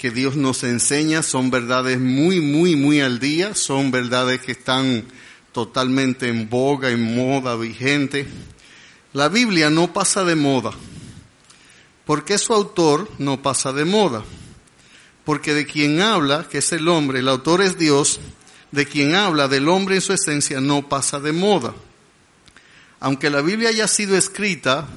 que 0.00 0.10
Dios 0.10 0.34
nos 0.34 0.64
enseña 0.64 1.22
son 1.22 1.50
verdades 1.50 2.00
muy, 2.00 2.40
muy, 2.40 2.74
muy 2.74 3.02
al 3.02 3.20
día, 3.20 3.54
son 3.54 3.90
verdades 3.90 4.40
que 4.40 4.52
están 4.52 5.04
totalmente 5.52 6.28
en 6.28 6.48
boga, 6.48 6.88
en 6.88 7.14
moda, 7.14 7.54
vigente. 7.54 8.26
La 9.12 9.28
Biblia 9.28 9.68
no 9.68 9.92
pasa 9.92 10.24
de 10.24 10.36
moda. 10.36 10.70
¿Por 12.06 12.24
qué 12.24 12.38
su 12.38 12.54
autor 12.54 13.10
no 13.18 13.42
pasa 13.42 13.74
de 13.74 13.84
moda? 13.84 14.24
Porque 15.26 15.52
de 15.52 15.66
quien 15.66 16.00
habla, 16.00 16.48
que 16.48 16.58
es 16.58 16.72
el 16.72 16.88
hombre, 16.88 17.18
el 17.18 17.28
autor 17.28 17.60
es 17.60 17.76
Dios, 17.76 18.20
de 18.70 18.86
quien 18.86 19.14
habla 19.14 19.48
del 19.48 19.68
hombre 19.68 19.96
en 19.96 20.00
su 20.00 20.14
esencia 20.14 20.62
no 20.62 20.88
pasa 20.88 21.20
de 21.20 21.32
moda. 21.32 21.74
Aunque 23.00 23.28
la 23.28 23.42
Biblia 23.42 23.68
haya 23.68 23.86
sido 23.86 24.16
escrita 24.16 24.88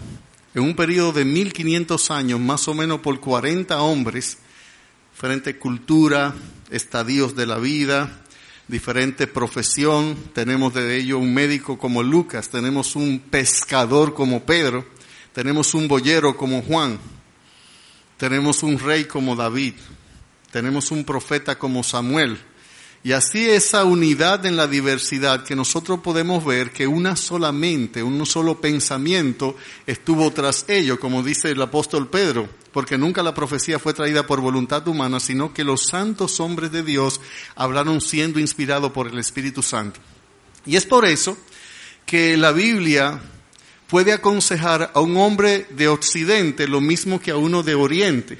en 0.55 0.63
un 0.63 0.77
periodo 0.77 1.11
de 1.11 1.25
1500 1.25 2.09
años, 2.09 2.39
más 2.39 2.69
o 2.69 2.73
menos 2.73 3.01
por 3.01 3.19
40 3.19 3.81
hombres, 3.81 4.37
diferente 5.23 5.57
cultura, 5.57 6.33
estadios 6.69 7.33
de 7.33 7.45
la 7.45 7.57
vida, 7.57 8.11
diferente 8.67 9.25
profesión. 9.25 10.17
Tenemos 10.33 10.73
de 10.73 10.97
ello 10.97 11.17
un 11.17 11.33
médico 11.33 11.77
como 11.77 12.03
Lucas, 12.03 12.49
tenemos 12.49 12.97
un 12.97 13.21
pescador 13.31 14.13
como 14.13 14.45
Pedro, 14.45 14.85
tenemos 15.31 15.75
un 15.75 15.87
boyero 15.87 16.35
como 16.35 16.61
Juan, 16.61 16.99
tenemos 18.17 18.63
un 18.63 18.77
rey 18.77 19.05
como 19.05 19.37
David, 19.37 19.75
tenemos 20.51 20.91
un 20.91 21.05
profeta 21.05 21.57
como 21.57 21.83
Samuel. 21.83 22.37
Y 23.05 23.11
así 23.11 23.49
esa 23.49 23.83
unidad 23.83 24.45
en 24.45 24.55
la 24.55 24.65
diversidad 24.65 25.43
que 25.43 25.57
nosotros 25.57 25.99
podemos 25.99 26.45
ver 26.45 26.71
que 26.71 26.87
una 26.87 27.17
solamente, 27.17 28.01
un 28.01 28.25
solo 28.25 28.61
pensamiento 28.61 29.57
estuvo 29.85 30.31
tras 30.31 30.63
ello, 30.69 30.97
como 30.97 31.21
dice 31.21 31.51
el 31.51 31.61
apóstol 31.61 32.09
Pedro, 32.09 32.47
porque 32.71 32.97
nunca 32.97 33.21
la 33.21 33.33
profecía 33.33 33.77
fue 33.77 33.93
traída 33.93 34.25
por 34.25 34.39
voluntad 34.39 34.87
humana, 34.87 35.19
sino 35.19 35.53
que 35.53 35.65
los 35.65 35.87
santos 35.87 36.39
hombres 36.39 36.71
de 36.71 36.81
Dios 36.81 37.19
hablaron 37.55 37.99
siendo 37.99 38.39
inspirados 38.39 38.93
por 38.93 39.07
el 39.07 39.19
Espíritu 39.19 39.61
Santo. 39.61 39.99
Y 40.65 40.77
es 40.77 40.85
por 40.85 41.03
eso 41.03 41.37
que 42.05 42.37
la 42.37 42.53
Biblia 42.53 43.21
puede 43.87 44.13
aconsejar 44.13 44.91
a 44.93 45.01
un 45.01 45.17
hombre 45.17 45.67
de 45.71 45.89
Occidente 45.89 46.69
lo 46.69 46.79
mismo 46.79 47.19
que 47.19 47.31
a 47.31 47.35
uno 47.35 47.63
de 47.63 47.75
Oriente, 47.75 48.37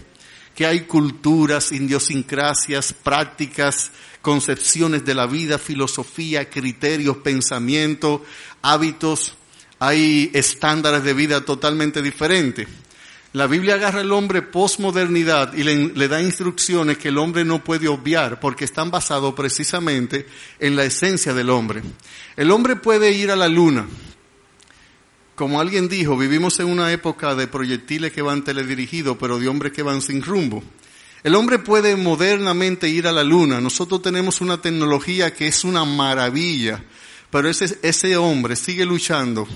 que 0.56 0.66
hay 0.66 0.82
culturas, 0.82 1.72
idiosincrasias, 1.72 2.94
prácticas, 2.94 3.92
concepciones 4.24 5.04
de 5.04 5.14
la 5.14 5.28
vida, 5.28 5.60
filosofía, 5.60 6.50
criterios, 6.50 7.18
pensamiento, 7.18 8.24
hábitos, 8.62 9.36
hay 9.80 10.32
estándares 10.34 11.04
de 11.04 11.14
vida 11.14 11.42
totalmente 11.44 12.02
diferentes. 12.02 12.70
La 13.34 13.48
Biblia 13.48 13.76
agarra 13.76 14.00
al 14.00 14.14
hombre 14.14 14.42
posmodernidad 14.42 15.54
y 15.56 15.64
le, 15.64 15.90
le, 15.90 16.08
da 16.08 16.22
instrucciones 16.22 16.98
que 16.98 17.10
el 17.10 17.18
hombre 17.18 17.44
no 17.44 17.66
puede 17.66 17.90
obviar 17.90 18.40
porque 18.40 18.64
están 18.64 18.92
basados 18.92 19.34
precisamente 19.34 20.26
en 20.58 20.78
la 20.78 20.86
esencia 20.86 21.34
del 21.34 21.50
hombre. 21.50 21.82
El 22.38 22.52
hombre 22.52 22.78
puede 22.78 23.12
ir 23.12 23.30
a 23.30 23.36
la 23.36 23.50
luna. 23.50 23.86
Como 25.36 25.60
alguien 25.60 25.90
dijo, 25.90 26.16
vivimos 26.16 26.62
en 26.62 26.68
una 26.68 26.94
época 26.94 27.36
de 27.36 27.48
proyectiles 27.48 28.14
que 28.14 28.22
van 28.22 28.46
teledirigidos, 28.46 29.18
pero 29.20 29.38
de 29.38 29.50
hombres 29.50 29.74
que 29.74 29.84
van 29.84 30.02
sin 30.02 30.22
rumbo. 30.22 30.64
El 31.24 31.36
hombre 31.36 31.58
puede 31.58 31.96
modernamente 31.96 32.90
ir 32.90 33.08
a 33.08 33.14
la 33.14 33.24
luna. 33.24 33.62
Nosotros 33.62 34.02
tenemos 34.02 34.42
una 34.42 34.62
tecnología 34.62 35.34
que 35.34 35.48
es 35.48 35.64
una 35.64 35.86
maravilla, 35.86 36.84
pero 37.30 37.50
ese, 37.50 37.80
ese 37.82 38.18
hombre 38.18 38.58
sigue 38.58 38.86
luchando 38.86 39.48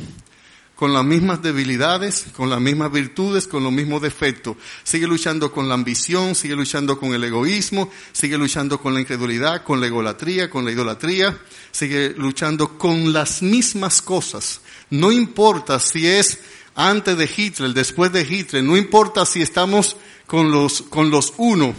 con 0.77 0.93
las 0.93 1.03
mismas 1.03 1.41
debilidades, 1.41 2.27
con 2.37 2.49
las 2.49 2.61
mismas 2.61 2.91
virtudes, 2.91 3.47
con 3.47 3.63
los 3.63 3.73
mismos 3.73 4.01
defectos. 4.01 4.55
Sigue 4.83 5.07
luchando 5.07 5.51
con 5.51 5.67
la 5.67 5.73
ambición, 5.73 6.35
sigue 6.35 6.55
luchando 6.55 6.97
con 6.97 7.13
el 7.13 7.23
egoísmo, 7.23 7.89
sigue 8.13 8.37
luchando 8.37 8.79
con 8.79 8.93
la 8.93 9.01
incredulidad, 9.01 9.63
con 9.63 9.81
la 9.81 9.87
egolatría, 9.87 10.49
con 10.49 10.63
la 10.63 10.71
idolatría, 10.71 11.37
sigue 11.71 12.13
luchando 12.15 12.77
con 12.77 13.11
las 13.11 13.41
mismas 13.41 14.01
cosas. 14.01 14.61
No 14.89 15.11
importa 15.11 15.79
si 15.79 16.07
es 16.07 16.39
antes 16.77 17.17
de 17.17 17.27
Hitler, 17.35 17.73
después 17.73 18.11
de 18.13 18.21
Hitler, 18.21 18.63
no 18.63 18.77
importa 18.77 19.25
si 19.25 19.41
estamos 19.41 19.97
con 20.27 20.51
los, 20.51 20.83
con 20.83 21.09
los 21.09 21.33
uno 21.37 21.73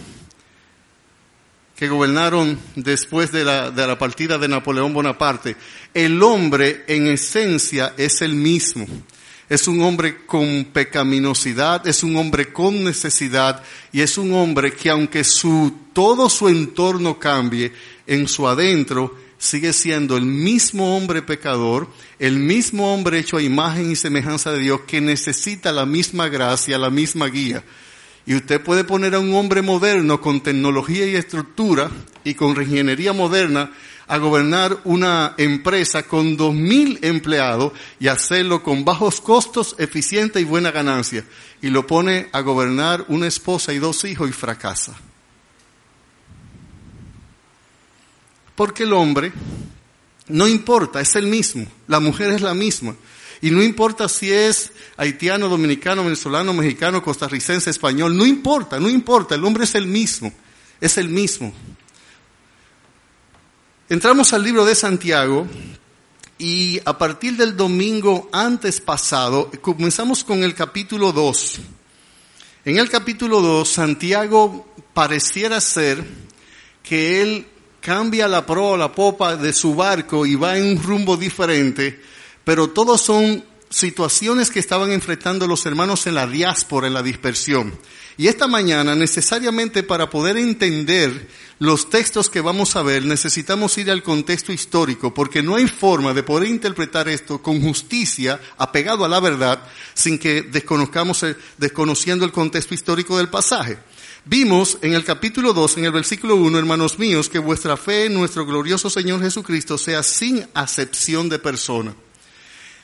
que 1.73 1.87
gobernaron 1.87 2.59
después 2.75 3.31
de 3.31 3.45
la, 3.45 3.71
de 3.71 3.87
la 3.87 3.97
partida 3.97 4.37
de 4.37 4.49
Napoleón 4.49 4.93
Bonaparte. 4.93 5.55
El 5.93 6.21
hombre 6.21 6.83
en 6.87 7.07
esencia 7.07 7.93
es 7.95 8.21
el 8.21 8.33
mismo. 8.33 8.85
Es 9.47 9.69
un 9.69 9.81
hombre 9.81 10.25
con 10.25 10.65
pecaminosidad, 10.65 11.87
es 11.87 12.03
un 12.03 12.17
hombre 12.17 12.51
con 12.51 12.83
necesidad 12.83 13.63
y 13.93 14.01
es 14.01 14.17
un 14.17 14.33
hombre 14.33 14.73
que 14.73 14.89
aunque 14.89 15.23
su, 15.23 15.73
todo 15.93 16.29
su 16.29 16.49
entorno 16.49 17.17
cambie, 17.17 17.71
en 18.05 18.27
su 18.27 18.45
adentro 18.45 19.15
sigue 19.39 19.73
siendo 19.73 20.17
el 20.17 20.25
mismo 20.25 20.95
hombre 20.95 21.23
pecador, 21.23 21.87
el 22.19 22.37
mismo 22.37 22.93
hombre 22.93 23.17
hecho 23.17 23.37
a 23.37 23.41
imagen 23.41 23.89
y 23.89 23.95
semejanza 23.95 24.51
de 24.51 24.59
Dios 24.59 24.81
que 24.85 25.01
necesita 25.01 25.71
la 25.71 25.87
misma 25.87 26.27
gracia, 26.27 26.77
la 26.77 26.91
misma 26.91 27.27
guía. 27.27 27.63
Y 28.25 28.35
usted 28.35 28.61
puede 28.61 28.83
poner 28.83 29.15
a 29.15 29.19
un 29.19 29.33
hombre 29.33 29.63
moderno 29.63 30.21
con 30.21 30.41
tecnología 30.41 31.07
y 31.07 31.15
estructura 31.15 31.89
y 32.23 32.35
con 32.35 32.49
ingeniería 32.49 33.13
moderna 33.13 33.71
a 34.07 34.17
gobernar 34.17 34.77
una 34.83 35.35
empresa 35.37 36.03
con 36.03 36.35
dos 36.35 36.53
mil 36.53 36.99
empleados 37.01 37.73
y 37.99 38.07
hacerlo 38.07 38.61
con 38.61 38.83
bajos 38.83 39.21
costos, 39.21 39.75
eficiente 39.79 40.41
y 40.41 40.43
buena 40.43 40.71
ganancia. 40.71 41.23
Y 41.61 41.69
lo 41.69 41.87
pone 41.87 42.27
a 42.33 42.41
gobernar 42.41 43.05
una 43.07 43.27
esposa 43.27 43.71
y 43.71 43.79
dos 43.79 44.03
hijos 44.03 44.29
y 44.29 44.33
fracasa. 44.33 45.08
Porque 48.59 48.83
el 48.83 48.91
hombre 48.91 49.31
no 50.27 50.45
importa, 50.45 50.99
es 50.99 51.15
el 51.15 51.27
mismo. 51.27 51.65
La 51.87 52.01
mujer 52.01 52.31
es 52.31 52.41
la 52.41 52.53
misma. 52.53 52.93
Y 53.39 53.51
no 53.51 53.63
importa 53.63 54.09
si 54.09 54.33
es 54.33 54.73
haitiano, 54.97 55.47
dominicano, 55.47 56.03
venezolano, 56.03 56.53
mexicano, 56.53 57.01
costarricense, 57.01 57.69
español, 57.69 58.17
no 58.17 58.25
importa, 58.25 58.77
no 58.77 58.89
importa, 58.89 59.35
el 59.35 59.45
hombre 59.45 59.63
es 59.63 59.75
el 59.75 59.85
mismo, 59.85 60.33
es 60.81 60.97
el 60.97 61.07
mismo. 61.07 61.53
Entramos 63.87 64.33
al 64.33 64.43
libro 64.43 64.65
de 64.65 64.75
Santiago 64.75 65.47
y 66.37 66.81
a 66.83 66.97
partir 66.97 67.37
del 67.37 67.55
domingo 67.55 68.27
antes 68.33 68.81
pasado 68.81 69.49
comenzamos 69.61 70.25
con 70.25 70.43
el 70.43 70.53
capítulo 70.53 71.13
2. 71.13 71.59
En 72.65 72.77
el 72.77 72.89
capítulo 72.89 73.39
2 73.39 73.69
Santiago 73.69 74.67
pareciera 74.93 75.61
ser 75.61 76.03
que 76.83 77.21
él 77.21 77.47
cambia 77.81 78.27
la 78.27 78.45
proa, 78.45 78.77
la 78.77 78.91
popa 78.91 79.35
de 79.35 79.53
su 79.53 79.75
barco 79.75 80.25
y 80.25 80.35
va 80.35 80.57
en 80.57 80.77
un 80.77 80.83
rumbo 80.83 81.17
diferente 81.17 81.99
pero 82.49 82.71
todos 82.71 82.99
son 82.99 83.45
situaciones 83.69 84.49
que 84.49 84.57
estaban 84.57 84.91
enfrentando 84.91 85.45
los 85.45 85.67
hermanos 85.67 86.07
en 86.07 86.15
la 86.15 86.25
diáspora, 86.25 86.87
en 86.87 86.95
la 86.95 87.03
dispersión. 87.03 87.77
Y 88.17 88.27
esta 88.27 88.47
mañana, 88.47 88.95
necesariamente 88.95 89.83
para 89.83 90.09
poder 90.09 90.35
entender 90.35 91.27
los 91.59 91.91
textos 91.91 92.27
que 92.27 92.41
vamos 92.41 92.75
a 92.75 92.81
ver, 92.81 93.05
necesitamos 93.05 93.77
ir 93.77 93.91
al 93.91 94.01
contexto 94.01 94.51
histórico, 94.51 95.13
porque 95.13 95.43
no 95.43 95.57
hay 95.57 95.67
forma 95.67 96.11
de 96.15 96.23
poder 96.23 96.49
interpretar 96.49 97.07
esto 97.07 97.39
con 97.39 97.61
justicia, 97.61 98.41
apegado 98.57 99.05
a 99.05 99.09
la 99.09 99.19
verdad, 99.19 99.61
sin 99.93 100.17
que 100.17 100.41
desconozcamos, 100.41 101.23
desconociendo 101.59 102.25
el 102.25 102.31
contexto 102.31 102.73
histórico 102.73 103.15
del 103.15 103.29
pasaje. 103.29 103.77
Vimos 104.25 104.77
en 104.81 104.93
el 104.93 105.03
capítulo 105.03 105.53
2, 105.53 105.77
en 105.77 105.85
el 105.85 105.91
versículo 105.91 106.35
1, 106.35 106.59
hermanos 106.59 106.99
míos, 106.99 107.29
que 107.29 107.39
vuestra 107.39 107.77
fe 107.77 108.05
en 108.05 108.13
nuestro 108.13 108.45
glorioso 108.45 108.89
Señor 108.89 109.21
Jesucristo 109.21 109.77
sea 109.77 110.03
sin 110.03 110.47
acepción 110.53 111.29
de 111.29 111.39
persona 111.39 111.95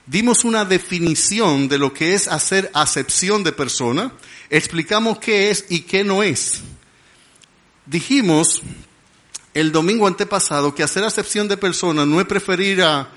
dimos 0.07 0.45
una 0.45 0.65
definición 0.65 1.67
de 1.67 1.77
lo 1.77 1.93
que 1.93 2.13
es 2.13 2.27
hacer 2.27 2.69
acepción 2.73 3.43
de 3.43 3.51
persona, 3.51 4.11
explicamos 4.49 5.19
qué 5.19 5.49
es 5.49 5.65
y 5.69 5.81
qué 5.81 6.03
no 6.03 6.23
es. 6.23 6.61
Dijimos 7.85 8.61
el 9.53 9.71
domingo 9.71 10.07
antepasado 10.07 10.75
que 10.75 10.83
hacer 10.83 11.03
acepción 11.03 11.47
de 11.47 11.57
persona 11.57 12.05
no 12.05 12.19
es 12.19 12.27
preferir 12.27 12.83
a, 12.83 13.09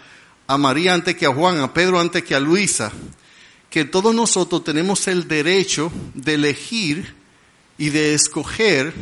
a 0.46 0.58
María 0.58 0.94
antes 0.94 1.16
que 1.16 1.26
a 1.26 1.32
Juan, 1.32 1.60
a 1.60 1.74
Pedro 1.74 2.00
antes 2.00 2.22
que 2.22 2.34
a 2.34 2.40
Luisa, 2.40 2.92
que 3.70 3.84
todos 3.84 4.14
nosotros 4.14 4.64
tenemos 4.64 5.08
el 5.08 5.28
derecho 5.28 5.92
de 6.14 6.34
elegir 6.34 7.17
y 7.78 7.90
de 7.90 8.14
escoger 8.14 8.92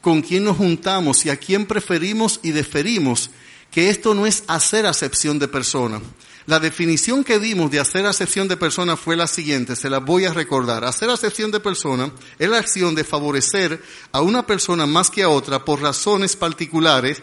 con 0.00 0.22
quién 0.22 0.44
nos 0.44 0.56
juntamos 0.56 1.26
y 1.26 1.30
a 1.30 1.36
quién 1.36 1.66
preferimos 1.66 2.40
y 2.42 2.52
deferimos, 2.52 3.30
que 3.70 3.90
esto 3.90 4.14
no 4.14 4.26
es 4.26 4.44
hacer 4.46 4.86
acepción 4.86 5.38
de 5.38 5.48
persona. 5.48 6.00
La 6.46 6.58
definición 6.58 7.22
que 7.22 7.38
dimos 7.38 7.70
de 7.70 7.78
hacer 7.78 8.04
acepción 8.04 8.48
de 8.48 8.56
persona 8.56 8.96
fue 8.96 9.16
la 9.16 9.28
siguiente, 9.28 9.76
se 9.76 9.88
la 9.88 9.98
voy 9.98 10.24
a 10.24 10.34
recordar. 10.34 10.84
Hacer 10.84 11.08
acepción 11.08 11.52
de 11.52 11.60
persona 11.60 12.12
es 12.38 12.48
la 12.48 12.58
acción 12.58 12.96
de 12.96 13.04
favorecer 13.04 13.80
a 14.10 14.20
una 14.20 14.44
persona 14.44 14.86
más 14.86 15.08
que 15.08 15.22
a 15.22 15.28
otra 15.28 15.64
por 15.64 15.80
razones 15.80 16.34
particulares, 16.34 17.22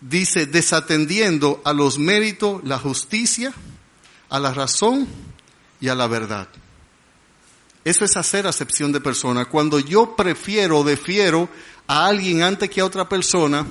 dice, 0.00 0.46
desatendiendo 0.46 1.60
a 1.64 1.74
los 1.74 1.98
méritos, 1.98 2.62
la 2.64 2.78
justicia, 2.78 3.52
a 4.30 4.40
la 4.40 4.54
razón 4.54 5.06
y 5.78 5.88
a 5.88 5.94
la 5.94 6.06
verdad. 6.06 6.48
Eso 7.84 8.04
es 8.04 8.16
hacer 8.16 8.46
acepción 8.46 8.92
de 8.92 9.00
persona. 9.00 9.46
Cuando 9.46 9.78
yo 9.78 10.14
prefiero 10.14 10.78
o 10.78 10.84
defiero 10.84 11.48
a 11.86 12.06
alguien 12.06 12.42
antes 12.42 12.68
que 12.68 12.80
a 12.80 12.84
otra 12.84 13.08
persona, 13.08 13.66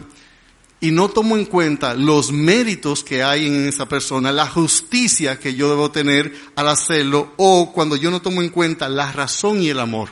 y 0.82 0.92
no 0.92 1.10
tomo 1.10 1.36
en 1.36 1.46
cuenta 1.46 1.94
los 1.94 2.32
méritos 2.32 3.04
que 3.04 3.22
hay 3.22 3.48
en 3.48 3.68
esa 3.68 3.88
persona, 3.88 4.32
la 4.32 4.48
justicia 4.48 5.38
que 5.38 5.54
yo 5.54 5.70
debo 5.70 5.92
tener 5.92 6.34
al 6.56 6.70
hacerlo, 6.70 7.34
o 7.38 7.72
cuando 7.74 7.96
yo 7.96 8.10
no 8.10 8.22
tomo 8.22 8.42
en 8.42 8.50
cuenta 8.50 8.90
la 8.90 9.12
razón 9.12 9.62
y 9.62 9.70
el 9.70 9.80
amor. 9.80 10.10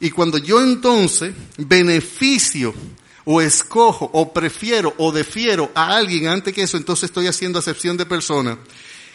Y 0.00 0.10
cuando 0.10 0.38
yo 0.38 0.62
entonces 0.62 1.34
beneficio 1.56 2.74
o 3.24 3.40
escojo 3.40 4.10
o 4.12 4.32
prefiero 4.32 4.94
o 4.98 5.12
defiero 5.12 5.70
a 5.74 5.96
alguien 5.96 6.26
antes 6.26 6.52
que 6.54 6.62
eso, 6.62 6.76
entonces 6.76 7.04
estoy 7.04 7.28
haciendo 7.28 7.58
acepción 7.58 7.96
de 7.96 8.06
persona 8.06 8.58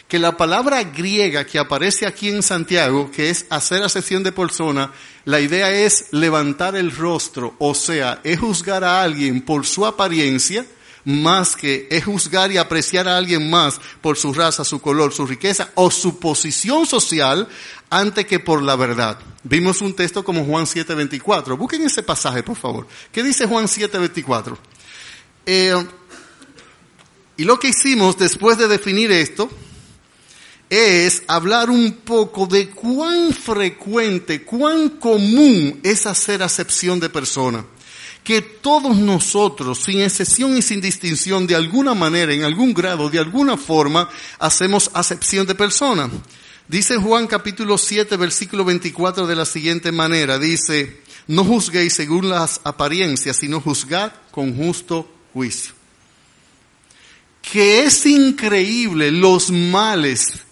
que 0.08 0.18
la 0.18 0.36
palabra 0.36 0.84
griega 0.84 1.44
que 1.44 1.58
aparece 1.58 2.06
aquí 2.06 2.28
en 2.28 2.42
Santiago, 2.42 3.10
que 3.10 3.30
es 3.30 3.46
hacer 3.50 3.82
acepción 3.82 4.22
de 4.22 4.32
persona, 4.32 4.92
la 5.24 5.40
idea 5.40 5.70
es 5.70 6.08
levantar 6.12 6.76
el 6.76 6.94
rostro, 6.94 7.54
o 7.58 7.74
sea, 7.74 8.20
es 8.22 8.38
juzgar 8.38 8.84
a 8.84 9.02
alguien 9.02 9.42
por 9.42 9.66
su 9.66 9.84
apariencia, 9.84 10.64
más 11.04 11.54
que 11.54 11.86
es 11.90 12.04
juzgar 12.04 12.50
y 12.50 12.58
apreciar 12.58 13.08
a 13.08 13.16
alguien 13.16 13.48
más 13.48 13.80
por 14.00 14.16
su 14.16 14.32
raza, 14.32 14.64
su 14.64 14.80
color, 14.80 15.12
su 15.12 15.24
riqueza 15.26 15.70
o 15.74 15.90
su 15.90 16.18
posición 16.18 16.84
social 16.84 17.48
antes 17.90 18.26
que 18.26 18.40
por 18.40 18.62
la 18.62 18.74
verdad. 18.74 19.18
Vimos 19.44 19.80
un 19.80 19.94
texto 19.94 20.24
como 20.24 20.44
Juan 20.44 20.66
7:24. 20.66 21.56
Busquen 21.56 21.82
ese 21.82 22.02
pasaje, 22.02 22.42
por 22.42 22.56
favor. 22.56 22.88
¿Qué 23.12 23.22
dice 23.22 23.46
Juan 23.46 23.68
7:24? 23.68 24.58
Eh, 25.46 25.86
y 27.36 27.44
lo 27.44 27.58
que 27.58 27.68
hicimos 27.68 28.18
después 28.18 28.58
de 28.58 28.66
definir 28.66 29.12
esto, 29.12 29.48
es 30.68 31.22
hablar 31.28 31.70
un 31.70 31.92
poco 31.92 32.46
de 32.46 32.70
cuán 32.70 33.32
frecuente, 33.32 34.42
cuán 34.42 34.90
común 34.90 35.80
es 35.82 36.06
hacer 36.06 36.42
acepción 36.42 36.98
de 36.98 37.08
persona. 37.08 37.64
Que 38.24 38.42
todos 38.42 38.96
nosotros, 38.96 39.78
sin 39.78 40.00
excepción 40.00 40.56
y 40.56 40.62
sin 40.62 40.80
distinción, 40.80 41.46
de 41.46 41.54
alguna 41.54 41.94
manera, 41.94 42.32
en 42.32 42.42
algún 42.42 42.74
grado, 42.74 43.08
de 43.08 43.20
alguna 43.20 43.56
forma, 43.56 44.08
hacemos 44.40 44.90
acepción 44.94 45.46
de 45.46 45.54
persona. 45.54 46.10
Dice 46.66 46.96
Juan 46.96 47.28
capítulo 47.28 47.78
7, 47.78 48.16
versículo 48.16 48.64
24 48.64 49.28
de 49.28 49.36
la 49.36 49.44
siguiente 49.44 49.92
manera, 49.92 50.40
dice, 50.40 51.00
no 51.28 51.44
juzguéis 51.44 51.92
según 51.92 52.28
las 52.28 52.60
apariencias, 52.64 53.36
sino 53.36 53.60
juzgad 53.60 54.10
con 54.32 54.56
justo 54.56 55.08
juicio. 55.32 55.72
Que 57.40 57.84
es 57.84 58.04
increíble 58.06 59.12
los 59.12 59.50
males 59.50 60.45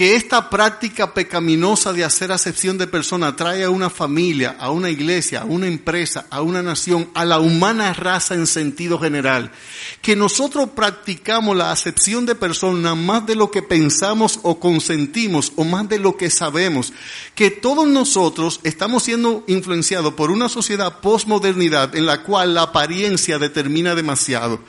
que 0.00 0.16
esta 0.16 0.48
práctica 0.48 1.12
pecaminosa 1.12 1.92
de 1.92 2.04
hacer 2.04 2.32
acepción 2.32 2.78
de 2.78 2.86
persona 2.86 3.36
trae 3.36 3.64
a 3.64 3.68
una 3.68 3.90
familia, 3.90 4.56
a 4.58 4.70
una 4.70 4.88
iglesia, 4.88 5.42
a 5.42 5.44
una 5.44 5.66
empresa, 5.66 6.24
a 6.30 6.40
una 6.40 6.62
nación, 6.62 7.10
a 7.12 7.26
la 7.26 7.38
humana 7.38 7.92
raza 7.92 8.32
en 8.34 8.46
sentido 8.46 8.98
general. 8.98 9.52
Que 10.00 10.16
nosotros 10.16 10.70
practicamos 10.74 11.54
la 11.54 11.70
acepción 11.70 12.24
de 12.24 12.34
persona 12.34 12.94
más 12.94 13.26
de 13.26 13.34
lo 13.34 13.50
que 13.50 13.60
pensamos 13.60 14.40
o 14.42 14.58
consentimos 14.58 15.52
o 15.56 15.64
más 15.64 15.86
de 15.90 15.98
lo 15.98 16.16
que 16.16 16.30
sabemos. 16.30 16.94
Que 17.34 17.50
todos 17.50 17.86
nosotros 17.86 18.60
estamos 18.62 19.02
siendo 19.02 19.44
influenciados 19.48 20.14
por 20.14 20.30
una 20.30 20.48
sociedad 20.48 21.00
postmodernidad 21.00 21.94
en 21.94 22.06
la 22.06 22.22
cual 22.22 22.54
la 22.54 22.62
apariencia 22.62 23.38
determina 23.38 23.94
demasiado. 23.94 24.60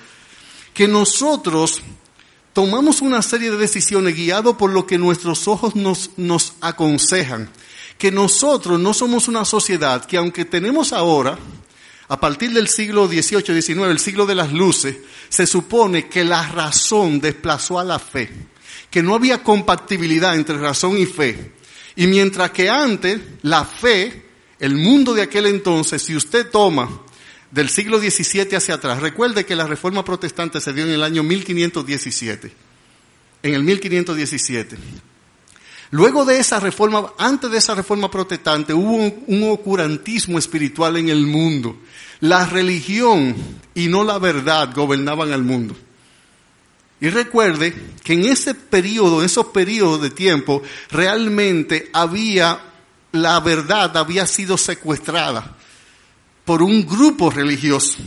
Que 0.73 0.89
nosotros 0.89 1.81
tomamos 2.53 3.01
una 3.01 3.21
serie 3.21 3.51
de 3.51 3.57
decisiones 3.57 4.15
guiados 4.15 4.55
por 4.55 4.71
lo 4.71 4.85
que 4.85 4.97
nuestros 4.97 5.47
ojos 5.47 5.75
nos, 5.75 6.11
nos 6.17 6.53
aconsejan. 6.61 7.49
Que 7.97 8.11
nosotros 8.11 8.79
no 8.79 8.93
somos 8.93 9.27
una 9.27 9.45
sociedad 9.45 10.05
que 10.05 10.17
aunque 10.17 10.45
tenemos 10.45 10.91
ahora, 10.91 11.37
a 12.07 12.19
partir 12.19 12.51
del 12.51 12.67
siglo 12.67 13.07
XVIII, 13.07 13.61
XIX, 13.61 13.83
el 13.83 13.99
siglo 13.99 14.25
de 14.25 14.35
las 14.35 14.51
luces, 14.51 14.97
se 15.29 15.45
supone 15.45 16.09
que 16.09 16.25
la 16.25 16.47
razón 16.47 17.21
desplazó 17.21 17.79
a 17.79 17.85
la 17.85 17.99
fe, 17.99 18.29
que 18.89 19.01
no 19.01 19.15
había 19.15 19.43
compatibilidad 19.43 20.35
entre 20.35 20.57
razón 20.57 20.97
y 20.97 21.05
fe. 21.05 21.53
Y 21.95 22.07
mientras 22.07 22.51
que 22.51 22.69
antes 22.69 23.21
la 23.43 23.63
fe, 23.63 24.25
el 24.59 24.75
mundo 24.75 25.13
de 25.13 25.21
aquel 25.21 25.45
entonces, 25.45 26.01
si 26.01 26.15
usted 26.15 26.49
toma 26.49 27.01
del 27.51 27.69
siglo 27.69 27.99
XVII 27.99 28.55
hacia 28.55 28.75
atrás. 28.75 29.01
Recuerde 29.01 29.45
que 29.45 29.55
la 29.55 29.67
reforma 29.67 30.03
protestante 30.03 30.59
se 30.61 30.73
dio 30.73 30.85
en 30.85 30.91
el 30.91 31.03
año 31.03 31.21
1517. 31.23 32.51
En 33.43 33.53
el 33.53 33.63
1517. 33.63 34.77
Luego 35.91 36.23
de 36.23 36.39
esa 36.39 36.59
reforma, 36.61 37.11
antes 37.17 37.51
de 37.51 37.57
esa 37.57 37.75
reforma 37.75 38.09
protestante, 38.09 38.73
hubo 38.73 38.95
un, 38.95 39.23
un, 39.27 39.51
ocurantismo 39.51 40.39
espiritual 40.39 40.95
en 40.95 41.09
el 41.09 41.27
mundo. 41.27 41.75
La 42.21 42.45
religión 42.45 43.35
y 43.75 43.87
no 43.87 44.05
la 44.05 44.17
verdad 44.17 44.73
gobernaban 44.73 45.33
al 45.33 45.43
mundo. 45.43 45.75
Y 47.01 47.09
recuerde 47.09 47.75
que 48.03 48.13
en 48.13 48.25
ese 48.25 48.53
periodo, 48.53 49.19
en 49.19 49.25
esos 49.25 49.47
periodos 49.47 50.01
de 50.01 50.11
tiempo, 50.11 50.61
realmente 50.91 51.89
había, 51.91 52.61
la 53.11 53.39
verdad 53.41 53.97
había 53.97 54.25
sido 54.27 54.57
secuestrada 54.57 55.57
por 56.51 56.63
un 56.63 56.85
grupo 56.85 57.29
religioso. 57.29 57.99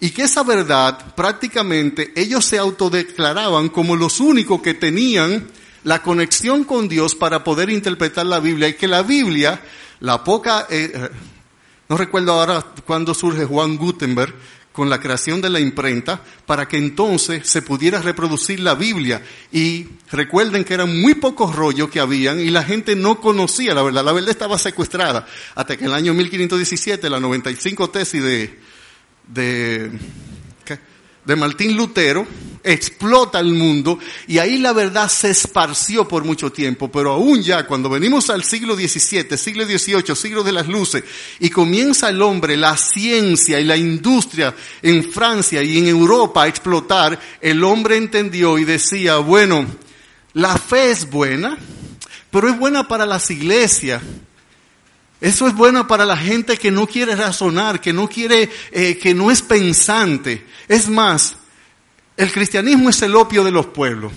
Y 0.00 0.12
que 0.12 0.22
esa 0.22 0.42
verdad 0.42 1.14
prácticamente 1.14 2.10
ellos 2.16 2.42
se 2.42 2.56
autodeclaraban 2.56 3.68
como 3.68 3.96
los 3.96 4.18
únicos 4.18 4.62
que 4.62 4.72
tenían 4.72 5.46
la 5.84 6.00
conexión 6.00 6.64
con 6.64 6.88
Dios 6.88 7.14
para 7.14 7.44
poder 7.44 7.68
interpretar 7.68 8.24
la 8.24 8.40
Biblia. 8.40 8.68
Y 8.68 8.76
que 8.76 8.88
la 8.88 9.02
Biblia, 9.02 9.60
la 10.00 10.24
poca, 10.24 10.66
eh, 10.70 10.90
eh 10.94 11.10
no 11.90 11.98
recuerdo 11.98 12.32
ahora 12.32 12.64
cuándo 12.86 13.12
surge 13.12 13.44
Juan 13.44 13.76
Gutenberg, 13.76 14.34
con 14.72 14.88
la 14.88 15.00
creación 15.00 15.40
de 15.40 15.50
la 15.50 15.60
imprenta 15.60 16.22
para 16.46 16.66
que 16.66 16.78
entonces 16.78 17.46
se 17.46 17.62
pudiera 17.62 18.00
reproducir 18.00 18.60
la 18.60 18.74
Biblia. 18.74 19.22
Y 19.52 19.86
recuerden 20.10 20.64
que 20.64 20.74
eran 20.74 21.00
muy 21.00 21.14
pocos 21.14 21.54
rollos 21.54 21.90
que 21.90 22.00
habían 22.00 22.40
y 22.40 22.50
la 22.50 22.62
gente 22.62 22.96
no 22.96 23.20
conocía 23.20 23.74
la 23.74 23.82
verdad. 23.82 24.04
La 24.04 24.12
verdad 24.12 24.30
estaba 24.30 24.58
secuestrada 24.58 25.26
hasta 25.54 25.76
que 25.76 25.84
en 25.84 25.90
el 25.90 25.96
año 25.96 26.14
1517 26.14 27.10
la 27.10 27.20
95 27.20 27.90
tesis 27.90 28.22
de, 28.22 28.58
de 29.28 29.90
de 31.24 31.36
Martín 31.36 31.76
Lutero 31.76 32.26
explota 32.64 33.40
el 33.40 33.52
mundo 33.54 33.98
y 34.26 34.38
ahí 34.38 34.58
la 34.58 34.72
verdad 34.72 35.08
se 35.08 35.30
esparció 35.30 36.06
por 36.06 36.24
mucho 36.24 36.52
tiempo, 36.52 36.90
pero 36.90 37.12
aún 37.12 37.42
ya 37.42 37.66
cuando 37.66 37.88
venimos 37.88 38.30
al 38.30 38.44
siglo 38.44 38.74
XVII, 38.74 39.36
siglo 39.36 39.64
XVIII, 39.64 40.14
siglo 40.14 40.42
de 40.42 40.52
las 40.52 40.68
luces 40.68 41.02
y 41.40 41.50
comienza 41.50 42.08
el 42.08 42.22
hombre, 42.22 42.56
la 42.56 42.76
ciencia 42.76 43.58
y 43.58 43.64
la 43.64 43.76
industria 43.76 44.54
en 44.80 45.10
Francia 45.10 45.62
y 45.62 45.78
en 45.78 45.88
Europa 45.88 46.44
a 46.44 46.48
explotar, 46.48 47.18
el 47.40 47.62
hombre 47.64 47.96
entendió 47.96 48.58
y 48.58 48.64
decía, 48.64 49.16
bueno, 49.18 49.66
la 50.34 50.56
fe 50.56 50.90
es 50.90 51.10
buena, 51.10 51.58
pero 52.30 52.48
es 52.48 52.58
buena 52.58 52.86
para 52.88 53.06
las 53.06 53.30
iglesias, 53.30 54.02
eso 55.22 55.46
es 55.46 55.54
bueno 55.54 55.86
para 55.86 56.04
la 56.04 56.16
gente 56.16 56.56
que 56.56 56.72
no 56.72 56.84
quiere 56.88 57.14
razonar, 57.14 57.80
que 57.80 57.92
no 57.92 58.08
quiere, 58.08 58.50
eh, 58.72 58.98
que 58.98 59.14
no 59.14 59.30
es 59.30 59.40
pensante. 59.40 60.44
Es 60.66 60.88
más, 60.88 61.36
el 62.16 62.32
cristianismo 62.32 62.90
es 62.90 63.00
el 63.02 63.14
opio 63.14 63.44
de 63.44 63.52
los 63.52 63.66
pueblos. 63.66 64.12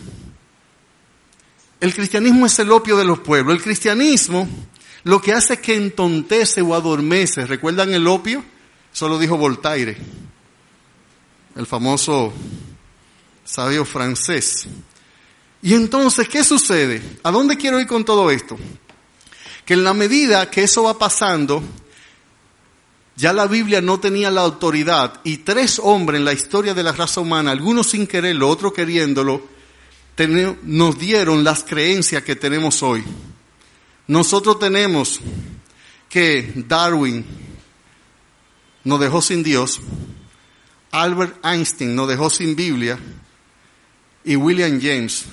El 1.79 1.93
cristianismo 1.93 2.47
es 2.47 2.57
el 2.57 2.71
opio 2.71 2.97
de 2.97 3.05
los 3.05 3.19
pueblos. 3.19 3.55
El 3.55 3.61
cristianismo 3.61 4.49
lo 5.03 5.21
que 5.21 5.33
hace 5.33 5.53
es 5.53 5.59
que 5.59 5.75
entontece 5.75 6.63
o 6.63 6.73
adormece. 6.73 7.45
¿Recuerdan 7.45 7.93
el 7.93 8.07
opio? 8.07 8.43
Eso 8.91 9.07
lo 9.07 9.19
dijo 9.19 9.37
Voltaire, 9.37 9.95
el 11.55 11.67
famoso 11.67 12.33
sabio 13.43 13.85
francés. 13.85 14.65
Y 15.61 15.75
entonces, 15.75 16.27
¿qué 16.27 16.43
sucede? 16.43 17.19
¿A 17.21 17.29
dónde 17.29 17.57
quiero 17.57 17.79
ir 17.79 17.85
con 17.85 18.03
todo 18.03 18.31
esto? 18.31 18.57
Que 19.65 19.73
en 19.73 19.83
la 19.83 19.93
medida 19.93 20.49
que 20.49 20.63
eso 20.63 20.83
va 20.83 20.97
pasando, 20.97 21.63
ya 23.15 23.33
la 23.33 23.47
Biblia 23.47 23.81
no 23.81 23.99
tenía 23.99 24.29
la 24.29 24.41
autoridad 24.41 25.21
y 25.23 25.37
tres 25.37 25.79
hombres 25.81 26.19
en 26.19 26.25
la 26.25 26.33
historia 26.33 26.73
de 26.73 26.83
la 26.83 26.91
raza 26.91 27.21
humana, 27.21 27.51
algunos 27.51 27.89
sin 27.89 28.05
quererlo, 28.05 28.49
otros 28.49 28.73
queriéndolo, 28.73 29.41
nos 30.63 30.99
dieron 30.99 31.43
las 31.43 31.63
creencias 31.63 32.23
que 32.23 32.35
tenemos 32.35 32.83
hoy. 32.83 33.03
Nosotros 34.07 34.59
tenemos 34.59 35.19
que 36.09 36.53
Darwin, 36.67 37.25
nos 38.83 38.99
dejó 38.99 39.21
sin 39.21 39.43
Dios, 39.43 39.81
Albert 40.91 41.43
Einstein 41.43 41.95
nos 41.95 42.07
dejó 42.07 42.29
sin 42.29 42.55
Biblia 42.55 42.97
y 44.23 44.35
William 44.35 44.79
James 44.81 45.25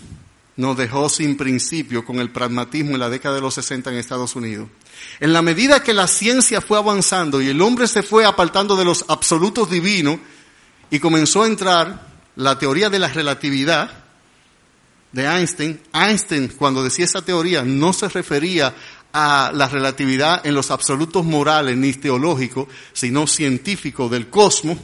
nos 0.57 0.77
dejó 0.77 1.09
sin 1.09 1.37
principio 1.37 2.05
con 2.05 2.19
el 2.19 2.31
pragmatismo 2.31 2.93
en 2.93 3.01
la 3.01 3.09
década 3.09 3.37
de 3.37 3.41
los 3.41 3.55
60 3.55 3.91
en 3.91 3.97
Estados 3.97 4.37
Unidos. 4.37 4.69
En 5.21 5.33
la 5.33 5.43
medida 5.43 5.83
que 5.83 5.95
la 5.95 6.07
ciencia 6.07 6.61
fue 6.61 6.79
avanzando 6.79 7.41
y 7.41 7.49
el 7.49 7.61
hombre 7.63 7.89
se 7.89 8.03
fue 8.03 8.25
apartando 8.25 8.77
de 8.77 8.85
los 8.85 9.05
absolutos 9.09 9.71
divinos 9.71 10.19
y 10.91 10.99
comenzó 10.99 11.43
a 11.43 11.47
entrar 11.47 12.13
la 12.37 12.59
teoría 12.59 12.91
de 12.91 12.99
la 12.99 13.09
relatividad 13.09 14.03
de 15.13 15.25
Einstein, 15.25 15.81
Einstein 15.93 16.49
cuando 16.49 16.83
decía 16.83 17.05
esa 17.05 17.23
teoría 17.23 17.63
no 17.65 17.93
se 17.93 18.09
refería 18.09 18.75
a 19.13 19.53
la 19.55 19.69
relatividad 19.69 20.47
en 20.47 20.55
los 20.55 20.71
absolutos 20.71 21.25
morales 21.25 21.77
ni 21.77 21.93
teológicos, 21.93 22.69
sino 22.95 23.27
científicos 23.27 24.11
del 24.11 24.31
cosmos, 24.31 24.79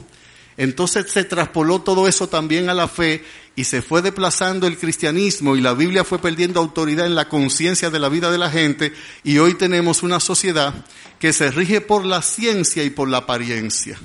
entonces 0.59 1.09
se 1.09 1.23
traspoló 1.23 1.79
todo 1.79 2.05
eso 2.05 2.27
también 2.27 2.69
a 2.69 2.73
la 2.73 2.89
fe 2.89 3.23
y 3.55 3.63
se 3.63 3.81
fue 3.81 4.01
desplazando 4.01 4.67
el 4.67 4.77
cristianismo 4.77 5.55
y 5.55 5.61
la 5.61 5.73
Biblia 5.73 6.03
fue 6.03 6.19
perdiendo 6.19 6.59
autoridad 6.59 7.05
en 7.05 7.15
la 7.15 7.29
conciencia 7.29 7.89
de 7.89 7.97
la 7.97 8.09
vida 8.09 8.29
de 8.29 8.37
la 8.37 8.49
gente 8.49 8.91
y 9.23 9.37
hoy 9.37 9.53
tenemos 9.53 10.03
una 10.03 10.19
sociedad 10.19 10.85
que 11.17 11.31
se 11.31 11.49
rige 11.49 11.79
por 11.79 12.05
la 12.05 12.21
ciencia 12.21 12.83
y 12.83 12.89
por 12.89 13.07
la 13.07 13.19
apariencia. 13.19 13.97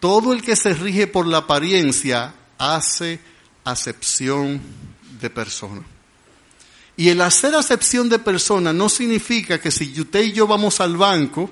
Todo 0.00 0.32
el 0.32 0.42
que 0.42 0.56
se 0.56 0.74
rige 0.74 1.06
por 1.06 1.28
la 1.28 1.38
apariencia 1.38 2.34
hace 2.58 3.20
acepción 3.62 4.60
de 5.20 5.30
persona. 5.30 5.82
Y 6.96 7.10
el 7.10 7.20
hacer 7.20 7.54
acepción 7.54 8.08
de 8.08 8.18
persona 8.18 8.72
no 8.72 8.88
significa 8.88 9.60
que 9.60 9.70
si 9.70 10.00
usted 10.00 10.24
y 10.24 10.32
yo 10.32 10.48
vamos 10.48 10.80
al 10.80 10.96
banco, 10.96 11.48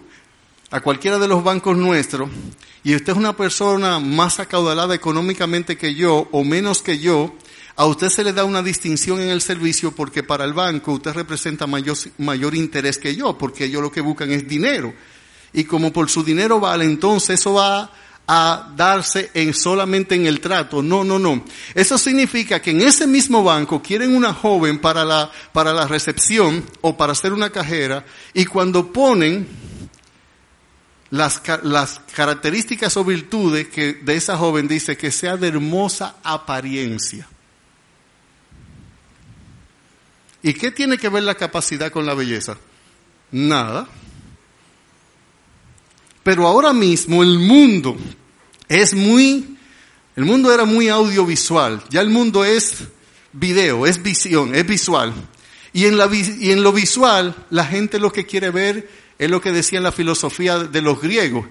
a 0.72 0.80
cualquiera 0.80 1.18
de 1.18 1.28
los 1.28 1.44
bancos 1.44 1.76
nuestros, 1.76 2.30
y 2.82 2.96
usted 2.96 3.12
es 3.12 3.18
una 3.18 3.36
persona 3.36 4.00
más 4.00 4.40
acaudalada 4.40 4.94
económicamente 4.94 5.76
que 5.76 5.94
yo 5.94 6.28
o 6.32 6.42
menos 6.42 6.82
que 6.82 6.98
yo, 6.98 7.36
a 7.76 7.86
usted 7.86 8.08
se 8.08 8.24
le 8.24 8.32
da 8.32 8.44
una 8.44 8.62
distinción 8.62 9.20
en 9.20 9.28
el 9.28 9.40
servicio 9.40 9.92
porque 9.92 10.22
para 10.22 10.44
el 10.44 10.54
banco 10.54 10.92
usted 10.92 11.12
representa 11.12 11.66
mayor, 11.66 11.96
mayor 12.18 12.54
interés 12.54 12.98
que 12.98 13.14
yo, 13.14 13.36
porque 13.36 13.66
ellos 13.66 13.82
lo 13.82 13.92
que 13.92 14.00
buscan 14.00 14.30
es 14.32 14.48
dinero. 14.48 14.92
Y 15.52 15.64
como 15.64 15.92
por 15.92 16.10
su 16.10 16.24
dinero 16.24 16.58
vale, 16.58 16.84
entonces 16.84 17.40
eso 17.40 17.54
va 17.54 17.90
a 18.26 18.72
darse 18.76 19.30
en 19.34 19.52
solamente 19.52 20.14
en 20.14 20.26
el 20.26 20.40
trato. 20.40 20.82
No, 20.82 21.04
no, 21.04 21.18
no. 21.18 21.44
Eso 21.74 21.98
significa 21.98 22.60
que 22.60 22.70
en 22.70 22.82
ese 22.82 23.06
mismo 23.06 23.44
banco 23.44 23.82
quieren 23.82 24.14
una 24.14 24.32
joven 24.32 24.78
para 24.78 25.04
la, 25.04 25.30
para 25.52 25.72
la 25.72 25.86
recepción 25.86 26.64
o 26.80 26.96
para 26.96 27.12
hacer 27.12 27.32
una 27.32 27.50
cajera 27.50 28.04
y 28.32 28.44
cuando 28.44 28.92
ponen 28.92 29.71
las, 31.12 31.42
las 31.62 32.00
características 32.14 32.96
o 32.96 33.04
virtudes 33.04 33.68
que 33.68 33.92
de 33.92 34.16
esa 34.16 34.38
joven 34.38 34.66
dice 34.66 34.96
que 34.96 35.10
sea 35.10 35.36
de 35.36 35.48
hermosa 35.48 36.16
apariencia. 36.22 37.28
¿Y 40.42 40.54
qué 40.54 40.70
tiene 40.70 40.96
que 40.96 41.10
ver 41.10 41.22
la 41.22 41.34
capacidad 41.34 41.92
con 41.92 42.06
la 42.06 42.14
belleza? 42.14 42.56
Nada. 43.30 43.86
Pero 46.22 46.46
ahora 46.46 46.72
mismo 46.72 47.22
el 47.22 47.38
mundo 47.38 47.94
es 48.66 48.94
muy, 48.94 49.58
el 50.16 50.24
mundo 50.24 50.50
era 50.50 50.64
muy 50.64 50.88
audiovisual, 50.88 51.84
ya 51.90 52.00
el 52.00 52.08
mundo 52.08 52.42
es 52.42 52.84
video, 53.34 53.86
es 53.86 54.02
visión, 54.02 54.54
es 54.54 54.66
visual. 54.66 55.12
Y 55.74 55.84
en, 55.84 55.98
la, 55.98 56.08
y 56.10 56.52
en 56.52 56.62
lo 56.62 56.72
visual 56.72 57.34
la 57.50 57.66
gente 57.66 57.98
lo 57.98 58.10
que 58.10 58.24
quiere 58.24 58.50
ver 58.50 59.01
es 59.22 59.30
lo 59.30 59.40
que 59.40 59.52
decía 59.52 59.78
en 59.78 59.84
la 59.84 59.92
filosofía 59.92 60.58
de 60.58 60.82
los 60.82 61.00
griegos. 61.00 61.46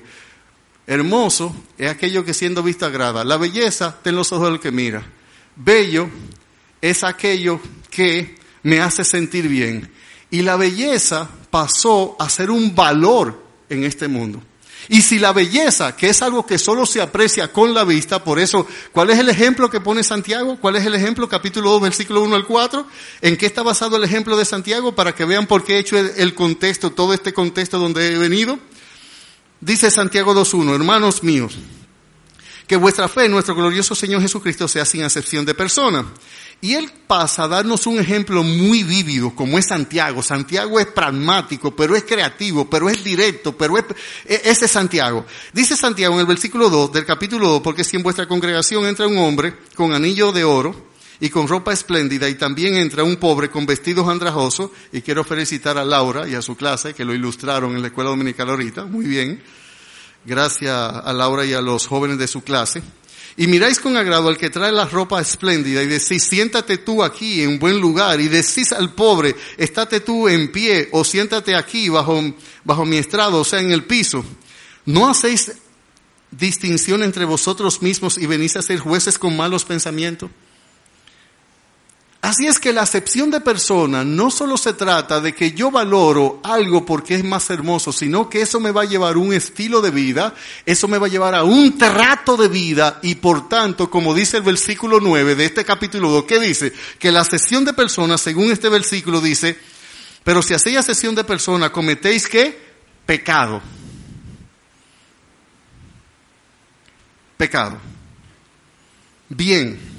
Hermoso 0.85 1.55
es 1.77 1.89
aquello 1.89 2.25
que 2.25 2.33
siendo 2.33 2.61
visto 2.63 2.85
agrada. 2.85 3.23
La 3.23 3.37
belleza 3.37 3.95
está 3.97 4.09
en 4.09 4.17
los 4.17 4.33
ojos 4.33 4.49
del 4.49 4.59
que 4.59 4.73
mira. 4.73 5.05
Bello 5.55 6.09
es 6.81 7.05
aquello 7.05 7.61
que 7.89 8.35
me 8.63 8.81
hace 8.81 9.05
sentir 9.05 9.47
bien. 9.47 9.89
Y 10.29 10.41
la 10.41 10.57
belleza 10.57 11.29
pasó 11.49 12.17
a 12.19 12.27
ser 12.27 12.51
un 12.51 12.75
valor 12.75 13.41
en 13.69 13.85
este 13.85 14.09
mundo. 14.09 14.43
Y 14.89 15.01
si 15.01 15.19
la 15.19 15.31
belleza, 15.31 15.95
que 15.95 16.09
es 16.09 16.21
algo 16.21 16.45
que 16.45 16.57
solo 16.57 16.85
se 16.85 17.01
aprecia 17.01 17.51
con 17.51 17.73
la 17.73 17.83
vista, 17.83 18.23
por 18.23 18.39
eso, 18.39 18.67
¿cuál 18.91 19.09
es 19.09 19.19
el 19.19 19.29
ejemplo 19.29 19.69
que 19.69 19.79
pone 19.79 20.03
Santiago? 20.03 20.57
¿Cuál 20.59 20.75
es 20.75 20.85
el 20.85 20.95
ejemplo? 20.95 21.29
Capítulo 21.29 21.71
2, 21.71 21.81
versículo 21.81 22.21
1 22.21 22.35
al 22.35 22.45
4. 22.45 22.87
¿En 23.21 23.37
qué 23.37 23.45
está 23.45 23.61
basado 23.61 23.97
el 23.97 24.03
ejemplo 24.03 24.35
de 24.37 24.45
Santiago? 24.45 24.93
Para 24.93 25.13
que 25.13 25.25
vean 25.25 25.47
por 25.47 25.63
qué 25.63 25.75
he 25.75 25.79
hecho 25.79 25.97
el 25.97 26.33
contexto, 26.33 26.91
todo 26.91 27.13
este 27.13 27.33
contexto 27.33 27.79
donde 27.79 28.13
he 28.13 28.17
venido. 28.17 28.59
Dice 29.61 29.91
Santiago 29.91 30.33
2.1, 30.33 30.73
hermanos 30.73 31.21
míos, 31.21 31.53
que 32.65 32.75
vuestra 32.77 33.07
fe 33.07 33.25
en 33.25 33.31
nuestro 33.31 33.53
glorioso 33.53 33.93
Señor 33.93 34.21
Jesucristo 34.21 34.67
sea 34.67 34.85
sin 34.85 35.03
excepción 35.03 35.45
de 35.45 35.53
persona. 35.53 36.05
Y 36.63 36.75
él 36.75 36.91
pasa 37.07 37.43
a 37.43 37.47
darnos 37.47 37.87
un 37.87 37.99
ejemplo 37.99 38.43
muy 38.43 38.83
vívido, 38.83 39.33
como 39.35 39.57
es 39.57 39.65
Santiago. 39.65 40.21
Santiago 40.21 40.79
es 40.79 40.85
pragmático, 40.85 41.75
pero 41.75 41.95
es 41.95 42.03
creativo, 42.03 42.69
pero 42.69 42.87
es 42.87 43.03
directo, 43.03 43.57
pero 43.57 43.79
es, 43.79 43.85
e, 44.25 44.41
ese 44.45 44.65
es 44.65 44.71
Santiago. 44.71 45.25
Dice 45.53 45.75
Santiago 45.75 46.13
en 46.13 46.19
el 46.19 46.27
versículo 46.27 46.69
2 46.69 46.93
del 46.93 47.05
capítulo 47.05 47.47
2, 47.47 47.61
porque 47.61 47.83
si 47.83 47.97
en 47.97 48.03
vuestra 48.03 48.27
congregación 48.27 48.85
entra 48.85 49.07
un 49.07 49.17
hombre 49.17 49.55
con 49.75 49.91
anillo 49.91 50.31
de 50.31 50.43
oro 50.43 50.89
y 51.19 51.29
con 51.31 51.47
ropa 51.47 51.73
espléndida 51.73 52.29
y 52.29 52.35
también 52.35 52.75
entra 52.75 53.03
un 53.03 53.15
pobre 53.15 53.49
con 53.49 53.65
vestidos 53.65 54.07
andrajosos, 54.07 54.69
y 54.91 55.01
quiero 55.01 55.23
felicitar 55.23 55.79
a 55.79 55.83
Laura 55.83 56.27
y 56.27 56.35
a 56.35 56.43
su 56.43 56.55
clase, 56.55 56.93
que 56.93 57.05
lo 57.05 57.15
ilustraron 57.15 57.75
en 57.75 57.81
la 57.81 57.87
escuela 57.87 58.11
dominical 58.11 58.47
ahorita, 58.49 58.85
muy 58.85 59.05
bien. 59.05 59.41
Gracias 60.25 60.75
a 60.75 61.11
Laura 61.11 61.43
y 61.43 61.53
a 61.53 61.61
los 61.61 61.87
jóvenes 61.87 62.19
de 62.19 62.27
su 62.27 62.41
clase. 62.43 62.83
Y 63.37 63.47
miráis 63.47 63.79
con 63.79 63.95
agrado 63.95 64.27
al 64.27 64.37
que 64.37 64.49
trae 64.49 64.71
la 64.71 64.85
ropa 64.85 65.21
espléndida 65.21 65.81
y 65.81 65.87
decís, 65.87 66.23
siéntate 66.23 66.77
tú 66.79 67.03
aquí 67.03 67.41
en 67.41 67.59
buen 67.59 67.79
lugar 67.79 68.19
y 68.19 68.27
decís 68.27 68.73
al 68.73 68.93
pobre, 68.93 69.35
estate 69.57 70.01
tú 70.01 70.27
en 70.27 70.51
pie 70.51 70.89
o 70.91 71.03
siéntate 71.03 71.55
aquí 71.55 71.89
bajo, 71.89 72.21
bajo 72.63 72.85
mi 72.85 72.97
estrado, 72.97 73.39
o 73.39 73.45
sea, 73.45 73.59
en 73.59 73.71
el 73.71 73.85
piso. 73.85 74.23
¿No 74.85 75.09
hacéis 75.09 75.53
distinción 76.31 77.03
entre 77.03 77.25
vosotros 77.25 77.81
mismos 77.81 78.17
y 78.17 78.25
venís 78.25 78.55
a 78.57 78.61
ser 78.61 78.79
jueces 78.79 79.17
con 79.17 79.35
malos 79.37 79.63
pensamientos? 79.63 80.29
Así 82.21 82.45
es 82.45 82.59
que 82.59 82.71
la 82.71 82.83
acepción 82.83 83.31
de 83.31 83.41
persona 83.41 84.03
no 84.03 84.29
solo 84.29 84.55
se 84.55 84.73
trata 84.73 85.19
de 85.19 85.33
que 85.33 85.53
yo 85.53 85.71
valoro 85.71 86.39
algo 86.43 86.85
porque 86.85 87.15
es 87.15 87.23
más 87.23 87.49
hermoso, 87.49 87.91
sino 87.91 88.29
que 88.29 88.41
eso 88.41 88.59
me 88.59 88.69
va 88.69 88.83
a 88.83 88.85
llevar 88.85 89.17
un 89.17 89.33
estilo 89.33 89.81
de 89.81 89.89
vida, 89.89 90.35
eso 90.63 90.87
me 90.87 90.99
va 90.99 91.07
a 91.07 91.09
llevar 91.09 91.33
a 91.33 91.43
un 91.43 91.79
trato 91.79 92.37
de 92.37 92.47
vida 92.47 92.99
y 93.01 93.15
por 93.15 93.49
tanto, 93.49 93.89
como 93.89 94.13
dice 94.13 94.37
el 94.37 94.43
versículo 94.43 94.99
9 95.01 95.33
de 95.33 95.45
este 95.45 95.65
capítulo 95.65 96.11
2, 96.11 96.25
¿qué 96.25 96.39
dice? 96.39 96.71
Que 96.99 97.11
la 97.11 97.21
acepción 97.21 97.65
de 97.65 97.73
persona, 97.73 98.19
según 98.19 98.51
este 98.51 98.69
versículo, 98.69 99.19
dice, 99.19 99.57
pero 100.23 100.43
si 100.43 100.53
hacéis 100.53 100.77
acepción 100.77 101.15
de 101.15 101.23
persona, 101.23 101.71
cometéis 101.71 102.27
qué? 102.27 102.55
Pecado. 103.03 103.63
Pecado. 107.35 107.79
Bien. 109.27 109.90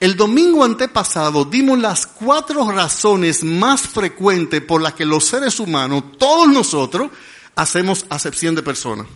El 0.00 0.16
domingo 0.16 0.64
antepasado 0.64 1.44
dimos 1.44 1.78
las 1.78 2.06
cuatro 2.06 2.70
razones 2.70 3.44
más 3.44 3.82
frecuentes 3.82 4.62
por 4.62 4.80
las 4.80 4.94
que 4.94 5.04
los 5.04 5.26
seres 5.26 5.60
humanos, 5.60 6.04
todos 6.18 6.48
nosotros, 6.48 7.10
hacemos 7.54 8.06
acepción 8.08 8.54
de 8.54 8.62
personas. 8.62 9.06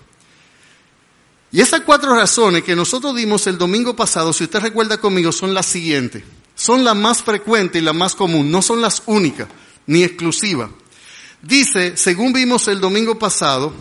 Y 1.50 1.62
esas 1.62 1.80
cuatro 1.80 2.14
razones 2.14 2.64
que 2.64 2.76
nosotros 2.76 3.16
dimos 3.16 3.46
el 3.46 3.56
domingo 3.56 3.96
pasado, 3.96 4.34
si 4.34 4.44
usted 4.44 4.60
recuerda 4.60 4.98
conmigo, 4.98 5.32
son 5.32 5.54
las 5.54 5.64
siguientes. 5.64 6.22
Son 6.54 6.84
las 6.84 6.94
más 6.94 7.22
frecuentes 7.22 7.80
y 7.80 7.84
las 7.84 7.94
más 7.94 8.14
comunes, 8.14 8.52
no 8.52 8.60
son 8.60 8.82
las 8.82 9.02
únicas 9.06 9.48
ni 9.86 10.02
exclusivas. 10.02 10.68
Dice, 11.40 11.96
según 11.96 12.32
vimos 12.32 12.68
el 12.68 12.80
domingo 12.80 13.18
pasado, 13.18 13.72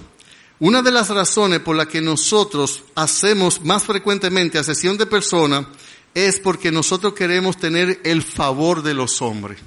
una 0.60 0.81
de 0.81 0.91
las 0.91 1.10
razones 1.10 1.60
por 1.60 1.75
las 1.75 1.88
que 1.88 2.00
nosotros 2.00 2.83
hacemos 2.95 3.62
más 3.62 3.83
frecuentemente 3.83 4.57
acepción 4.57 4.98
de 4.98 5.05
personas 5.05 5.65
es 6.13 6.39
porque 6.39 6.72
nosotros 6.72 7.13
queremos 7.13 7.58
tener 7.58 8.00
el 8.03 8.22
favor 8.22 8.84
de 8.84 8.93
los 8.93 9.22
hombres. 9.22 9.60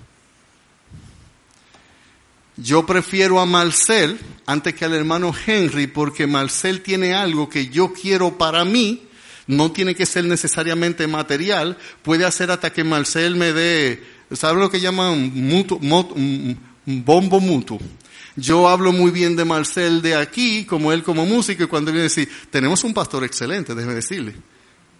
Yo 2.56 2.86
prefiero 2.86 3.38
a 3.38 3.46
Marcel 3.46 4.18
antes 4.46 4.74
que 4.74 4.86
al 4.86 4.94
hermano 4.94 5.34
Henry 5.46 5.86
porque 5.88 6.26
Marcel 6.26 6.80
tiene 6.80 7.14
algo 7.14 7.48
que 7.48 7.68
yo 7.68 7.92
quiero 7.92 8.38
para 8.38 8.64
mí, 8.64 9.02
no 9.46 9.72
tiene 9.72 9.94
que 9.94 10.06
ser 10.06 10.24
necesariamente 10.24 11.06
material, 11.06 11.76
puede 12.02 12.24
hacer 12.24 12.50
hasta 12.50 12.72
que 12.72 12.82
Marcel 12.82 13.36
me 13.36 13.52
dé, 13.52 14.02
¿sabe 14.32 14.60
lo 14.60 14.70
que 14.70 14.80
llaman 14.80 15.32
mutuo, 15.34 15.78
bombo 16.86 17.40
mutuo? 17.40 17.78
Yo 18.36 18.68
hablo 18.68 18.92
muy 18.92 19.10
bien 19.10 19.36
de 19.36 19.44
Marcel 19.44 20.00
de 20.00 20.14
aquí, 20.14 20.64
como 20.64 20.92
él 20.92 21.02
como 21.02 21.26
músico, 21.26 21.64
y 21.64 21.66
cuando 21.66 21.90
viene 21.90 22.02
a 22.02 22.10
decir, 22.10 22.28
tenemos 22.50 22.84
un 22.84 22.92
pastor 22.92 23.24
excelente, 23.24 23.74
déjeme 23.74 23.94
decirle. 23.94 24.34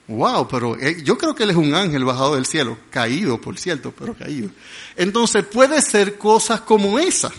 Wow, 0.09 0.47
pero 0.47 0.79
eh, 0.79 1.03
yo 1.03 1.19
creo 1.19 1.35
que 1.35 1.43
él 1.43 1.51
es 1.51 1.57
un 1.57 1.75
ángel 1.75 2.05
bajado 2.05 2.37
del 2.37 2.47
cielo, 2.47 2.79
caído, 2.91 3.41
por 3.41 3.59
cierto, 3.59 3.93
pero 3.97 4.15
caído. 4.15 4.51
Entonces 4.95 5.45
puede 5.45 5.83
ser 5.83 6.17
cosas 6.17 6.61
como 6.61 6.99
esa. 6.99 7.33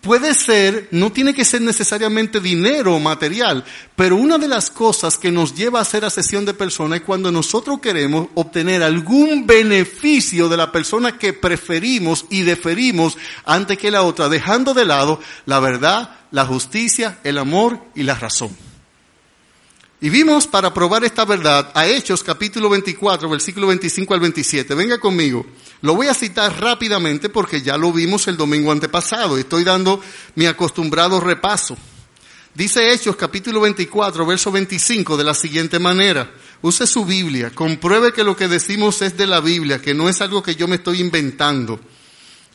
Puede 0.00 0.34
ser, 0.34 0.88
no 0.90 1.12
tiene 1.12 1.32
que 1.32 1.44
ser 1.44 1.62
necesariamente 1.62 2.40
dinero 2.40 2.96
o 2.96 2.98
material, 2.98 3.64
pero 3.94 4.16
una 4.16 4.36
de 4.36 4.48
las 4.48 4.68
cosas 4.68 5.16
que 5.16 5.30
nos 5.30 5.54
lleva 5.54 5.78
a 5.78 5.82
hacer 5.82 6.04
asesión 6.04 6.44
de 6.44 6.54
persona 6.54 6.96
es 6.96 7.02
cuando 7.02 7.30
nosotros 7.30 7.78
queremos 7.78 8.26
obtener 8.34 8.82
algún 8.82 9.46
beneficio 9.46 10.48
de 10.48 10.56
la 10.56 10.72
persona 10.72 11.18
que 11.18 11.34
preferimos 11.34 12.24
y 12.30 12.42
deferimos 12.42 13.16
antes 13.44 13.78
que 13.78 13.92
la 13.92 14.02
otra, 14.02 14.28
dejando 14.28 14.74
de 14.74 14.86
lado 14.86 15.20
la 15.46 15.60
verdad, 15.60 16.16
la 16.32 16.46
justicia, 16.46 17.18
el 17.22 17.38
amor 17.38 17.78
y 17.94 18.02
la 18.02 18.16
razón. 18.16 18.71
Y 20.02 20.10
vimos 20.10 20.48
para 20.48 20.74
probar 20.74 21.04
esta 21.04 21.24
verdad 21.24 21.70
a 21.76 21.86
Hechos 21.86 22.24
capítulo 22.24 22.68
24, 22.68 23.28
versículo 23.28 23.68
25 23.68 24.14
al 24.14 24.18
27. 24.18 24.74
Venga 24.74 24.98
conmigo. 24.98 25.46
Lo 25.80 25.94
voy 25.94 26.08
a 26.08 26.14
citar 26.14 26.60
rápidamente 26.60 27.28
porque 27.28 27.62
ya 27.62 27.76
lo 27.76 27.92
vimos 27.92 28.26
el 28.26 28.36
domingo 28.36 28.72
antepasado. 28.72 29.38
Estoy 29.38 29.62
dando 29.62 30.00
mi 30.34 30.46
acostumbrado 30.46 31.20
repaso. 31.20 31.76
Dice 32.52 32.92
Hechos 32.92 33.14
capítulo 33.14 33.60
24, 33.60 34.26
verso 34.26 34.50
25 34.50 35.16
de 35.16 35.22
la 35.22 35.34
siguiente 35.34 35.78
manera. 35.78 36.32
Use 36.62 36.84
su 36.88 37.04
Biblia, 37.04 37.50
compruebe 37.54 38.12
que 38.12 38.24
lo 38.24 38.36
que 38.36 38.48
decimos 38.48 39.02
es 39.02 39.16
de 39.16 39.28
la 39.28 39.38
Biblia, 39.38 39.80
que 39.80 39.94
no 39.94 40.08
es 40.08 40.20
algo 40.20 40.42
que 40.42 40.56
yo 40.56 40.66
me 40.66 40.76
estoy 40.76 41.00
inventando, 41.00 41.78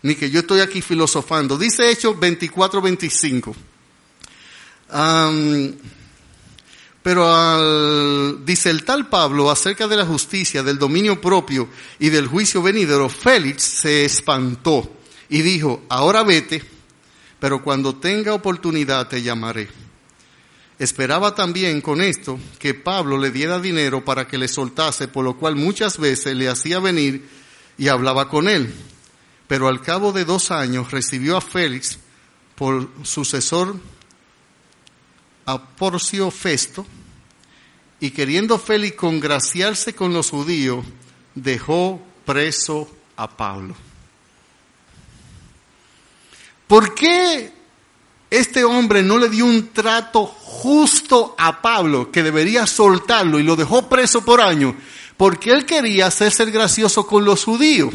ni 0.02 0.16
que 0.16 0.30
yo 0.30 0.42
estoy 0.42 0.60
aquí 0.60 0.82
filosofando. 0.82 1.58
Dice 1.58 1.90
Hechos 1.90 2.20
24, 2.20 2.82
25. 2.82 3.56
Pero 7.08 7.26
al, 7.26 8.46
dice 8.46 8.70
el 8.70 8.84
tal 8.84 9.08
Pablo 9.08 9.50
acerca 9.50 9.88
de 9.88 9.96
la 9.96 10.06
justicia, 10.06 10.62
del 10.62 10.78
dominio 10.78 11.22
propio 11.22 11.70
y 12.00 12.10
del 12.10 12.28
juicio 12.28 12.62
venidero, 12.62 13.08
Félix 13.08 13.64
se 13.64 14.04
espantó 14.04 14.92
y 15.30 15.42
dijo, 15.42 15.84
ahora 15.88 16.24
vete, 16.24 16.62
pero 17.40 17.64
cuando 17.64 17.96
tenga 17.96 18.34
oportunidad 18.34 19.08
te 19.08 19.22
llamaré. 19.22 19.70
Esperaba 20.80 21.34
también 21.34 21.80
con 21.80 22.02
esto 22.02 22.38
que 22.60 22.74
Pablo 22.74 23.18
le 23.18 23.32
diera 23.32 23.62
dinero 23.62 24.04
para 24.04 24.28
que 24.28 24.38
le 24.38 24.50
soltase, 24.50 25.08
por 25.08 25.24
lo 25.24 25.38
cual 25.38 25.56
muchas 25.56 25.98
veces 26.00 26.36
le 26.36 26.50
hacía 26.50 26.80
venir 26.80 27.26
y 27.78 27.88
hablaba 27.88 28.28
con 28.28 28.50
él. 28.50 28.76
Pero 29.48 29.70
al 29.70 29.80
cabo 29.80 30.12
de 30.12 30.26
dos 30.26 30.52
años 30.52 30.92
recibió 30.92 31.38
a 31.38 31.42
Félix 31.42 32.00
por 32.56 32.90
sucesor 33.04 33.78
a 35.46 35.58
Porcio 35.58 36.30
Festo, 36.30 36.86
y 38.00 38.12
queriendo 38.12 38.60
Félix 38.60 38.96
congraciarse 38.96 39.94
con 39.94 40.14
los 40.14 40.30
judíos, 40.30 40.86
dejó 41.34 42.02
preso 42.26 42.90
a 43.16 43.28
Pablo. 43.28 43.76
¿Por 46.68 46.94
qué 46.94 47.52
este 48.30 48.64
hombre 48.64 49.02
no 49.02 49.18
le 49.18 49.30
dio 49.30 49.46
un 49.46 49.70
trato 49.70 50.26
justo 50.26 51.34
a 51.38 51.62
Pablo, 51.62 52.12
que 52.12 52.24
debería 52.24 52.68
soltarlo 52.68 53.40
y 53.40 53.44
lo 53.44 53.56
dejó 53.56 53.88
preso 53.88 54.24
por 54.24 54.42
años? 54.42 54.76
Porque 55.16 55.52
él 55.52 55.66
quería 55.66 56.08
hacerse 56.08 56.46
gracioso 56.46 57.08
con 57.08 57.26
los 57.26 57.46
judíos. 57.46 57.94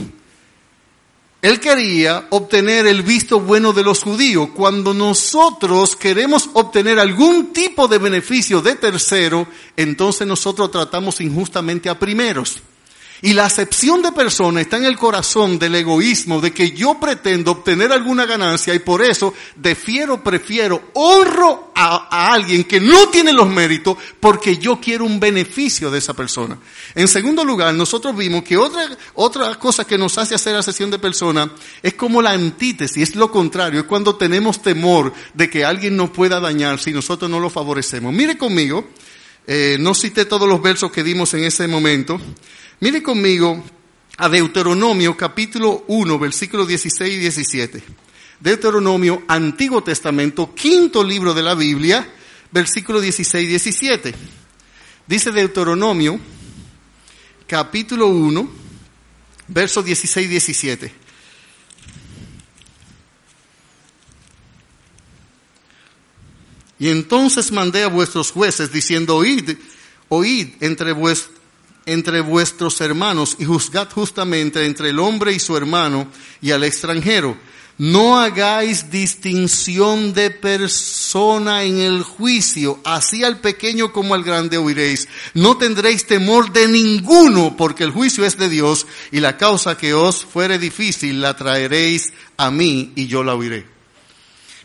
Él 1.43 1.59
quería 1.59 2.29
obtener 2.31 2.87
el 2.87 3.03
visto 3.03 3.41
bueno 3.41 3.73
de 3.73 3.83
los 3.83 4.05
judíos. 4.05 4.51
Cuando 4.55 4.95
nosotros 4.95 5.97
queremos 5.97 6.49
obtener 6.53 7.01
algún 7.01 7.53
tipo 7.53 7.89
de 7.89 7.99
beneficio 7.99 8.63
de 8.63 8.77
tercero, 8.77 9.49
entonces 9.77 10.25
nosotros 10.25 10.71
tratamos 10.71 11.21
injustamente 11.21 11.91
a 11.91 11.99
primeros. 11.99 12.63
Y 13.25 13.35
la 13.35 13.45
acepción 13.47 14.03
de 14.03 14.11
persona 14.11 14.61
está 14.61 14.79
en 14.79 14.85
el 14.85 14.99
corazón 14.99 15.57
del 15.57 15.77
egoísmo, 15.77 16.41
de 16.41 16.53
que 16.53 16.73
yo 16.73 16.99
pretendo 16.99 17.53
obtener 17.53 17.93
alguna 17.93 18.27
ganancia 18.27 18.75
y 18.75 18.81
por 18.81 19.01
eso 19.01 19.33
defiero, 19.55 20.25
prefiero, 20.25 20.91
honro 20.95 21.71
a, 21.73 22.09
a, 22.11 22.33
alguien 22.35 22.65
que 22.65 22.81
no 22.81 23.11
tiene 23.11 23.33
los 23.33 23.49
méritos 23.49 23.97
porque 24.19 24.57
yo 24.57 24.81
quiero 24.81 25.05
un 25.05 25.21
beneficio 25.21 25.89
de 25.89 25.99
esa 25.99 26.15
persona. 26.15 26.59
En 26.97 27.07
segundo 27.07 27.45
lugar, 27.45 27.73
nosotros 27.75 28.17
vimos 28.17 28.43
que 28.43 28.57
otra, 28.57 28.89
otra 29.15 29.55
cosa 29.57 29.87
que 29.87 29.97
nos 29.97 30.19
hace 30.19 30.35
hacer 30.35 30.57
acepción 30.57 30.91
de 30.91 30.99
persona 30.99 31.49
es 31.81 31.95
como 31.95 32.21
la 32.23 32.33
antítesis, 32.33 33.11
es 33.11 33.15
lo 33.15 33.31
contrario, 33.31 33.83
es 33.83 33.87
cuando 33.87 34.17
tenemos 34.17 34.61
temor 34.63 35.13
de 35.33 35.49
que 35.49 35.65
alguien 35.65 35.97
nos 35.97 36.11
pueda 36.11 36.41
dañar 36.41 36.81
si 36.81 36.91
nosotros 36.91 37.31
no 37.31 37.39
lo 37.39 37.51
favorecemos. 37.51 38.13
Mire 38.13 38.37
conmigo, 38.37 38.89
eh, 39.47 39.77
no 39.79 39.95
cité 39.95 40.25
todos 40.25 40.49
los 40.49 40.61
versos 40.61 40.91
que 40.91 41.05
dimos 41.05 41.35
en 41.35 41.45
ese 41.45 41.69
momento. 41.69 42.21
Mire 42.83 43.01
conmigo 43.01 43.63
a 44.17 44.29
Deuteronomio 44.29 45.17
capítulo 45.17 45.85
1, 45.87 46.19
versículos 46.19 46.67
16 46.67 47.15
y 47.15 47.19
17. 47.19 47.83
Deuteronomio, 48.41 49.23
Antiguo 49.29 49.85
Testamento, 49.85 50.53
quinto 50.53 51.05
libro 51.05 51.33
de 51.33 51.43
la 51.43 51.55
Biblia, 51.55 52.13
versículo 52.51 53.01
16 53.01 53.45
y 53.45 53.47
17. 53.47 54.15
Dice 55.07 55.31
Deuteronomio, 55.31 56.19
capítulo 57.47 58.09
1, 58.09 58.51
versos 59.47 59.85
16 59.85 60.27
y 60.27 60.31
17. 60.31 60.93
Y 66.81 66.89
entonces 66.89 67.53
mandé 67.53 67.85
a 67.85 67.89
vuestros 67.89 68.33
jueces 68.33 68.73
diciendo, 68.73 69.15
oíd, 69.15 69.57
oíd 70.09 70.55
entre 70.59 70.91
vuestros 70.91 71.42
entre 71.87 72.21
vuestros 72.21 72.81
hermanos 72.81 73.37
y 73.39 73.45
juzgad 73.45 73.91
justamente 73.91 74.65
entre 74.65 74.91
el 74.91 74.99
hombre 74.99 75.33
y 75.33 75.39
su 75.39 75.57
hermano 75.57 76.09
y 76.41 76.51
al 76.51 76.65
extranjero. 76.65 77.37
No 77.79 78.21
hagáis 78.21 78.91
distinción 78.91 80.13
de 80.13 80.31
persona 80.31 81.65
en 81.65 81.81
el 81.81 82.03
juicio, 82.03 82.79
así 82.85 83.25
al 83.25 83.41
pequeño 83.41 83.93
como 83.93 84.15
al 84.15 84.23
grande 84.23 84.59
oiréis. 84.59 85.09
No 85.35 85.57
tendréis 85.57 86.07
temor 86.07 86.53
de 86.53 86.69
ninguno, 86.69 87.57
porque 87.57 87.83
el 87.83 87.91
juicio 87.91 88.25
es 88.25 88.37
de 88.37 88.49
Dios 88.49 88.87
y 89.11 89.21
la 89.21 89.37
causa 89.37 89.77
que 89.77 89.95
os 89.95 90.25
fuere 90.25 90.59
difícil 90.59 91.21
la 91.21 91.35
traeréis 91.35 92.13
a 92.37 92.51
mí 92.51 92.93
y 92.95 93.07
yo 93.07 93.25
la 93.25 93.35
oiré. 93.35 93.67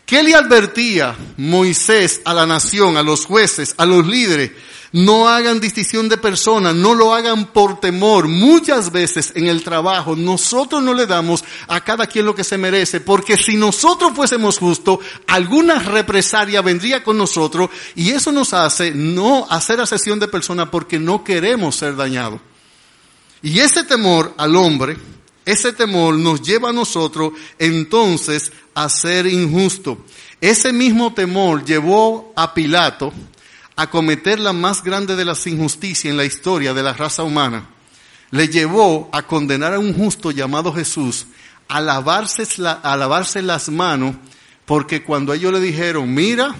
¿Qué 0.04 0.22
le 0.22 0.34
advertía 0.34 1.16
Moisés 1.38 2.20
a 2.24 2.32
la 2.32 2.46
nación, 2.46 2.96
a 2.96 3.02
los 3.02 3.26
jueces, 3.26 3.74
a 3.78 3.84
los 3.84 4.06
líderes? 4.06 4.52
No 4.92 5.28
hagan 5.28 5.60
distinción 5.60 6.08
de 6.08 6.16
personas, 6.16 6.74
no 6.74 6.94
lo 6.94 7.12
hagan 7.12 7.46
por 7.52 7.78
temor. 7.78 8.26
Muchas 8.26 8.90
veces 8.90 9.32
en 9.34 9.46
el 9.46 9.62
trabajo 9.62 10.16
nosotros 10.16 10.82
no 10.82 10.94
le 10.94 11.06
damos 11.06 11.44
a 11.66 11.82
cada 11.82 12.06
quien 12.06 12.24
lo 12.24 12.34
que 12.34 12.44
se 12.44 12.56
merece, 12.56 13.00
porque 13.00 13.36
si 13.36 13.56
nosotros 13.56 14.12
fuésemos 14.14 14.58
justos, 14.58 15.00
alguna 15.26 15.78
represalia 15.78 16.62
vendría 16.62 17.04
con 17.04 17.18
nosotros 17.18 17.68
y 17.94 18.10
eso 18.10 18.32
nos 18.32 18.54
hace 18.54 18.92
no 18.92 19.46
hacer 19.50 19.80
asesión 19.80 20.18
de 20.18 20.28
personas 20.28 20.70
porque 20.70 20.98
no 20.98 21.22
queremos 21.22 21.76
ser 21.76 21.94
dañados. 21.94 22.40
Y 23.42 23.58
ese 23.58 23.84
temor 23.84 24.34
al 24.38 24.56
hombre, 24.56 24.96
ese 25.44 25.72
temor 25.72 26.14
nos 26.14 26.40
lleva 26.40 26.70
a 26.70 26.72
nosotros 26.72 27.32
entonces 27.58 28.52
a 28.74 28.88
ser 28.88 29.26
injusto. 29.26 29.98
Ese 30.40 30.72
mismo 30.72 31.12
temor 31.12 31.64
llevó 31.64 32.32
a 32.36 32.54
Pilato 32.54 33.12
a 33.78 33.88
cometer 33.88 34.40
la 34.40 34.52
más 34.52 34.82
grande 34.82 35.14
de 35.14 35.24
las 35.24 35.46
injusticias 35.46 36.06
en 36.06 36.16
la 36.16 36.24
historia 36.24 36.74
de 36.74 36.82
la 36.82 36.94
raza 36.94 37.22
humana, 37.22 37.68
le 38.32 38.48
llevó 38.48 39.08
a 39.12 39.22
condenar 39.22 39.72
a 39.72 39.78
un 39.78 39.94
justo 39.94 40.32
llamado 40.32 40.72
Jesús 40.72 41.26
a 41.68 41.80
lavarse, 41.80 42.42
a 42.66 42.96
lavarse 42.96 43.40
las 43.40 43.68
manos, 43.68 44.16
porque 44.64 45.04
cuando 45.04 45.32
ellos 45.32 45.52
le 45.52 45.60
dijeron, 45.60 46.12
mira, 46.12 46.56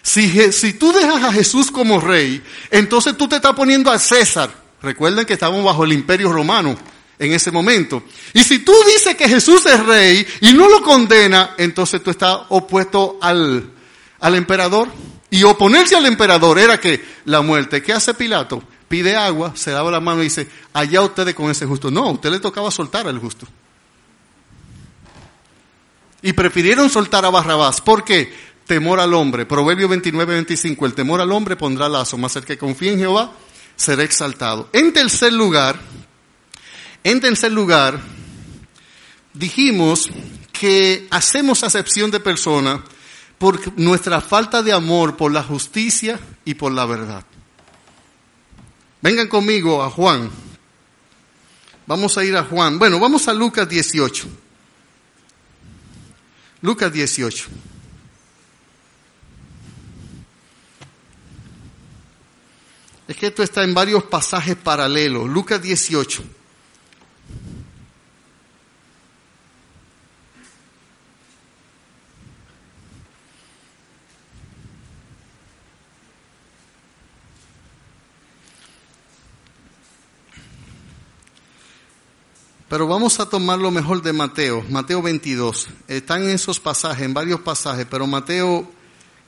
si, 0.00 0.50
si 0.52 0.72
tú 0.72 0.90
dejas 0.90 1.22
a 1.22 1.34
Jesús 1.34 1.70
como 1.70 2.00
rey, 2.00 2.42
entonces 2.70 3.14
tú 3.14 3.28
te 3.28 3.36
estás 3.36 3.52
poniendo 3.52 3.90
a 3.90 3.98
César. 3.98 4.50
Recuerden 4.80 5.26
que 5.26 5.34
estábamos 5.34 5.66
bajo 5.66 5.84
el 5.84 5.92
imperio 5.92 6.32
romano 6.32 6.78
en 7.18 7.32
ese 7.34 7.50
momento. 7.50 8.02
Y 8.32 8.42
si 8.42 8.60
tú 8.60 8.72
dices 8.86 9.14
que 9.16 9.28
Jesús 9.28 9.66
es 9.66 9.84
rey 9.84 10.26
y 10.40 10.54
no 10.54 10.66
lo 10.70 10.80
condena, 10.82 11.54
entonces 11.58 12.02
tú 12.02 12.10
estás 12.10 12.38
opuesto 12.48 13.18
al, 13.20 13.70
al 14.18 14.34
emperador. 14.34 14.88
Y 15.34 15.42
oponerse 15.42 15.96
al 15.96 16.06
emperador 16.06 16.60
era 16.60 16.78
que 16.78 17.04
la 17.24 17.42
muerte. 17.42 17.82
¿Qué 17.82 17.92
hace 17.92 18.14
Pilato? 18.14 18.62
Pide 18.86 19.16
agua, 19.16 19.50
se 19.56 19.72
lava 19.72 19.90
la 19.90 19.98
mano 19.98 20.20
y 20.20 20.26
dice, 20.26 20.48
allá 20.72 21.02
ustedes 21.02 21.34
con 21.34 21.50
ese 21.50 21.66
justo. 21.66 21.90
No, 21.90 22.04
a 22.04 22.12
usted 22.12 22.30
le 22.30 22.38
tocaba 22.38 22.70
soltar 22.70 23.08
al 23.08 23.18
justo. 23.18 23.44
Y 26.22 26.34
prefirieron 26.34 26.88
soltar 26.88 27.24
a 27.24 27.30
Barrabás. 27.30 27.80
¿Por 27.80 28.04
qué? 28.04 28.32
Temor 28.64 29.00
al 29.00 29.12
hombre. 29.12 29.44
Proverbio 29.44 29.88
29, 29.88 30.34
25. 30.34 30.86
El 30.86 30.94
temor 30.94 31.20
al 31.20 31.32
hombre 31.32 31.56
pondrá 31.56 31.88
lazo, 31.88 32.16
más 32.16 32.36
el 32.36 32.44
que 32.44 32.56
confía 32.56 32.92
en 32.92 33.00
Jehová 33.00 33.32
será 33.74 34.04
exaltado. 34.04 34.68
En 34.72 34.92
tercer 34.92 35.32
lugar, 35.32 35.80
en 37.02 37.20
tercer 37.20 37.50
lugar, 37.50 37.98
dijimos 39.32 40.08
que 40.52 41.08
hacemos 41.10 41.64
acepción 41.64 42.12
de 42.12 42.20
persona 42.20 42.84
por 43.44 43.78
nuestra 43.78 44.22
falta 44.22 44.62
de 44.62 44.72
amor 44.72 45.18
por 45.18 45.30
la 45.30 45.42
justicia 45.42 46.18
y 46.46 46.54
por 46.54 46.72
la 46.72 46.86
verdad. 46.86 47.22
Vengan 49.02 49.28
conmigo 49.28 49.82
a 49.82 49.90
Juan. 49.90 50.30
Vamos 51.86 52.16
a 52.16 52.24
ir 52.24 52.34
a 52.38 52.44
Juan. 52.44 52.78
Bueno, 52.78 52.98
vamos 52.98 53.28
a 53.28 53.34
Lucas 53.34 53.68
18. 53.68 54.28
Lucas 56.62 56.90
18. 56.90 57.48
Es 63.06 63.14
que 63.14 63.26
esto 63.26 63.42
está 63.42 63.62
en 63.62 63.74
varios 63.74 64.04
pasajes 64.04 64.56
paralelos. 64.56 65.28
Lucas 65.28 65.60
18. 65.60 66.24
Pero 82.74 82.88
vamos 82.88 83.20
a 83.20 83.28
tomar 83.28 83.60
lo 83.60 83.70
mejor 83.70 84.02
de 84.02 84.12
Mateo, 84.12 84.64
Mateo 84.68 85.00
22. 85.00 85.68
Están 85.86 86.24
en 86.24 86.30
esos 86.30 86.58
pasajes, 86.58 87.04
en 87.04 87.14
varios 87.14 87.38
pasajes, 87.38 87.86
pero 87.88 88.04
Mateo 88.04 88.68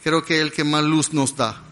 creo 0.03 0.25
que 0.25 0.35
es 0.35 0.43
el 0.43 0.51
que 0.51 0.65
más 0.65 0.83
luz 0.83 1.13
nos 1.13 1.37
da. 1.37 1.63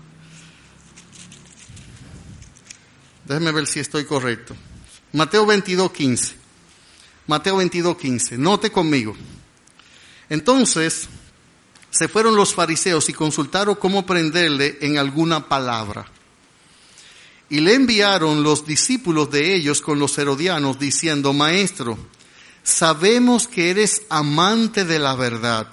Déjenme 3.25 3.51
ver 3.51 3.67
si 3.67 3.81
estoy 3.81 4.05
correcto. 4.05 4.55
Mateo 5.15 5.47
22, 5.47 5.91
15. 5.91 6.37
Mateo 7.27 7.57
22, 7.57 7.97
15. 7.97 8.39
Note 8.39 8.71
conmigo. 8.71 9.17
Entonces 10.29 11.09
se 11.91 12.07
fueron 12.07 12.37
los 12.37 12.55
fariseos 12.55 13.09
y 13.09 13.13
consultaron 13.13 13.75
cómo 13.75 14.07
prenderle 14.07 14.79
en 14.81 14.97
alguna 14.97 15.49
palabra. 15.49 16.07
Y 17.55 17.61
le 17.61 17.75
enviaron 17.75 18.43
los 18.43 18.67
discípulos 18.67 19.31
de 19.31 19.55
ellos 19.55 19.81
con 19.81 20.01
los 20.01 20.19
herodianos 20.19 20.77
diciendo, 20.77 21.33
Maestro, 21.33 21.97
sabemos 22.65 23.47
que 23.47 23.71
eres 23.71 24.03
amante 24.09 24.85
de 24.85 24.99
la 24.99 25.15
verdad 25.15 25.69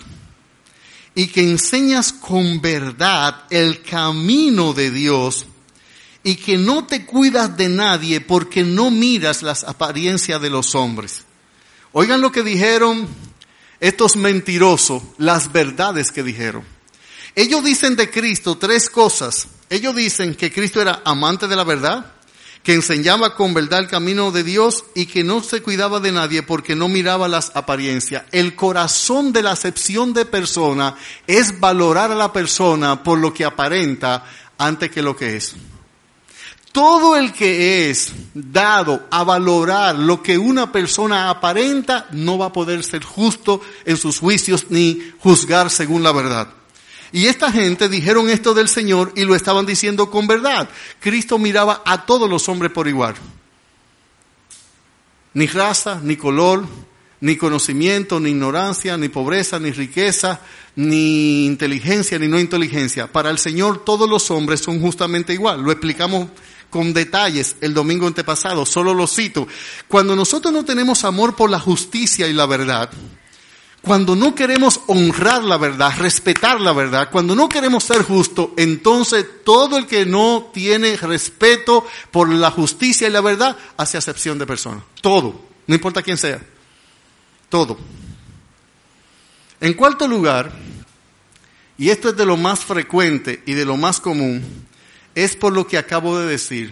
y 1.16 1.26
que 1.26 1.42
enseñas 1.42 2.14
con 2.14 2.62
verdad 2.62 3.46
el 3.50 3.82
camino 3.82 4.74
de 4.74 4.92
Dios 4.92 5.48
y 6.24 6.36
que 6.36 6.60
no 6.60 6.86
te 6.86 7.04
cuidas 7.04 7.58
de 7.58 7.68
nadie 7.68 8.22
porque 8.22 8.62
no 8.64 8.92
miras 8.92 9.42
las 9.42 9.64
apariencias 9.64 10.40
de 10.40 10.52
los 10.52 10.76
hombres. 10.76 11.24
Oigan 11.94 12.22
lo 12.22 12.32
que 12.32 12.44
dijeron 12.44 13.08
estos 13.80 14.16
mentirosos, 14.18 15.02
las 15.18 15.52
verdades 15.52 16.12
que 16.12 16.22
dijeron. 16.22 16.64
Ellos 17.34 17.64
dicen 17.64 17.96
de 17.96 18.12
Cristo 18.12 18.60
tres 18.60 18.88
cosas. 18.88 19.48
Ellos 19.72 19.96
dicen 19.96 20.36
que 20.36 20.52
Cristo 20.52 20.82
era 20.82 21.02
amante 21.06 21.48
de 21.48 21.56
la 21.56 21.64
verdad, 21.64 22.06
que 22.62 22.74
enseñaba 22.74 23.36
con 23.36 23.54
verdad 23.54 23.80
el 23.80 23.88
camino 23.88 24.30
de 24.34 24.44
Dios 24.44 24.84
y 24.96 25.06
que 25.06 25.24
no 25.24 25.42
se 25.42 25.62
cuidaba 25.62 26.02
de 26.02 26.12
nadie 26.12 26.44
porque 26.44 26.76
no 26.76 26.90
miraba 26.90 27.30
las 27.30 27.54
apariencias. 27.56 28.26
El 28.34 28.54
corazón 28.58 29.32
de 29.32 29.44
la 29.44 29.52
acepción 29.52 30.12
de 30.12 30.26
persona 30.26 30.98
es 31.26 31.58
valorar 31.62 32.12
a 32.12 32.16
la 32.16 32.34
persona 32.34 33.02
por 33.02 33.18
lo 33.18 33.34
que 33.34 33.46
aparenta 33.46 34.26
antes 34.58 34.92
que 34.92 35.02
lo 35.02 35.16
que 35.16 35.38
es. 35.38 35.56
Todo 36.74 37.16
el 37.16 37.32
que 37.32 37.90
es 37.90 38.12
dado 38.34 39.08
a 39.10 39.24
valorar 39.24 39.96
lo 39.96 40.22
que 40.22 40.38
una 40.38 40.70
persona 40.74 41.30
aparenta 41.30 42.08
no 42.12 42.38
va 42.38 42.48
a 42.48 42.54
poder 42.54 42.84
ser 42.84 43.06
justo 43.06 43.62
en 43.86 43.96
sus 43.96 44.20
juicios 44.20 44.66
ni 44.68 45.14
juzgar 45.20 45.70
según 45.70 46.04
la 46.04 46.12
verdad. 46.12 46.61
Y 47.12 47.28
esta 47.28 47.52
gente 47.52 47.90
dijeron 47.90 48.30
esto 48.30 48.54
del 48.54 48.68
Señor 48.68 49.12
y 49.16 49.26
lo 49.26 49.36
estaban 49.36 49.66
diciendo 49.66 50.10
con 50.10 50.28
verdad. 50.28 50.70
Cristo 51.00 51.38
miraba 51.38 51.82
a 51.86 52.06
todos 52.06 52.30
los 52.30 52.48
hombres 52.48 52.72
por 52.72 52.88
igual. 52.88 53.16
Ni 55.34 55.48
raza, 55.48 56.00
ni 56.04 56.16
color, 56.16 56.66
ni 57.22 57.36
conocimiento, 57.36 58.20
ni 58.20 58.32
ignorancia, 58.32 58.98
ni 58.98 59.10
pobreza, 59.10 59.60
ni 59.60 59.72
riqueza, 59.72 60.42
ni 60.76 61.46
inteligencia, 61.46 62.18
ni 62.18 62.28
no 62.28 62.40
inteligencia. 62.40 63.12
Para 63.12 63.30
el 63.30 63.38
Señor 63.38 63.84
todos 63.84 64.10
los 64.10 64.32
hombres 64.32 64.62
son 64.62 64.82
justamente 64.82 65.34
igual. 65.34 65.62
Lo 65.62 65.72
explicamos 65.72 66.28
con 66.70 66.94
detalles 66.94 67.58
el 67.62 67.74
domingo 67.74 68.08
antepasado, 68.08 68.66
solo 68.66 68.94
lo 68.94 69.06
cito. 69.06 69.48
Cuando 69.88 70.16
nosotros 70.16 70.54
no 70.54 70.66
tenemos 70.66 71.04
amor 71.04 71.36
por 71.36 71.50
la 71.50 71.60
justicia 71.60 72.28
y 72.28 72.34
la 72.34 72.46
verdad, 72.46 72.90
cuando 73.82 74.16
no 74.16 74.36
queremos 74.36 74.80
honrar 74.88 75.44
la 75.44 75.58
verdad, 75.58 75.94
respetar 75.98 76.62
la 76.62 76.72
verdad, 76.72 77.10
cuando 77.12 77.36
no 77.36 77.50
queremos 77.50 77.84
ser 77.84 78.04
justos, 78.04 78.50
entonces 78.56 79.26
todo 79.44 79.78
el 79.78 79.88
que 79.88 80.06
no 80.06 80.52
tiene 80.54 80.96
respeto 80.98 81.88
por 82.12 82.30
la 82.30 82.52
justicia 82.52 83.08
y 83.08 83.12
la 83.12 83.22
verdad 83.22 83.58
hace 83.78 83.98
acepción 83.98 84.38
de 84.38 84.46
persona. 84.46 84.84
Todo, 85.02 85.42
no 85.66 85.76
importa 85.76 86.04
quién 86.04 86.18
sea. 86.18 86.40
Todo. 87.50 87.78
En 89.60 89.74
cuarto 89.74 90.08
lugar, 90.08 90.52
y 91.78 91.90
esto 91.90 92.10
es 92.10 92.18
de 92.18 92.26
lo 92.26 92.38
más 92.38 92.60
frecuente 92.60 93.42
y 93.48 93.54
de 93.54 93.66
lo 93.66 93.78
más 93.78 94.00
común, 94.00 94.44
es 95.16 95.36
por 95.36 95.54
lo 95.54 95.66
que 95.66 95.80
acabo 95.80 96.20
de 96.20 96.28
decir. 96.28 96.72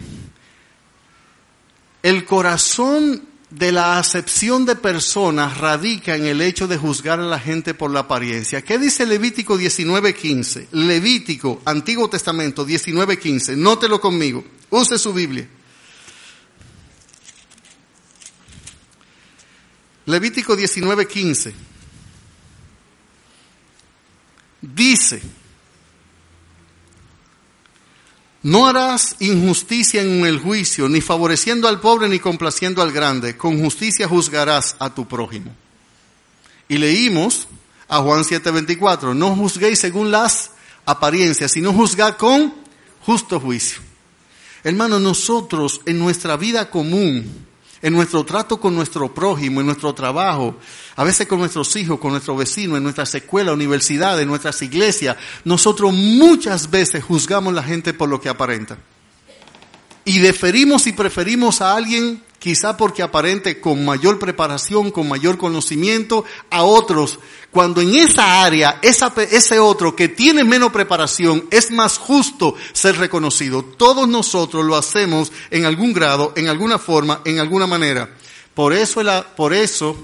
El 2.04 2.24
corazón 2.24 3.29
de 3.50 3.72
la 3.72 3.98
acepción 3.98 4.64
de 4.64 4.76
personas 4.76 5.58
radica 5.58 6.14
en 6.14 6.24
el 6.24 6.40
hecho 6.40 6.68
de 6.68 6.78
juzgar 6.78 7.18
a 7.18 7.24
la 7.24 7.38
gente 7.38 7.74
por 7.74 7.90
la 7.90 8.00
apariencia. 8.00 8.62
¿Qué 8.62 8.78
dice 8.78 9.04
Levítico 9.04 9.58
19:15? 9.58 10.68
Levítico, 10.72 11.60
Antiguo 11.64 12.08
Testamento 12.08 12.64
19:15. 12.64 13.56
Nótelo 13.56 14.00
conmigo. 14.00 14.44
Use 14.70 14.98
su 14.98 15.12
Biblia. 15.12 15.48
Levítico 20.06 20.56
19:15. 20.56 21.52
Dice, 24.62 25.22
no 28.42 28.66
harás 28.66 29.16
injusticia 29.20 30.02
en 30.02 30.24
el 30.24 30.38
juicio, 30.38 30.88
ni 30.88 31.00
favoreciendo 31.00 31.68
al 31.68 31.80
pobre 31.80 32.08
ni 32.08 32.18
complaciendo 32.18 32.80
al 32.82 32.92
grande. 32.92 33.36
Con 33.36 33.60
justicia 33.62 34.08
juzgarás 34.08 34.76
a 34.78 34.94
tu 34.94 35.06
prójimo. 35.06 35.54
Y 36.68 36.78
leímos 36.78 37.48
a 37.88 37.98
Juan 37.98 38.24
7:24, 38.24 39.14
no 39.14 39.34
juzguéis 39.36 39.78
según 39.78 40.10
las 40.10 40.52
apariencias, 40.86 41.52
sino 41.52 41.72
juzgad 41.72 42.16
con 42.16 42.54
justo 43.04 43.40
juicio. 43.40 43.80
Hermano, 44.62 44.98
nosotros 44.98 45.80
en 45.86 45.98
nuestra 45.98 46.36
vida 46.36 46.70
común, 46.70 47.46
en 47.82 47.92
nuestro 47.92 48.24
trato 48.24 48.60
con 48.60 48.74
nuestro 48.74 49.12
prójimo, 49.12 49.60
en 49.60 49.66
nuestro 49.66 49.94
trabajo, 49.94 50.56
a 50.96 51.04
veces 51.04 51.26
con 51.26 51.38
nuestros 51.38 51.74
hijos, 51.76 51.98
con 51.98 52.10
nuestros 52.12 52.36
vecinos, 52.36 52.76
en 52.76 52.82
nuestras 52.82 53.14
escuelas, 53.14 53.54
universidades, 53.54 54.22
en 54.22 54.28
nuestras 54.28 54.60
iglesias, 54.62 55.16
nosotros 55.44 55.92
muchas 55.92 56.70
veces 56.70 57.02
juzgamos 57.02 57.52
a 57.52 57.56
la 57.56 57.62
gente 57.62 57.94
por 57.94 58.08
lo 58.08 58.20
que 58.20 58.28
aparenta. 58.28 58.78
Y 60.04 60.18
deferimos 60.18 60.86
y 60.86 60.92
preferimos 60.92 61.60
a 61.60 61.74
alguien 61.74 62.22
quizá 62.38 62.76
porque 62.76 63.02
aparente 63.02 63.60
con 63.60 63.84
mayor 63.84 64.18
preparación, 64.18 64.90
con 64.90 65.08
mayor 65.08 65.38
conocimiento, 65.38 66.24
a 66.50 66.64
otros, 66.64 67.20
cuando 67.50 67.80
en 67.80 67.94
esa 67.96 68.42
área, 68.42 68.78
ese 68.82 69.58
otro 69.58 69.96
que 69.96 70.08
tiene 70.08 70.44
menos 70.44 70.72
preparación, 70.72 71.46
es 71.50 71.70
más 71.70 71.98
justo 71.98 72.54
ser 72.72 72.96
reconocido. 72.96 73.64
Todos 73.64 74.08
nosotros 74.08 74.64
lo 74.64 74.76
hacemos 74.76 75.32
en 75.50 75.64
algún 75.64 75.92
grado, 75.92 76.32
en 76.36 76.48
alguna 76.48 76.78
forma, 76.78 77.22
en 77.24 77.40
alguna 77.40 77.66
manera. 77.66 78.08
Por 78.54 78.72
eso, 78.72 79.02
por 79.36 79.52
eso 79.52 79.96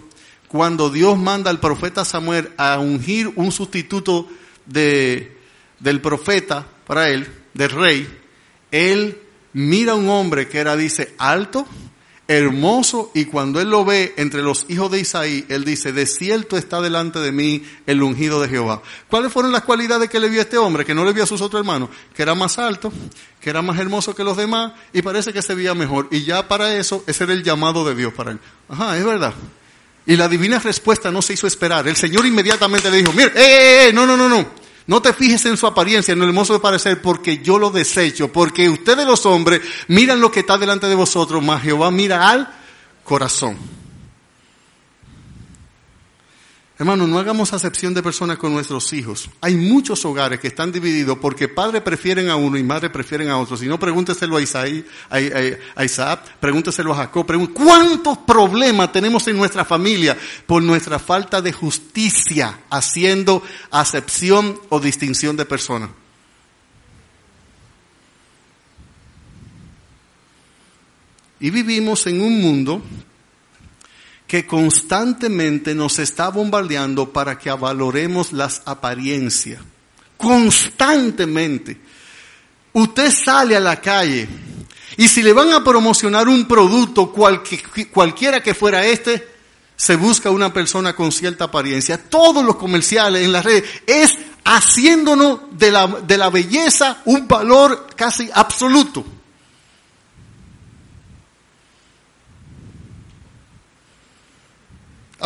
cuando 0.49 0.91
Dios 0.91 1.19
manda 1.19 1.51
al 1.51 1.61
profeta 1.61 2.05
Samuel 2.05 2.51
a 2.57 2.79
ungir 2.79 3.33
un 3.37 3.53
sustituto 3.53 4.29
de, 4.65 5.37
del 5.81 6.01
profeta 6.01 6.67
para 6.87 7.11
él, 7.11 7.29
del 7.55 7.71
rey, 7.71 8.19
él 8.71 9.21
mira 9.53 9.93
a 9.93 9.97
un 9.97 10.09
hombre 10.09 10.49
que 10.49 10.59
era, 10.59 10.77
dice, 10.77 11.15
alto, 11.19 11.67
hermoso, 12.29 13.13
y 13.15 13.27
cuando 13.27 13.61
él 13.61 13.71
lo 13.71 13.85
ve 13.85 14.15
entre 14.17 14.43
los 14.43 14.67
hijos 14.69 14.91
de 14.91 15.01
Isaí, 15.01 15.45
él 15.49 15.65
dice, 15.65 15.93
de 15.93 16.07
cierto 16.07 16.57
está 16.57 16.81
delante 16.81 17.21
de 17.21 17.31
mí 17.31 17.63
el 17.87 18.03
ungido 18.03 18.41
de 18.41 18.49
Jehová. 18.49 18.83
¿Cuáles 19.09 19.33
fueron 19.33 19.53
las 19.53 19.63
cualidades 19.63 20.11
que 20.11 20.19
le 20.19 20.29
vio 20.29 20.41
a 20.41 20.43
este 20.43 20.59
hombre? 20.59 20.85
Que 20.85 20.95
no 20.95 21.05
le 21.05 21.13
vio 21.13 21.25
a 21.25 21.27
sus 21.27 21.41
otros 21.41 21.61
hermanos, 21.61 21.89
que 22.15 22.23
era 22.23 22.35
más 22.35 22.59
alto, 22.59 22.93
que 23.41 23.51
era 23.51 23.63
más 23.63 23.79
hermoso 23.79 24.15
que 24.15 24.25
los 24.25 24.37
demás, 24.37 24.73
y 24.93 25.03
parece 25.03 25.33
que 25.33 25.41
se 25.41 25.55
veía 25.55 25.75
mejor. 25.75 26.09
Y 26.11 26.25
ya 26.25 26.49
para 26.49 26.77
eso, 26.77 27.05
ese 27.07 27.25
era 27.25 27.33
el 27.33 27.45
llamado 27.45 27.85
de 27.87 27.95
Dios 27.95 28.13
para 28.13 28.33
él. 28.33 28.41
Ajá, 28.69 28.99
es 28.99 29.05
verdad. 29.05 29.35
Y 30.07 30.17
la 30.17 30.29
divina 30.29 30.59
respuesta 30.59 31.11
no 31.11 31.23
se 31.23 31.35
hizo 31.35 31.47
esperar. 31.47 31.87
El 31.87 31.97
Señor 31.97 32.27
inmediatamente 32.27 32.91
le 32.91 32.99
dijo, 32.99 33.13
mire, 33.13 33.29
eh, 33.29 33.33
eh, 33.37 33.89
eh, 33.89 33.93
no, 33.93 34.07
no, 34.07 34.17
no, 34.17 34.29
no. 34.29 34.66
No 34.87 35.03
te 35.03 35.13
fijes 35.13 35.45
en 35.47 35.57
su 35.57 35.67
apariencia, 35.67 36.13
en 36.13 36.23
el 36.23 36.29
hermoso 36.29 36.53
de 36.53 36.61
parecer, 36.61 37.03
porque 37.03 37.39
yo 37.39 37.59
lo 37.59 37.71
desecho, 37.71 38.33
porque 38.33 38.69
ustedes 38.69 39.05
los 39.05 39.27
hombres 39.27 39.61
miran 39.89 40.21
lo 40.21 40.31
que 40.31 40.41
está 40.41 40.59
delante 40.59 40.87
de 40.87 40.95
vosotros, 40.95 41.43
mas 41.43 41.63
Jehová 41.63 41.91
mira 41.91 42.31
al 42.31 42.49
corazón. 43.03 43.57
Hermano, 46.79 47.07
no 47.07 47.19
hagamos 47.19 47.55
acepción 47.55 47.95
de 47.95 48.03
personas 48.03 48.37
con 48.37 48.53
nuestros 48.53 48.93
hijos. 48.93 49.31
Hay 49.41 49.57
muchos 49.57 50.05
hogares 50.05 50.39
que 50.39 50.49
están 50.49 50.71
divididos 50.71 51.17
porque 51.17 51.49
padres 51.49 51.81
prefieren 51.81 52.29
a 52.29 52.37
uno 52.37 52.59
y 52.59 52.63
madres 52.63 52.91
prefieren 52.91 53.31
a 53.31 53.39
otro. 53.39 53.57
Si 53.57 53.67
no, 53.67 53.79
pregúnteselo 53.79 54.37
a, 54.37 54.43
Isaí, 54.43 54.85
a, 55.09 55.85
Isaac, 55.85 56.37
pregúnteselo 56.39 56.93
a 56.93 56.97
Jacob. 56.97 57.27
¿Cuántos 57.55 58.19
problemas 58.19 58.93
tenemos 58.93 59.27
en 59.27 59.39
nuestra 59.39 59.65
familia 59.65 60.19
por 60.45 60.63
nuestra 60.63 60.99
falta 60.99 61.41
de 61.41 61.51
justicia 61.51 62.61
haciendo 62.69 63.43
acepción 63.71 64.61
o 64.69 64.79
distinción 64.79 65.35
de 65.35 65.47
personas? 65.47 65.89
Y 71.41 71.49
vivimos 71.49 72.07
en 72.07 72.21
un 72.21 72.39
mundo 72.43 72.83
que 74.27 74.47
constantemente 74.47 75.75
nos 75.75 75.99
está 75.99 76.29
bombardeando 76.29 77.13
para 77.13 77.39
que 77.39 77.51
avaloremos 77.51 78.33
las 78.33 78.63
apariencias. 78.65 79.61
Constantemente. 80.17 81.81
Usted 82.73 83.11
sale 83.11 83.57
a 83.57 83.61
la 83.61 83.81
calle 83.81 84.29
y 84.97 85.09
si 85.09 85.23
le 85.23 85.33
van 85.33 85.53
a 85.53 85.63
promocionar 85.63 86.29
un 86.29 86.47
producto, 86.47 87.13
cualquiera 87.13 88.43
que 88.43 88.55
fuera 88.55 88.85
este, 88.85 89.29
se 89.77 89.97
busca 89.97 90.31
una 90.31 90.53
persona 90.53 90.95
con 90.95 91.13
cierta 91.13 91.45
apariencia. 91.45 91.99
Todos 91.99 92.45
los 92.45 92.57
comerciales 92.57 93.25
en 93.25 93.33
las 93.33 93.45
redes 93.45 93.65
es 93.87 94.17
haciéndonos 94.45 95.41
de 95.53 95.71
la, 95.71 95.87
de 95.87 96.19
la 96.19 96.31
belleza 96.31 97.03
un 97.05 97.29
valor 97.29 97.89
casi 97.95 98.31
absoluto. 98.33 99.05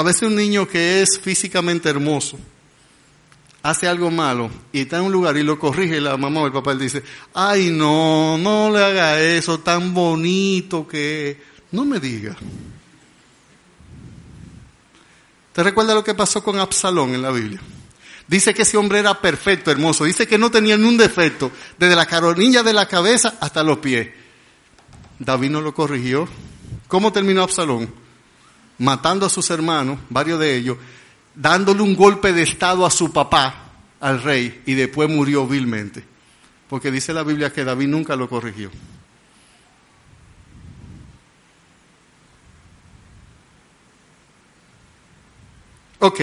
A 0.01 0.03
veces 0.03 0.23
un 0.23 0.35
niño 0.35 0.67
que 0.67 1.03
es 1.03 1.21
físicamente 1.21 1.91
hermoso 1.91 2.39
hace 3.63 3.87
algo 3.87 4.11
malo 4.11 4.51
y 4.73 4.81
está 4.81 4.97
en 4.97 5.03
un 5.03 5.13
lugar 5.13 5.37
y 5.37 5.43
lo 5.43 5.59
corrige 5.59 6.01
la 6.01 6.17
mamá 6.17 6.41
o 6.41 6.47
el 6.47 6.55
papá 6.55 6.73
le 6.73 6.85
dice, 6.85 7.03
ay 7.35 7.69
no, 7.71 8.39
no 8.39 8.71
le 8.71 8.83
haga 8.83 9.21
eso 9.21 9.61
tan 9.61 9.93
bonito 9.93 10.89
que... 10.89 11.43
No 11.73 11.85
me 11.85 12.01
diga. 12.01 12.35
¿Te 15.53 15.63
recuerda 15.63 15.95
lo 15.95 16.03
que 16.03 16.15
pasó 16.15 16.43
con 16.43 16.59
Absalón 16.59 17.15
en 17.15 17.21
la 17.21 17.31
Biblia? 17.31 17.61
Dice 18.27 18.55
que 18.55 18.63
ese 18.63 18.79
hombre 18.79 19.01
era 19.01 19.21
perfecto, 19.21 19.71
hermoso. 19.71 20.05
Dice 20.05 20.27
que 20.27 20.39
no 20.39 20.51
tenía 20.51 20.79
ni 20.79 20.89
un 20.89 20.97
defecto, 20.97 21.53
desde 21.79 21.95
la 21.95 22.07
caronilla 22.07 22.63
de 22.63 22.73
la 22.73 22.89
cabeza 22.89 23.35
hasta 23.39 23.63
los 23.63 23.81
pies. 23.81 24.09
David 25.19 25.51
no 25.51 25.61
lo 25.61 25.75
corrigió. 25.75 26.27
¿Cómo 26.89 27.13
terminó 27.13 27.43
Absalón? 27.43 28.10
Matando 28.81 29.27
a 29.27 29.31
sus 29.31 29.49
hermanos, 29.51 29.99
varios 30.09 30.41
de 30.41 30.57
ellos, 30.57 30.79
dándole 31.35 31.83
un 31.83 31.95
golpe 31.95 32.33
de 32.33 32.43
estado 32.43 32.85
a 32.85 32.91
su 32.91 33.13
papá, 33.13 33.73
al 34.01 34.23
rey, 34.23 34.63
y 34.67 34.75
después 34.75 35.09
murió 35.09 35.47
vilmente. 35.47 36.03
Porque 36.69 36.91
dice 36.91 37.13
la 37.13 37.23
Biblia 37.23 37.53
que 37.53 37.63
David 37.63 37.89
nunca 37.89 38.17
lo 38.17 38.29
corrigió. 38.29 38.71
Ok. 45.99 46.21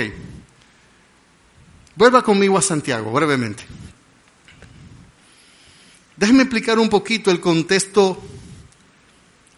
Vuelva 1.96 2.24
conmigo 2.24 2.58
a 2.58 2.62
Santiago, 2.62 3.12
brevemente. 3.12 3.66
Déjeme 6.16 6.44
explicar 6.44 6.80
un 6.80 6.90
poquito 6.90 7.30
el 7.30 7.40
contexto 7.40 8.20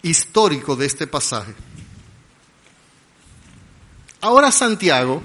histórico 0.02 0.76
de 0.76 0.86
este 0.86 1.08
pasaje. 1.08 1.54
Ahora 4.22 4.52
Santiago, 4.52 5.24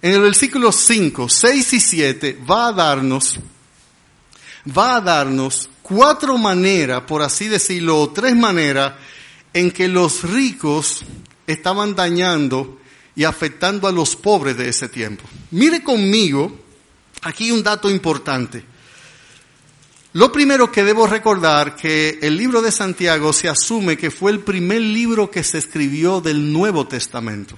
en 0.00 0.14
el 0.14 0.20
versículo 0.20 0.70
5, 0.70 1.28
6 1.28 1.72
y 1.72 1.80
7, 1.80 2.38
va 2.48 2.68
a 2.68 2.72
darnos, 2.72 3.36
va 4.76 4.96
a 4.96 5.00
darnos 5.00 5.68
cuatro 5.82 6.38
maneras, 6.38 7.02
por 7.02 7.22
así 7.22 7.48
decirlo, 7.48 8.00
o 8.00 8.10
tres 8.10 8.36
maneras 8.36 8.92
en 9.52 9.70
que 9.70 9.88
los 9.88 10.22
ricos 10.22 11.00
estaban 11.46 11.94
dañando 11.94 12.78
y 13.16 13.24
afectando 13.24 13.88
a 13.88 13.92
los 13.92 14.14
pobres 14.14 14.56
de 14.56 14.68
ese 14.68 14.88
tiempo. 14.88 15.24
Mire 15.50 15.82
conmigo, 15.82 16.56
aquí 17.22 17.50
un 17.50 17.62
dato 17.62 17.90
importante. 17.90 18.62
Lo 20.12 20.30
primero 20.30 20.70
que 20.70 20.84
debo 20.84 21.06
recordar 21.06 21.74
que 21.74 22.18
el 22.22 22.36
libro 22.36 22.62
de 22.62 22.70
Santiago 22.70 23.32
se 23.32 23.48
asume 23.48 23.96
que 23.96 24.10
fue 24.10 24.30
el 24.30 24.40
primer 24.40 24.80
libro 24.80 25.30
que 25.30 25.42
se 25.42 25.58
escribió 25.58 26.20
del 26.20 26.52
Nuevo 26.52 26.86
Testamento. 26.86 27.56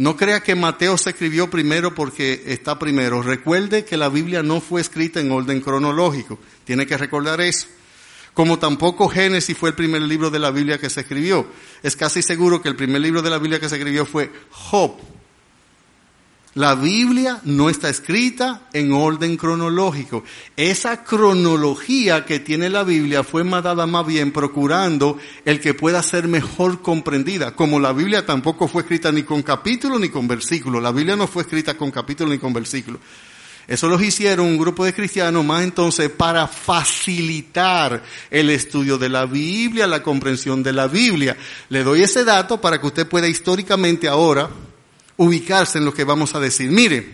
No 0.00 0.16
crea 0.16 0.40
que 0.40 0.54
Mateo 0.54 0.96
se 0.96 1.10
escribió 1.10 1.50
primero 1.50 1.94
porque 1.94 2.42
está 2.46 2.78
primero. 2.78 3.20
Recuerde 3.20 3.84
que 3.84 3.98
la 3.98 4.08
Biblia 4.08 4.42
no 4.42 4.62
fue 4.62 4.80
escrita 4.80 5.20
en 5.20 5.30
orden 5.30 5.60
cronológico. 5.60 6.38
Tiene 6.64 6.86
que 6.86 6.96
recordar 6.96 7.42
eso. 7.42 7.66
Como 8.32 8.58
tampoco 8.58 9.10
Génesis 9.10 9.58
fue 9.58 9.68
el 9.68 9.74
primer 9.74 10.00
libro 10.00 10.30
de 10.30 10.38
la 10.38 10.50
Biblia 10.52 10.78
que 10.78 10.88
se 10.88 11.02
escribió. 11.02 11.46
Es 11.82 11.96
casi 11.96 12.22
seguro 12.22 12.62
que 12.62 12.70
el 12.70 12.76
primer 12.76 13.02
libro 13.02 13.20
de 13.20 13.28
la 13.28 13.36
Biblia 13.36 13.60
que 13.60 13.68
se 13.68 13.76
escribió 13.76 14.06
fue 14.06 14.32
Job. 14.48 14.92
La 16.54 16.74
Biblia 16.74 17.40
no 17.44 17.70
está 17.70 17.88
escrita 17.88 18.62
en 18.72 18.92
orden 18.92 19.36
cronológico. 19.36 20.24
Esa 20.56 21.04
cronología 21.04 22.24
que 22.24 22.40
tiene 22.40 22.68
la 22.68 22.82
Biblia 22.82 23.22
fue 23.22 23.44
más 23.44 23.62
dada 23.62 23.86
más 23.86 24.04
bien 24.04 24.32
procurando 24.32 25.16
el 25.44 25.60
que 25.60 25.74
pueda 25.74 26.02
ser 26.02 26.26
mejor 26.26 26.82
comprendida. 26.82 27.54
Como 27.54 27.78
la 27.78 27.92
Biblia 27.92 28.26
tampoco 28.26 28.66
fue 28.66 28.82
escrita 28.82 29.12
ni 29.12 29.22
con 29.22 29.44
capítulo 29.44 29.96
ni 30.00 30.08
con 30.08 30.26
versículo. 30.26 30.80
La 30.80 30.90
Biblia 30.90 31.14
no 31.14 31.28
fue 31.28 31.44
escrita 31.44 31.76
con 31.76 31.92
capítulo 31.92 32.32
ni 32.32 32.38
con 32.38 32.52
versículo. 32.52 32.98
Eso 33.68 33.86
lo 33.86 34.02
hicieron 34.02 34.46
un 34.46 34.58
grupo 34.58 34.84
de 34.84 34.92
cristianos 34.92 35.44
más 35.44 35.62
entonces 35.62 36.10
para 36.10 36.48
facilitar 36.48 38.02
el 38.28 38.50
estudio 38.50 38.98
de 38.98 39.08
la 39.08 39.24
Biblia, 39.24 39.86
la 39.86 40.02
comprensión 40.02 40.64
de 40.64 40.72
la 40.72 40.88
Biblia. 40.88 41.36
Le 41.68 41.84
doy 41.84 42.02
ese 42.02 42.24
dato 42.24 42.60
para 42.60 42.80
que 42.80 42.88
usted 42.88 43.06
pueda 43.06 43.28
históricamente 43.28 44.08
ahora 44.08 44.50
ubicarse 45.20 45.76
en 45.76 45.84
lo 45.84 45.92
que 45.92 46.04
vamos 46.04 46.34
a 46.34 46.40
decir. 46.40 46.70
Mire, 46.70 47.06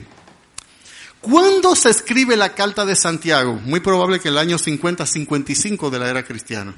¿cuándo 1.20 1.74
se 1.74 1.90
escribe 1.90 2.36
la 2.36 2.54
carta 2.54 2.86
de 2.86 2.94
Santiago? 2.94 3.54
Muy 3.64 3.80
probable 3.80 4.20
que 4.20 4.28
el 4.28 4.38
año 4.38 4.58
50-55 4.58 5.90
de 5.90 5.98
la 5.98 6.08
era 6.08 6.24
cristiana. 6.24 6.72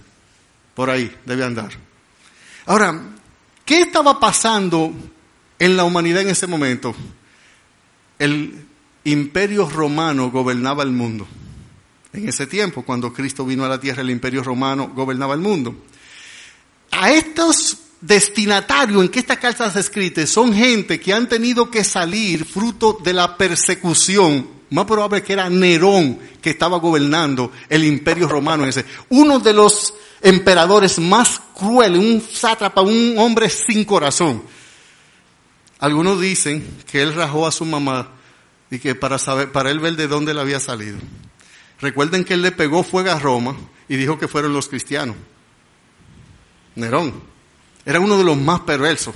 Por 0.75 0.89
ahí 0.89 1.15
debe 1.27 1.45
andar. 1.45 1.71
Ahora, 2.65 2.99
¿qué 3.67 3.83
estaba 3.83 4.19
pasando 4.19 4.91
en 5.59 5.77
la 5.77 5.85
humanidad 5.85 6.23
en 6.23 6.31
ese 6.31 6.47
momento? 6.47 6.95
El 8.19 8.65
imperio 9.05 9.69
romano 9.69 10.31
gobernaba 10.31 10.83
el 10.83 10.93
mundo. 10.93 11.29
En 12.15 12.27
ese 12.27 12.47
tiempo, 12.47 12.87
cuando 12.87 13.13
Cristo 13.13 13.45
vino 13.45 13.67
a 13.67 13.69
la 13.69 13.79
tierra, 13.79 14.01
el 14.01 14.09
imperio 14.09 14.43
romano 14.43 14.89
gobernaba 14.95 15.35
el 15.35 15.41
mundo. 15.41 15.85
A 16.91 17.11
estos 17.11 17.77
destinatario 18.01 19.03
en 19.03 19.09
que 19.09 19.21
esta 19.21 19.39
carta 19.39 19.71
se 19.71 19.81
escrita 19.81 20.27
son 20.27 20.53
gente 20.53 21.01
que 21.01 21.13
han 21.13 21.29
tenido 21.29 21.71
que 21.71 21.85
salir 21.85 22.45
fruto 22.45 22.99
de 23.03 23.13
la 23.13 23.37
persecución. 23.37 24.59
Más 24.71 24.85
probable 24.85 25.23
que 25.23 25.33
era 25.33 25.49
Nerón 25.49 26.19
que 26.43 26.51
estaba 26.51 26.79
gobernando 26.79 27.51
el 27.69 27.85
imperio 27.85 28.29
romano 28.29 28.67
ese. 28.67 28.85
Uno 29.09 29.39
de 29.39 29.55
los 29.55 29.95
emperadores 30.21 30.99
más 30.99 31.41
crueles, 31.55 31.99
un 31.99 32.21
sátrapa, 32.21 32.83
un 32.83 33.15
hombre 33.19 33.49
sin 33.49 33.85
corazón. 33.85 34.43
Algunos 35.79 36.21
dicen 36.21 36.83
que 36.91 37.03
él 37.03 37.15
rajó 37.15 37.47
a 37.47 37.53
su 37.53 37.65
mamá 37.65 38.11
y 38.71 38.79
que 38.79 38.95
para 38.95 39.19
saber, 39.19 39.53
para 39.53 39.71
él 39.71 39.79
ver 39.79 39.97
de 39.97 40.09
dónde 40.09 40.35
le 40.35 40.41
había 40.41 40.61
salido. 40.61 40.99
Recuerden 41.81 42.25
que 42.25 42.35
él 42.35 42.43
le 42.43 42.53
pegó 42.53 42.83
fuego 42.83 43.11
a 43.11 43.19
Roma 43.19 43.57
y 43.89 43.97
dijo 43.97 44.19
que 44.19 44.29
fueron 44.29 44.53
los 44.53 44.69
cristianos. 44.69 45.17
Nerón. 46.75 47.38
Era 47.89 48.01
uno 48.01 48.19
de 48.19 48.25
los 48.25 48.37
más 48.37 48.61
perversos. 48.61 49.15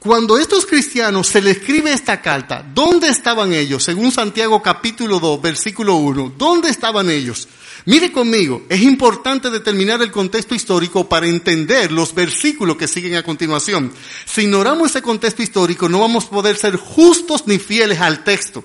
Cuando 0.00 0.36
estos 0.36 0.66
cristianos 0.66 1.28
se 1.28 1.40
les 1.40 1.58
escribe 1.58 1.92
esta 1.92 2.20
carta, 2.20 2.66
¿dónde 2.74 3.06
estaban 3.06 3.52
ellos? 3.52 3.84
Según 3.84 4.10
Santiago 4.10 4.60
capítulo 4.60 5.20
2, 5.20 5.40
versículo 5.40 5.94
1, 5.94 6.32
¿dónde 6.36 6.68
estaban 6.68 7.08
ellos? 7.08 7.46
Mire 7.84 8.10
conmigo, 8.10 8.64
es 8.68 8.82
importante 8.82 9.50
determinar 9.50 10.02
el 10.02 10.10
contexto 10.10 10.56
histórico 10.56 11.08
para 11.08 11.28
entender 11.28 11.92
los 11.92 12.12
versículos 12.12 12.76
que 12.76 12.88
siguen 12.88 13.14
a 13.14 13.22
continuación. 13.22 13.92
Si 14.24 14.40
ignoramos 14.40 14.90
ese 14.90 15.00
contexto 15.00 15.40
histórico, 15.40 15.88
no 15.88 16.00
vamos 16.00 16.24
a 16.24 16.30
poder 16.30 16.56
ser 16.56 16.74
justos 16.74 17.44
ni 17.46 17.60
fieles 17.60 18.00
al 18.00 18.24
texto. 18.24 18.64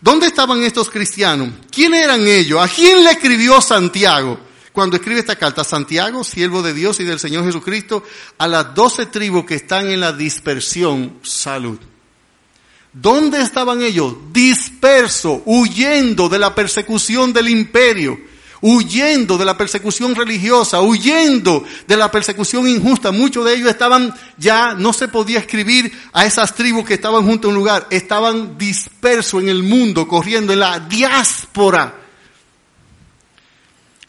¿Dónde 0.00 0.26
estaban 0.26 0.64
estos 0.64 0.90
cristianos? 0.90 1.50
¿Quién 1.70 1.94
eran 1.94 2.26
ellos? 2.26 2.60
¿A 2.60 2.66
quién 2.66 3.04
le 3.04 3.12
escribió 3.12 3.60
Santiago? 3.60 4.49
Cuando 4.72 4.96
escribe 4.96 5.20
esta 5.20 5.36
carta, 5.36 5.64
Santiago, 5.64 6.22
siervo 6.22 6.62
de 6.62 6.72
Dios 6.72 7.00
y 7.00 7.04
del 7.04 7.18
Señor 7.18 7.44
Jesucristo, 7.44 8.04
a 8.38 8.46
las 8.46 8.74
doce 8.74 9.06
tribus 9.06 9.44
que 9.44 9.56
están 9.56 9.88
en 9.90 10.00
la 10.00 10.12
dispersión, 10.12 11.18
salud. 11.22 11.78
¿Dónde 12.92 13.40
estaban 13.40 13.82
ellos? 13.82 14.14
Dispersos, 14.32 15.40
huyendo 15.44 16.28
de 16.28 16.38
la 16.38 16.54
persecución 16.54 17.32
del 17.32 17.48
imperio, 17.48 18.18
huyendo 18.60 19.38
de 19.38 19.44
la 19.44 19.56
persecución 19.56 20.14
religiosa, 20.14 20.80
huyendo 20.82 21.64
de 21.86 21.96
la 21.96 22.10
persecución 22.10 22.68
injusta. 22.68 23.12
Muchos 23.12 23.44
de 23.44 23.54
ellos 23.54 23.70
estaban 23.70 24.14
ya, 24.36 24.74
no 24.74 24.92
se 24.92 25.08
podía 25.08 25.38
escribir 25.38 25.92
a 26.12 26.26
esas 26.26 26.54
tribus 26.54 26.84
que 26.84 26.94
estaban 26.94 27.24
junto 27.24 27.46
a 27.46 27.50
un 27.50 27.56
lugar, 27.56 27.86
estaban 27.90 28.58
dispersos 28.58 29.42
en 29.42 29.48
el 29.48 29.62
mundo, 29.62 30.06
corriendo 30.06 30.52
en 30.52 30.60
la 30.60 30.80
diáspora. 30.80 31.99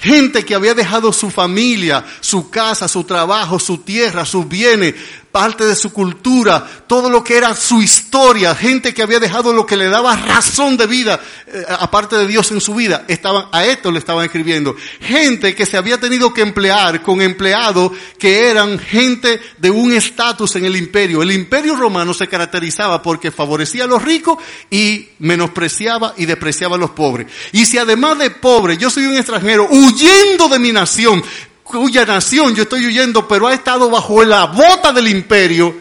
Gente 0.01 0.43
que 0.43 0.55
había 0.55 0.73
dejado 0.73 1.13
su 1.13 1.29
familia, 1.29 2.03
su 2.21 2.49
casa, 2.49 2.87
su 2.87 3.03
trabajo, 3.03 3.59
su 3.59 3.77
tierra, 3.77 4.25
sus 4.25 4.47
bienes, 4.47 4.95
parte 5.31 5.65
de 5.65 5.75
su 5.75 5.93
cultura, 5.93 6.83
todo 6.87 7.09
lo 7.09 7.23
que 7.23 7.37
era 7.37 7.55
su 7.55 7.81
historia, 7.81 8.53
gente 8.53 8.93
que 8.93 9.01
había 9.01 9.19
dejado 9.19 9.53
lo 9.53 9.65
que 9.65 9.77
le 9.77 9.87
daba 9.87 10.15
razón 10.15 10.77
de 10.77 10.87
vida, 10.87 11.19
eh, 11.47 11.63
aparte 11.79 12.17
de 12.17 12.27
Dios 12.27 12.51
en 12.51 12.59
su 12.59 12.75
vida, 12.75 13.05
estaban, 13.07 13.45
a 13.51 13.65
esto 13.65 13.91
le 13.91 13.99
estaban 13.99 14.25
escribiendo. 14.25 14.75
Gente 14.99 15.55
que 15.55 15.65
se 15.65 15.77
había 15.77 15.99
tenido 15.99 16.33
que 16.33 16.41
emplear 16.41 17.01
con 17.01 17.21
empleados 17.21 17.91
que 18.19 18.49
eran 18.49 18.77
gente 18.77 19.39
de 19.57 19.71
un 19.71 19.93
estatus 19.93 20.55
en 20.57 20.65
el 20.65 20.75
imperio. 20.75 21.21
El 21.21 21.31
imperio 21.31 21.75
romano 21.75 22.13
se 22.13 22.27
caracterizaba 22.27 23.01
porque 23.01 23.31
favorecía 23.31 23.85
a 23.85 23.87
los 23.87 24.03
ricos 24.03 24.37
y 24.69 25.09
menospreciaba 25.19 26.13
y 26.17 26.25
despreciaba 26.25 26.75
a 26.75 26.79
los 26.79 26.91
pobres. 26.91 27.27
Y 27.53 27.65
si 27.65 27.77
además 27.77 28.17
de 28.17 28.31
pobre 28.31 28.77
yo 28.77 28.89
soy 28.89 29.05
un 29.05 29.15
extranjero 29.15 29.67
huyendo 29.69 30.49
de 30.49 30.59
mi 30.59 30.71
nación, 30.71 31.23
cuya 31.71 32.05
nación 32.05 32.55
yo 32.55 32.63
estoy 32.63 32.85
huyendo, 32.85 33.27
pero 33.27 33.47
ha 33.47 33.53
estado 33.53 33.89
bajo 33.89 34.23
la 34.23 34.45
bota 34.45 34.91
del 34.91 35.07
imperio, 35.07 35.75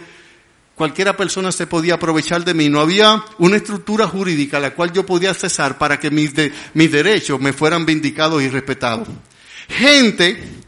cualquiera 0.74 1.16
persona 1.16 1.52
se 1.52 1.66
podía 1.66 1.94
aprovechar 1.94 2.44
de 2.44 2.54
mí. 2.54 2.68
No 2.68 2.80
había 2.80 3.22
una 3.38 3.56
estructura 3.56 4.06
jurídica 4.06 4.56
a 4.56 4.60
la 4.60 4.74
cual 4.74 4.92
yo 4.92 5.04
podía 5.04 5.34
cesar 5.34 5.76
para 5.76 5.98
que 5.98 6.10
mis, 6.10 6.32
mis 6.74 6.90
derechos 6.90 7.40
me 7.40 7.52
fueran 7.52 7.84
vindicados 7.84 8.42
y 8.42 8.48
respetados. 8.48 9.08
Gente 9.68 10.60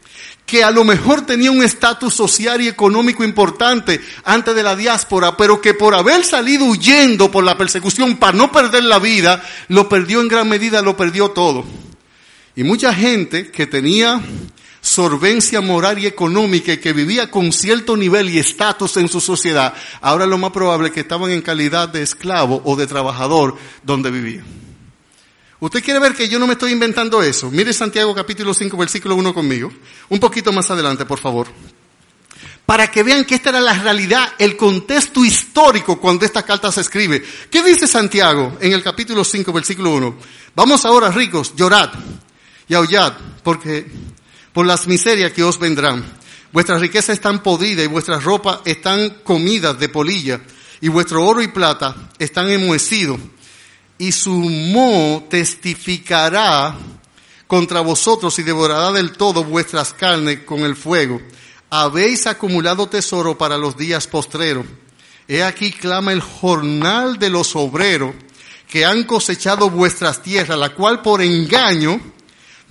que 0.45 0.63
a 0.63 0.71
lo 0.71 0.83
mejor 0.83 1.25
tenía 1.25 1.51
un 1.51 1.63
estatus 1.63 2.13
social 2.13 2.61
y 2.61 2.67
económico 2.67 3.23
importante 3.23 4.01
antes 4.25 4.53
de 4.53 4.63
la 4.63 4.75
diáspora, 4.75 5.35
pero 5.35 5.61
que 5.61 5.73
por 5.73 5.95
haber 5.95 6.23
salido 6.23 6.65
huyendo 6.65 7.31
por 7.31 7.43
la 7.43 7.57
persecución 7.57 8.17
para 8.17 8.37
no 8.37 8.51
perder 8.51 8.83
la 8.83 8.99
vida, 8.99 9.43
lo 9.69 9.87
perdió 9.89 10.21
en 10.21 10.27
gran 10.27 10.47
medida, 10.47 10.81
lo 10.81 10.95
perdió 10.95 11.31
todo. 11.31 11.65
Y 12.55 12.63
mucha 12.63 12.93
gente 12.93 13.49
que 13.49 13.65
tenía 13.65 14.21
solvencia 14.83 15.61
moral 15.61 15.97
y 15.97 16.05
económica 16.05 16.73
y 16.73 16.77
que 16.77 16.91
vivía 16.91 17.31
con 17.31 17.53
cierto 17.53 17.95
nivel 17.95 18.29
y 18.29 18.37
estatus 18.37 18.97
en 18.97 19.07
su 19.07 19.21
sociedad, 19.21 19.73
ahora 20.01 20.25
lo 20.25 20.37
más 20.37 20.51
probable 20.51 20.89
es 20.89 20.93
que 20.93 20.99
estaban 20.99 21.31
en 21.31 21.41
calidad 21.41 21.87
de 21.87 22.03
esclavo 22.03 22.61
o 22.65 22.75
de 22.75 22.85
trabajador 22.85 23.55
donde 23.81 24.11
vivían. 24.11 24.45
¿Usted 25.61 25.81
quiere 25.81 26.01
ver 26.01 26.13
que 26.13 26.27
yo 26.27 26.37
no 26.37 26.47
me 26.47 26.53
estoy 26.53 26.73
inventando 26.73 27.23
eso? 27.23 27.49
Mire 27.49 27.71
Santiago 27.71 28.13
capítulo 28.13 28.53
5 28.53 28.75
versículo 28.75 29.15
1 29.15 29.33
conmigo. 29.33 29.71
Un 30.09 30.19
poquito 30.19 30.51
más 30.51 30.69
adelante, 30.69 31.05
por 31.05 31.19
favor. 31.19 31.47
Para 32.65 32.91
que 32.91 33.03
vean 33.03 33.23
que 33.23 33.35
esta 33.35 33.51
era 33.51 33.61
la 33.61 33.73
realidad, 33.73 34.33
el 34.37 34.57
contexto 34.57 35.23
histórico 35.23 35.97
cuando 35.97 36.25
esta 36.25 36.43
carta 36.43 36.69
se 36.73 36.81
escribe. 36.81 37.23
¿Qué 37.49 37.63
dice 37.63 37.87
Santiago 37.87 38.57
en 38.59 38.73
el 38.73 38.83
capítulo 38.83 39.23
5 39.23 39.53
versículo 39.53 39.91
1? 39.91 40.17
Vamos 40.55 40.83
ahora 40.83 41.09
ricos, 41.09 41.55
llorad 41.55 41.91
y 42.67 42.73
aullad, 42.73 43.13
porque 43.43 43.89
por 44.53 44.65
las 44.65 44.87
miserias 44.87 45.33
que 45.33 45.43
os 45.43 45.59
vendrán. 45.59 46.05
Vuestras 46.51 46.79
riquezas 46.79 47.15
están 47.15 47.41
podridas 47.41 47.85
y 47.85 47.87
vuestras 47.87 48.23
ropas 48.23 48.59
están 48.65 49.09
comidas 49.23 49.79
de 49.79 49.89
polilla 49.89 50.39
y 50.79 50.87
vuestro 50.87 51.25
oro 51.25 51.41
y 51.41 51.47
plata 51.47 51.95
están 52.19 52.49
enmohecidos 52.49 53.19
y 53.97 54.11
su 54.11 54.31
moho 54.31 55.23
testificará 55.29 56.75
contra 57.47 57.81
vosotros 57.81 58.37
y 58.39 58.43
devorará 58.43 58.91
del 58.91 59.13
todo 59.13 59.43
vuestras 59.43 59.93
carnes 59.93 60.41
con 60.41 60.59
el 60.59 60.75
fuego. 60.75 61.21
Habéis 61.69 62.27
acumulado 62.27 62.87
tesoro 62.87 63.37
para 63.37 63.57
los 63.57 63.75
días 63.77 64.07
postreros. 64.07 64.65
He 65.27 65.41
aquí 65.41 65.71
clama 65.71 66.11
el 66.11 66.21
jornal 66.21 67.17
de 67.17 67.29
los 67.29 67.55
obreros 67.55 68.13
que 68.67 68.85
han 68.85 69.03
cosechado 69.05 69.69
vuestras 69.69 70.21
tierras, 70.21 70.57
la 70.57 70.73
cual 70.73 71.01
por 71.01 71.21
engaño 71.21 71.99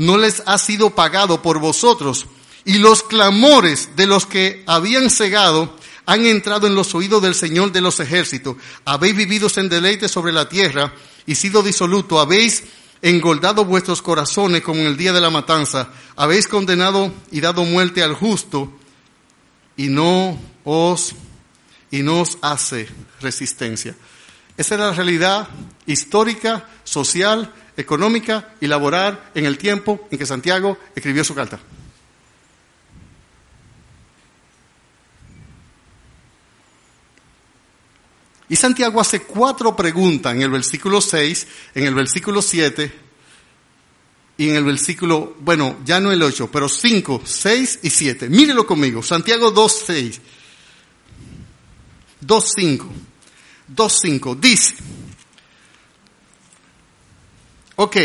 no 0.03 0.19
les 0.19 0.43
ha 0.47 0.59
sido 0.59 0.91
pagado 0.91 1.43
por 1.43 1.61
vosotros, 1.61 2.27
y 2.65 2.79
los 2.79 3.05
clamores 3.05 3.91
de 3.95 4.07
los 4.07 4.27
que 4.27 4.65
habían 4.67 5.11
cegado 5.11 5.77
han 6.07 6.27
entrado 6.27 6.67
en 6.67 6.75
los 6.75 6.95
oídos 6.97 7.23
del 7.23 7.37
Señor 7.37 7.71
de 7.71 7.81
los 7.81 8.01
ejércitos. 8.01 8.57
Habéis 8.85 9.15
vivido 9.15 9.49
en 9.55 9.69
deleite 9.69 10.09
sobre 10.09 10.33
la 10.33 10.49
tierra 10.49 10.93
y 11.25 11.37
sido 11.37 11.63
disoluto. 11.63 12.19
Habéis 12.19 12.65
engordado 13.01 13.65
vuestros 13.65 14.03
corazones 14.03 14.63
como 14.63 14.81
en 14.81 14.87
el 14.87 14.97
día 14.97 15.13
de 15.13 15.21
la 15.21 15.31
matanza. 15.31 15.91
Habéis 16.17 16.49
condenado 16.49 17.13
y 17.31 17.41
dado 17.41 17.65
muerte 17.65 18.03
al 18.03 18.15
justo 18.15 18.73
y 19.77 19.87
no 19.87 20.37
os, 20.65 21.15
y 21.93 22.03
no 22.03 22.23
os 22.23 22.39
hace 22.43 22.89
resistencia. 23.21 23.95
Esa 24.57 24.75
era 24.75 24.87
la 24.89 24.95
realidad 24.95 25.49
histórica, 25.87 26.69
social, 26.83 27.53
económica 27.77 28.55
y 28.61 28.67
laboral 28.67 29.31
en 29.35 29.47
el 29.47 29.59
tiempo 29.59 30.09
en 30.11 30.19
que 30.19 30.27
Santiago 30.27 30.79
escribió 30.95 31.25
su 31.25 31.35
carta. 31.35 31.61
Y 38.49 38.57
Santiago 38.57 39.01
hace 39.01 39.23
cuatro 39.23 39.75
preguntas 39.75 40.35
en 40.35 40.43
el 40.43 40.51
versículo 40.51 41.01
6, 41.01 41.47
en 41.75 41.85
el 41.87 41.95
versículo 41.95 42.43
7 42.43 42.93
y 44.37 44.51
en 44.51 44.57
el 44.57 44.65
versículo, 44.65 45.37
bueno, 45.41 45.79
ya 45.85 46.01
no 46.01 46.13
el 46.13 46.23
8, 46.23 46.51
pero 46.53 46.69
5, 46.69 47.23
6 47.25 47.79
y 47.83 47.89
7. 47.89 48.29
Mírelo 48.29 48.67
conmigo, 48.67 49.03
Santiago 49.03 49.51
2, 49.51 49.83
6, 49.87 50.21
2, 52.21 52.53
5, 52.57 52.87
2, 53.69 53.99
5, 54.03 54.35
dice, 54.35 54.75
Ok, 57.77 57.97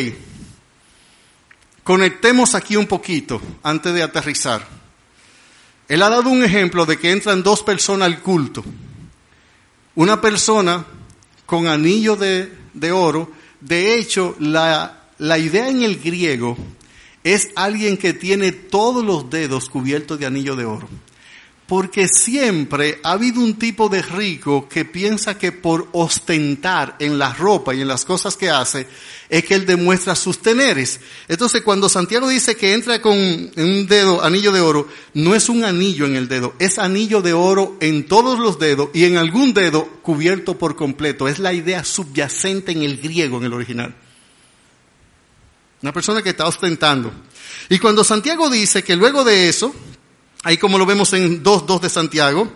conectemos 1.83 2.55
aquí 2.55 2.75
un 2.75 2.87
poquito 2.87 3.41
antes 3.63 3.93
de 3.93 4.03
aterrizar. 4.03 4.65
Él 5.87 6.01
ha 6.01 6.09
dado 6.09 6.29
un 6.29 6.43
ejemplo 6.43 6.85
de 6.85 6.97
que 6.97 7.11
entran 7.11 7.43
dos 7.43 7.63
personas 7.63 8.07
al 8.07 8.21
culto. 8.21 8.63
Una 9.95 10.19
persona 10.21 10.85
con 11.45 11.67
anillo 11.67 12.15
de, 12.15 12.51
de 12.73 12.91
oro. 12.91 13.31
De 13.61 13.95
hecho, 13.95 14.35
la, 14.39 15.05
la 15.17 15.37
idea 15.37 15.69
en 15.69 15.81
el 15.81 15.99
griego 15.99 16.57
es 17.23 17.49
alguien 17.55 17.97
que 17.97 18.13
tiene 18.13 18.51
todos 18.51 19.03
los 19.03 19.29
dedos 19.29 19.69
cubiertos 19.69 20.19
de 20.19 20.25
anillo 20.25 20.55
de 20.55 20.65
oro. 20.65 20.87
Porque 21.67 22.07
siempre 22.07 22.99
ha 23.03 23.11
habido 23.11 23.41
un 23.41 23.55
tipo 23.55 23.89
de 23.89 24.01
rico 24.01 24.69
que 24.69 24.85
piensa 24.85 25.37
que 25.37 25.51
por 25.51 25.89
ostentar 25.91 26.95
en 26.99 27.19
la 27.19 27.33
ropa 27.33 27.75
y 27.75 27.81
en 27.81 27.89
las 27.89 28.05
cosas 28.05 28.37
que 28.37 28.49
hace, 28.49 28.87
es 29.29 29.43
que 29.43 29.55
él 29.55 29.65
demuestra 29.65 30.15
sus 30.15 30.39
teneres. 30.39 31.01
Entonces, 31.27 31.61
cuando 31.61 31.89
Santiago 31.89 32.29
dice 32.29 32.55
que 32.55 32.73
entra 32.73 33.01
con 33.01 33.17
un 33.17 33.87
dedo, 33.87 34.23
anillo 34.23 34.53
de 34.53 34.61
oro, 34.61 34.87
no 35.13 35.35
es 35.35 35.49
un 35.49 35.65
anillo 35.65 36.05
en 36.05 36.15
el 36.15 36.29
dedo, 36.29 36.53
es 36.57 36.79
anillo 36.79 37.21
de 37.21 37.33
oro 37.33 37.75
en 37.81 38.05
todos 38.05 38.39
los 38.39 38.59
dedos 38.59 38.89
y 38.93 39.03
en 39.03 39.17
algún 39.17 39.53
dedo 39.53 39.85
cubierto 40.01 40.57
por 40.57 40.77
completo. 40.77 41.27
Es 41.27 41.37
la 41.37 41.51
idea 41.51 41.83
subyacente 41.83 42.71
en 42.71 42.83
el 42.83 42.97
griego, 42.97 43.39
en 43.39 43.43
el 43.43 43.53
original. 43.53 43.93
Una 45.81 45.93
persona 45.93 46.23
que 46.23 46.29
está 46.29 46.47
ostentando. 46.47 47.11
Y 47.69 47.77
cuando 47.79 48.03
Santiago 48.03 48.49
dice 48.49 48.83
que 48.83 48.95
luego 48.95 49.23
de 49.23 49.49
eso, 49.49 49.75
ahí 50.43 50.57
como 50.57 50.77
lo 50.77 50.85
vemos 50.85 51.13
en 51.13 51.43
2.2 51.43 51.79
de 51.81 51.89
Santiago, 51.89 52.51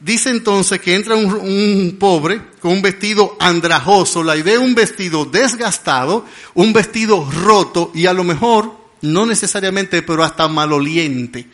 dice 0.00 0.30
entonces 0.30 0.80
que 0.80 0.94
entra 0.94 1.14
un, 1.16 1.96
pobre 1.98 2.40
con 2.60 2.72
un 2.72 2.82
vestido 2.82 3.36
andrajoso, 3.40 4.22
la 4.22 4.36
idea 4.36 4.54
de 4.54 4.58
un 4.58 4.74
vestido 4.74 5.24
desgastado, 5.24 6.24
un 6.54 6.72
vestido 6.72 7.28
roto 7.30 7.90
y 7.94 8.06
a 8.06 8.12
lo 8.12 8.24
mejor, 8.24 8.76
no 9.02 9.26
necesariamente, 9.26 10.02
pero 10.02 10.24
hasta 10.24 10.48
maloliente. 10.48 11.46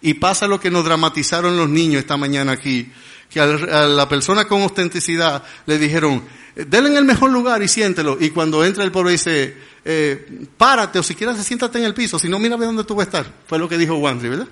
Y 0.00 0.14
pasa 0.14 0.46
lo 0.46 0.60
que 0.60 0.70
nos 0.70 0.84
dramatizaron 0.84 1.56
los 1.56 1.68
niños 1.68 2.00
esta 2.00 2.16
mañana 2.16 2.52
aquí, 2.52 2.90
que 3.28 3.40
a 3.40 3.46
la 3.46 4.08
persona 4.08 4.46
con 4.46 4.62
ostenticidad 4.62 5.42
le 5.66 5.78
dijeron, 5.78 6.24
denle 6.54 6.90
en 6.90 6.96
el 6.96 7.04
mejor 7.04 7.30
lugar 7.30 7.62
y 7.62 7.68
siéntelo. 7.68 8.16
Y 8.20 8.30
cuando 8.30 8.64
entra 8.64 8.84
el 8.84 8.92
pobre 8.92 9.12
dice, 9.12 9.56
eh, 9.90 10.46
párate 10.58 10.98
o 10.98 11.02
siquiera 11.02 11.34
se 11.34 11.42
siéntate 11.42 11.78
en 11.78 11.84
el 11.84 11.94
piso, 11.94 12.18
si 12.18 12.28
no 12.28 12.38
mira 12.38 12.58
dónde 12.58 12.84
tú 12.84 12.94
vas 12.94 13.06
a 13.06 13.08
estar. 13.08 13.34
Fue 13.46 13.58
lo 13.58 13.70
que 13.70 13.78
dijo 13.78 13.96
Wandry, 13.96 14.28
¿verdad? 14.28 14.48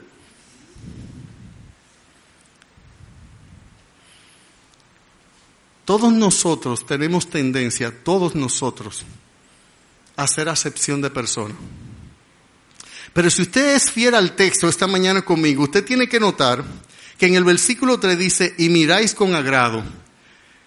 Todos 5.85 6.11
nosotros 6.11 6.87
tenemos 6.87 7.29
tendencia, 7.29 7.93
todos 8.03 8.35
nosotros, 8.35 9.05
a 10.17 10.23
hacer 10.23 10.49
acepción 10.49 11.03
de 11.03 11.11
persona. 11.11 11.55
Pero 13.13 13.29
si 13.29 13.43
usted 13.43 13.75
es 13.75 13.91
fiel 13.91 14.15
al 14.15 14.35
texto 14.37 14.71
esta 14.71 14.87
mañana 14.87 15.21
conmigo, 15.21 15.65
usted 15.65 15.85
tiene 15.85 16.09
que 16.09 16.19
notar 16.19 16.65
que 17.19 17.27
en 17.27 17.35
el 17.35 17.45
versículo 17.45 18.01
3 18.01 18.19
dice, 18.19 18.55
y 18.57 18.71
miráis 18.71 19.15
con 19.15 19.35
agrado. 19.35 19.85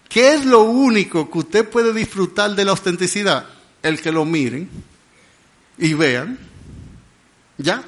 ¿Qué 0.07 0.35
es 0.35 0.45
lo 0.45 0.61
único 0.61 1.31
que 1.31 1.39
usted 1.39 1.67
puede 1.67 1.91
disfrutar 1.91 2.55
de 2.55 2.65
la 2.65 2.71
autenticidad? 2.71 3.58
El 3.83 4.01
que 4.01 4.11
lo 4.11 4.25
miren. 4.25 4.69
y 5.77 5.93
vean. 5.93 6.37
¿Ya? 7.57 7.83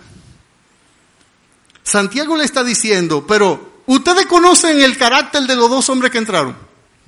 Santiago 1.84 2.38
le 2.38 2.46
está 2.46 2.64
diciendo, 2.64 3.26
pero 3.28 3.84
¿ustedes 3.88 4.26
conocen 4.26 4.80
el 4.80 4.98
carácter 4.98 5.44
de 5.44 5.56
los 5.56 5.70
dos 5.70 5.90
hombres 5.90 6.12
que 6.12 6.20
entraron? 6.20 6.56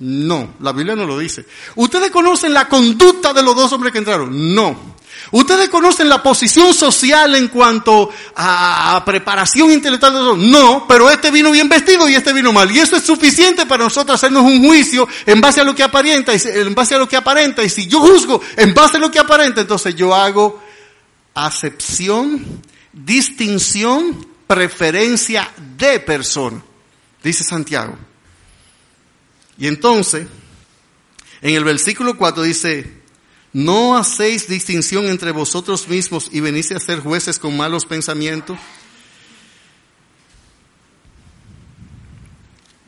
No, 0.00 0.54
la 0.60 0.72
Biblia 0.72 0.96
no 0.96 1.06
lo 1.06 1.18
dice. 1.18 1.46
¿Ustedes 1.76 2.10
conocen 2.10 2.52
la 2.52 2.68
conducta 2.68 3.32
de 3.32 3.42
los 3.42 3.54
dos 3.54 3.72
hombres 3.72 3.92
que 3.92 3.98
entraron? 3.98 4.54
No. 4.54 4.93
¿Ustedes 5.30 5.68
conocen 5.68 6.08
la 6.08 6.22
posición 6.22 6.72
social 6.74 7.34
en 7.34 7.48
cuanto 7.48 8.10
a 8.36 9.02
preparación 9.04 9.72
intelectual? 9.72 10.38
No, 10.50 10.86
pero 10.86 11.10
este 11.10 11.30
vino 11.30 11.50
bien 11.50 11.68
vestido 11.68 12.08
y 12.08 12.14
este 12.14 12.32
vino 12.32 12.52
mal. 12.52 12.70
Y 12.70 12.78
eso 12.78 12.96
es 12.96 13.02
suficiente 13.02 13.66
para 13.66 13.84
nosotros 13.84 14.14
hacernos 14.14 14.44
un 14.44 14.64
juicio 14.64 15.08
en 15.26 15.40
base 15.40 15.60
a 15.60 15.64
lo 15.64 15.74
que 15.74 15.82
aparenta, 15.82 16.34
y 16.34 16.40
en 16.44 16.74
base 16.74 16.94
a 16.94 16.98
lo 16.98 17.08
que 17.08 17.16
aparenta. 17.16 17.62
Y 17.62 17.68
si 17.68 17.86
yo 17.86 18.00
juzgo 18.00 18.40
en 18.56 18.74
base 18.74 18.96
a 18.96 19.00
lo 19.00 19.10
que 19.10 19.18
aparenta, 19.18 19.60
entonces 19.60 19.94
yo 19.94 20.14
hago 20.14 20.62
acepción, 21.34 22.62
distinción, 22.92 24.26
preferencia 24.46 25.50
de 25.76 26.00
persona. 26.00 26.62
Dice 27.22 27.42
Santiago. 27.42 27.96
Y 29.58 29.66
entonces, 29.66 30.26
en 31.40 31.54
el 31.54 31.64
versículo 31.64 32.16
4 32.16 32.42
dice, 32.42 33.03
¿No 33.54 33.96
hacéis 33.96 34.48
distinción 34.48 35.06
entre 35.06 35.30
vosotros 35.30 35.86
mismos 35.86 36.28
y 36.32 36.40
venís 36.40 36.72
a 36.72 36.80
ser 36.80 36.98
jueces 36.98 37.38
con 37.38 37.56
malos 37.56 37.86
pensamientos? 37.86 38.58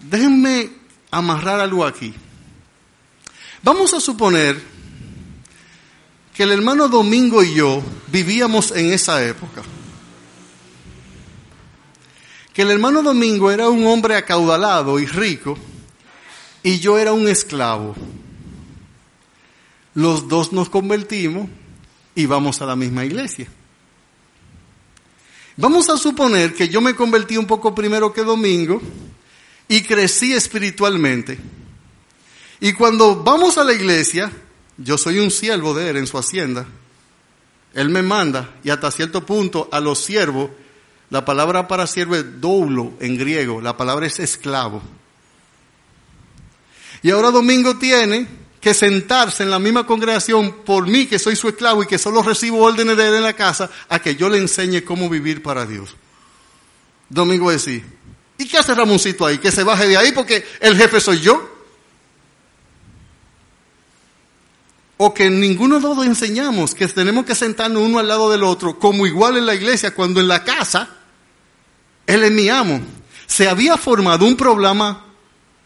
Déjenme 0.01 0.73
amarrar 1.13 1.61
algo 1.61 1.87
aquí. 1.87 2.13
Vamos 3.63 3.95
a 3.95 4.01
suponer 4.01 4.61
que 6.35 6.43
el 6.43 6.51
hermano 6.51 6.89
Domingo 6.89 7.45
y 7.45 7.55
yo 7.55 7.81
vivíamos 8.09 8.73
en 8.73 8.93
esa 8.93 9.25
época. 9.25 9.63
Que 12.53 12.63
el 12.63 12.73
hermano 12.73 13.05
Domingo 13.05 13.53
era 13.53 13.69
un 13.69 13.87
hombre 13.87 14.17
acaudalado 14.17 14.99
y 14.99 15.07
rico 15.07 15.57
y 16.65 16.81
yo 16.81 16.99
era 16.99 17.13
un 17.13 17.29
esclavo 17.29 17.95
los 19.97 20.29
dos 20.29 20.53
nos 20.53 20.69
convertimos 20.69 21.49
y 22.15 22.27
vamos 22.27 22.61
a 22.61 22.67
la 22.67 22.77
misma 22.77 23.05
iglesia. 23.07 23.49
Vamos 25.57 25.89
a 25.89 25.97
suponer 25.97 26.55
que 26.55 26.69
yo 26.69 26.83
me 26.83 26.95
convertí 26.95 27.39
un 27.39 27.47
poco 27.47 27.75
primero 27.75 28.13
que 28.13 28.23
Domingo 28.23 28.81
y 29.69 29.81
crecí 29.83 30.35
espiritualmente. 30.35 31.39
Y 32.61 32.75
cuando 32.75 33.25
vamos 33.25 33.57
a 33.57 33.65
la 33.65 33.73
iglesia, 33.73 34.31
yo 34.77 34.99
soy 34.99 35.19
un 35.19 35.31
siervo 35.31 35.73
de 35.73 35.89
él 35.89 35.97
en 35.97 36.07
su 36.07 36.19
hacienda. 36.19 36.67
Él 37.73 37.89
me 37.89 38.03
manda 38.03 38.55
y 38.63 38.69
hasta 38.69 38.91
cierto 38.91 39.25
punto 39.25 39.71
a 39.73 39.81
los 39.81 39.99
siervos, 39.99 40.51
la 41.09 41.25
palabra 41.25 41.67
para 41.67 41.87
siervo 41.87 42.17
es 42.17 42.39
doulo 42.39 42.93
en 43.01 43.17
griego, 43.17 43.63
la 43.63 43.79
palabra 43.79 44.07
es 44.07 44.19
esclavo. 44.19 44.83
Y 47.03 47.11
ahora 47.11 47.31
Domingo 47.31 47.79
tiene 47.79 48.46
que 48.67 48.75
sentarse 48.75 49.45
en 49.45 49.51
la 49.53 49.61
misma 49.61 49.87
congregación 49.87 50.65
por 50.65 50.89
mí, 50.89 51.07
que 51.07 51.21
soy 51.21 51.37
su 51.37 51.47
esclavo 51.47 51.85
y 51.85 51.87
que 51.87 51.99
solo 51.99 52.21
recibo 52.21 52.65
órdenes 52.65 52.97
de 52.97 53.07
él 53.07 53.15
en 53.15 53.23
la 53.23 53.33
casa, 53.35 53.71
a 53.89 54.01
que 54.01 54.17
yo 54.17 54.29
le 54.29 54.39
enseñe 54.39 54.83
cómo 54.83 55.09
vivir 55.09 55.41
para 55.41 55.65
Dios. 55.65 55.95
Domingo 57.09 57.49
decir, 57.49 57.85
¿y 58.37 58.49
qué 58.49 58.59
hace 58.59 58.75
Ramoncito 58.75 59.25
ahí? 59.25 59.39
Que 59.39 59.53
se 59.53 59.63
baje 59.63 59.87
de 59.87 59.97
ahí 59.97 60.11
porque 60.11 60.45
el 60.59 60.77
jefe 60.77 61.01
soy 61.01 61.21
yo. 61.21 61.49
O 64.97 65.15
que 65.15 65.31
ninguno 65.31 65.77
de 65.77 65.83
los 65.83 65.97
dos 65.99 66.05
enseñamos 66.05 66.75
que 66.75 66.89
tenemos 66.89 67.25
que 67.25 67.37
sentarnos 67.37 67.81
uno 67.81 68.01
al 68.01 68.09
lado 68.09 68.33
del 68.33 68.43
otro, 68.43 68.81
como 68.81 69.07
igual 69.07 69.37
en 69.37 69.47
la 69.47 69.55
iglesia, 69.55 69.95
cuando 69.95 70.19
en 70.19 70.27
la 70.27 70.43
casa, 70.43 70.89
él 72.05 72.25
es 72.25 72.33
mi 72.33 72.49
amo. 72.49 72.81
Se 73.29 73.49
había 73.49 73.77
formado 73.77 74.27
un 74.27 74.37
problema 74.37 75.05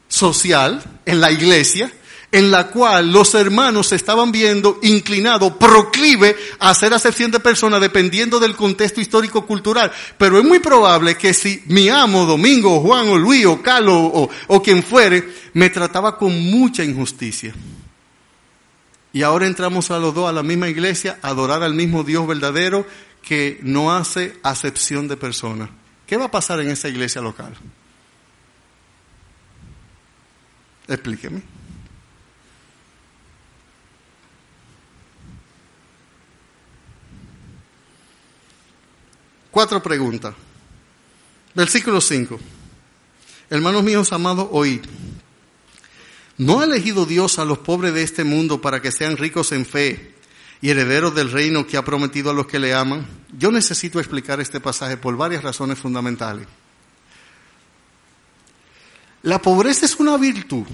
social 0.06 0.82
en 1.06 1.18
la 1.18 1.30
iglesia 1.30 1.90
en 2.32 2.50
la 2.50 2.68
cual 2.68 3.12
los 3.12 3.34
hermanos 3.34 3.88
se 3.88 3.96
estaban 3.96 4.30
viendo 4.30 4.78
inclinados, 4.82 5.52
proclive 5.54 6.36
a 6.58 6.70
hacer 6.70 6.94
acepción 6.94 7.30
de 7.30 7.40
personas 7.40 7.80
dependiendo 7.80 8.38
del 8.38 8.54
contexto 8.54 9.00
histórico 9.00 9.46
cultural. 9.46 9.90
Pero 10.16 10.38
es 10.38 10.44
muy 10.44 10.60
probable 10.60 11.16
que 11.16 11.34
si 11.34 11.62
mi 11.66 11.88
amo, 11.88 12.26
Domingo, 12.26 12.80
Juan, 12.80 13.08
o 13.08 13.18
Luis, 13.18 13.46
o 13.46 13.60
Carlos, 13.60 13.96
o, 13.96 14.30
o 14.46 14.62
quien 14.62 14.82
fuere, 14.82 15.28
me 15.54 15.70
trataba 15.70 16.16
con 16.16 16.38
mucha 16.50 16.84
injusticia. 16.84 17.52
Y 19.12 19.22
ahora 19.22 19.46
entramos 19.46 19.90
a 19.90 19.98
los 19.98 20.14
dos 20.14 20.28
a 20.28 20.32
la 20.32 20.44
misma 20.44 20.68
iglesia, 20.68 21.18
a 21.22 21.28
adorar 21.28 21.64
al 21.64 21.74
mismo 21.74 22.04
Dios 22.04 22.26
verdadero 22.28 22.86
que 23.22 23.58
no 23.62 23.92
hace 23.92 24.36
acepción 24.42 25.08
de 25.08 25.16
personas. 25.16 25.68
¿Qué 26.06 26.16
va 26.16 26.26
a 26.26 26.30
pasar 26.30 26.60
en 26.60 26.70
esa 26.70 26.88
iglesia 26.88 27.20
local? 27.20 27.56
Explíqueme. 30.86 31.59
Cuatro 39.50 39.82
preguntas. 39.82 40.34
Versículo 41.54 42.00
5. 42.00 42.38
Hermanos 43.50 43.82
míos 43.82 44.12
amados, 44.12 44.48
oíd. 44.52 44.82
¿No 46.38 46.60
ha 46.60 46.64
elegido 46.64 47.04
Dios 47.04 47.38
a 47.38 47.44
los 47.44 47.58
pobres 47.58 47.92
de 47.92 48.02
este 48.02 48.24
mundo 48.24 48.60
para 48.60 48.80
que 48.80 48.92
sean 48.92 49.16
ricos 49.16 49.52
en 49.52 49.66
fe 49.66 50.14
y 50.62 50.70
herederos 50.70 51.14
del 51.14 51.30
reino 51.30 51.66
que 51.66 51.76
ha 51.76 51.84
prometido 51.84 52.30
a 52.30 52.34
los 52.34 52.46
que 52.46 52.58
le 52.58 52.72
aman? 52.72 53.06
Yo 53.36 53.50
necesito 53.50 53.98
explicar 53.98 54.40
este 54.40 54.60
pasaje 54.60 54.96
por 54.96 55.16
varias 55.16 55.42
razones 55.42 55.78
fundamentales. 55.78 56.46
¿La 59.22 59.42
pobreza 59.42 59.84
es 59.84 59.96
una 59.96 60.16
virtud? 60.16 60.64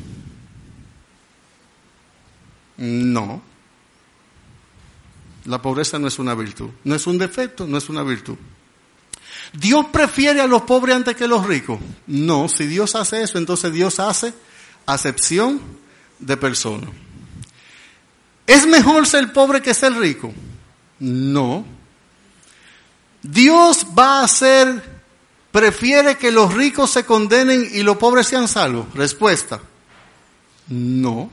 No. 2.77 3.43
La 5.47 5.63
pobreza 5.63 5.99
no 5.99 6.09
es 6.09 6.19
una 6.19 6.35
virtud. 6.35 6.71
No 6.85 6.95
es 6.95 7.07
un 7.07 7.19
defecto, 7.19 7.67
no 7.67 7.79
es 7.79 7.89
una 7.89 8.03
virtud. 8.03 8.37
¿Dios 9.53 9.87
prefiere 9.93 10.41
a 10.41 10.47
los 10.47 10.63
pobres 10.63 10.97
antes 10.97 11.17
que 11.17 11.25
a 11.25 11.29
los 11.29 11.47
ricos? 11.47 11.79
No, 12.07 12.49
si 12.49 12.67
Dios 12.67 12.95
hace 12.95 13.23
eso, 13.23 13.39
entonces 13.39 13.73
Dios 13.73 14.01
hace 14.01 14.35
acepción 14.87 15.61
de 16.19 16.37
personas. 16.37 16.91
¿Es 18.47 18.67
mejor 18.67 19.07
ser 19.07 19.33
pobre 19.33 19.61
que 19.61 19.75
ser 19.75 19.93
rico? 19.95 20.33
No. 20.99 21.65
Dios 23.23 23.87
va 23.99 24.21
a 24.21 24.25
hacer, 24.25 25.01
prefiere 25.51 26.17
que 26.17 26.31
los 26.31 26.55
ricos 26.55 26.91
se 26.91 27.05
condenen 27.05 27.69
y 27.73 27.83
los 27.83 27.97
pobres 27.97 28.29
sean 28.29 28.47
salvos. 28.47 28.87
Respuesta, 28.95 29.61
no. 30.69 31.31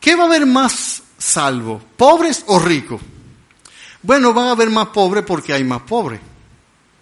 ¿Qué 0.00 0.16
va 0.16 0.24
a 0.24 0.26
haber 0.26 0.46
más 0.46 1.02
salvo? 1.18 1.80
¿Pobres 1.96 2.42
o 2.46 2.58
ricos? 2.58 3.00
Bueno, 4.02 4.34
van 4.34 4.46
a 4.46 4.50
haber 4.52 4.70
más 4.70 4.88
pobres 4.88 5.24
porque 5.24 5.52
hay 5.52 5.64
más 5.64 5.82
pobres. 5.82 6.20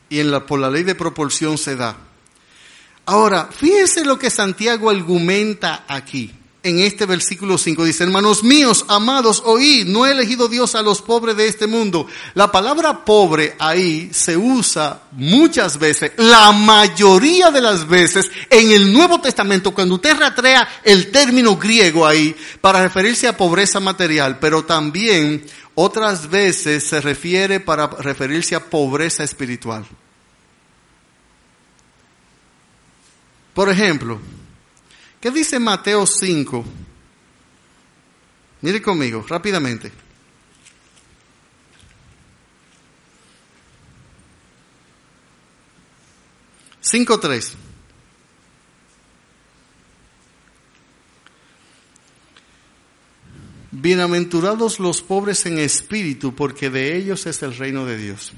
Y 0.08 0.20
en 0.20 0.30
la, 0.30 0.44
por 0.44 0.60
la 0.60 0.70
ley 0.70 0.82
de 0.82 0.94
proporción 0.94 1.56
se 1.56 1.76
da. 1.76 1.96
Ahora, 3.06 3.48
fíjense 3.50 4.04
lo 4.04 4.18
que 4.18 4.30
Santiago 4.30 4.90
argumenta 4.90 5.84
aquí. 5.88 6.32
En 6.62 6.78
este 6.78 7.06
versículo 7.06 7.56
5 7.56 7.84
dice, 7.84 8.04
hermanos 8.04 8.44
míos, 8.44 8.84
amados, 8.88 9.42
oíd, 9.46 9.86
no 9.86 10.06
he 10.06 10.10
elegido 10.10 10.46
Dios 10.46 10.74
a 10.74 10.82
los 10.82 11.00
pobres 11.00 11.34
de 11.34 11.46
este 11.46 11.66
mundo. 11.66 12.06
La 12.34 12.52
palabra 12.52 13.02
pobre 13.02 13.56
ahí 13.58 14.10
se 14.12 14.36
usa 14.36 15.04
muchas 15.12 15.78
veces, 15.78 16.12
la 16.18 16.52
mayoría 16.52 17.50
de 17.50 17.62
las 17.62 17.88
veces 17.88 18.30
en 18.50 18.72
el 18.72 18.92
Nuevo 18.92 19.22
Testamento, 19.22 19.72
cuando 19.72 19.94
usted 19.94 20.18
ratrea 20.18 20.68
el 20.84 21.10
término 21.10 21.56
griego 21.56 22.06
ahí 22.06 22.36
para 22.60 22.82
referirse 22.82 23.26
a 23.26 23.38
pobreza 23.38 23.80
material, 23.80 24.38
pero 24.38 24.62
también 24.62 25.42
otras 25.74 26.28
veces 26.28 26.86
se 26.86 27.00
refiere 27.00 27.60
para 27.60 27.86
referirse 27.86 28.54
a 28.54 28.64
pobreza 28.64 29.24
espiritual. 29.24 29.86
Por 33.54 33.68
ejemplo, 33.68 34.20
¿qué 35.20 35.30
dice 35.30 35.58
Mateo 35.58 36.06
5? 36.06 36.64
Mire 38.62 38.82
conmigo, 38.82 39.24
rápidamente. 39.28 39.90
Cinco 46.80 47.20
tres. 47.20 47.52
Bienaventurados 53.80 54.78
los 54.78 55.00
pobres 55.00 55.46
en 55.46 55.58
espíritu, 55.58 56.34
porque 56.34 56.68
de 56.68 56.96
ellos 56.96 57.24
es 57.24 57.42
el 57.42 57.56
reino 57.56 57.86
de 57.86 57.96
Dios. 57.96 58.32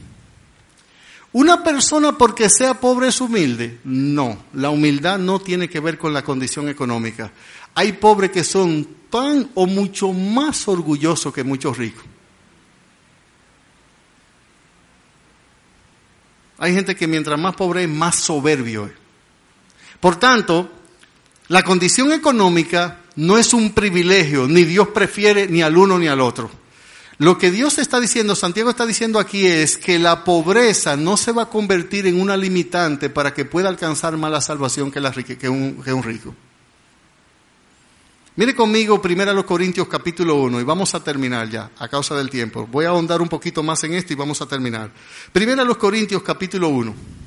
¿Una 1.32 1.64
persona 1.64 2.16
porque 2.16 2.48
sea 2.48 2.74
pobre 2.74 3.08
es 3.08 3.20
humilde? 3.20 3.80
No, 3.82 4.44
la 4.52 4.70
humildad 4.70 5.18
no 5.18 5.40
tiene 5.40 5.68
que 5.68 5.80
ver 5.80 5.98
con 5.98 6.12
la 6.12 6.22
condición 6.22 6.68
económica. 6.68 7.32
Hay 7.74 7.94
pobres 7.94 8.30
que 8.30 8.44
son 8.44 8.86
tan 9.10 9.50
o 9.54 9.66
mucho 9.66 10.12
más 10.12 10.68
orgullosos 10.68 11.34
que 11.34 11.42
muchos 11.42 11.76
ricos. 11.76 12.04
Hay 16.58 16.72
gente 16.72 16.94
que 16.94 17.08
mientras 17.08 17.40
más 17.40 17.56
pobre 17.56 17.82
es, 17.82 17.88
más 17.88 18.14
soberbio 18.14 18.86
es. 18.86 18.92
Por 19.98 20.16
tanto, 20.20 20.70
la 21.48 21.64
condición 21.64 22.12
económica 22.12 23.01
no 23.16 23.38
es 23.38 23.52
un 23.52 23.72
privilegio, 23.72 24.48
ni 24.48 24.64
Dios 24.64 24.88
prefiere 24.88 25.48
ni 25.48 25.62
al 25.62 25.76
uno 25.76 25.98
ni 25.98 26.08
al 26.08 26.20
otro. 26.20 26.50
Lo 27.18 27.38
que 27.38 27.50
Dios 27.50 27.78
está 27.78 28.00
diciendo, 28.00 28.34
Santiago 28.34 28.70
está 28.70 28.84
diciendo 28.86 29.18
aquí 29.18 29.46
es 29.46 29.76
que 29.76 29.98
la 29.98 30.24
pobreza 30.24 30.96
no 30.96 31.16
se 31.16 31.32
va 31.32 31.42
a 31.42 31.48
convertir 31.48 32.06
en 32.06 32.20
una 32.20 32.36
limitante 32.36 33.10
para 33.10 33.32
que 33.32 33.44
pueda 33.44 33.68
alcanzar 33.68 34.16
más 34.16 34.32
la 34.32 34.40
salvación 34.40 34.90
que, 34.90 35.00
la, 35.00 35.12
que, 35.12 35.48
un, 35.48 35.82
que 35.82 35.92
un 35.92 36.02
rico. 36.02 36.34
Mire 38.34 38.56
conmigo 38.56 39.00
primero 39.00 39.32
los 39.34 39.44
Corintios 39.44 39.86
capítulo 39.88 40.36
1 40.36 40.62
y 40.62 40.64
vamos 40.64 40.94
a 40.94 41.04
terminar 41.04 41.50
ya, 41.50 41.70
a 41.78 41.86
causa 41.86 42.16
del 42.16 42.30
tiempo. 42.30 42.66
Voy 42.66 42.86
a 42.86 42.88
ahondar 42.88 43.20
un 43.20 43.28
poquito 43.28 43.62
más 43.62 43.84
en 43.84 43.92
esto 43.92 44.14
y 44.14 44.16
vamos 44.16 44.40
a 44.40 44.46
terminar. 44.46 44.90
Primero 45.32 45.64
los 45.64 45.76
Corintios 45.76 46.22
capítulo 46.22 46.70
1. 46.70 47.21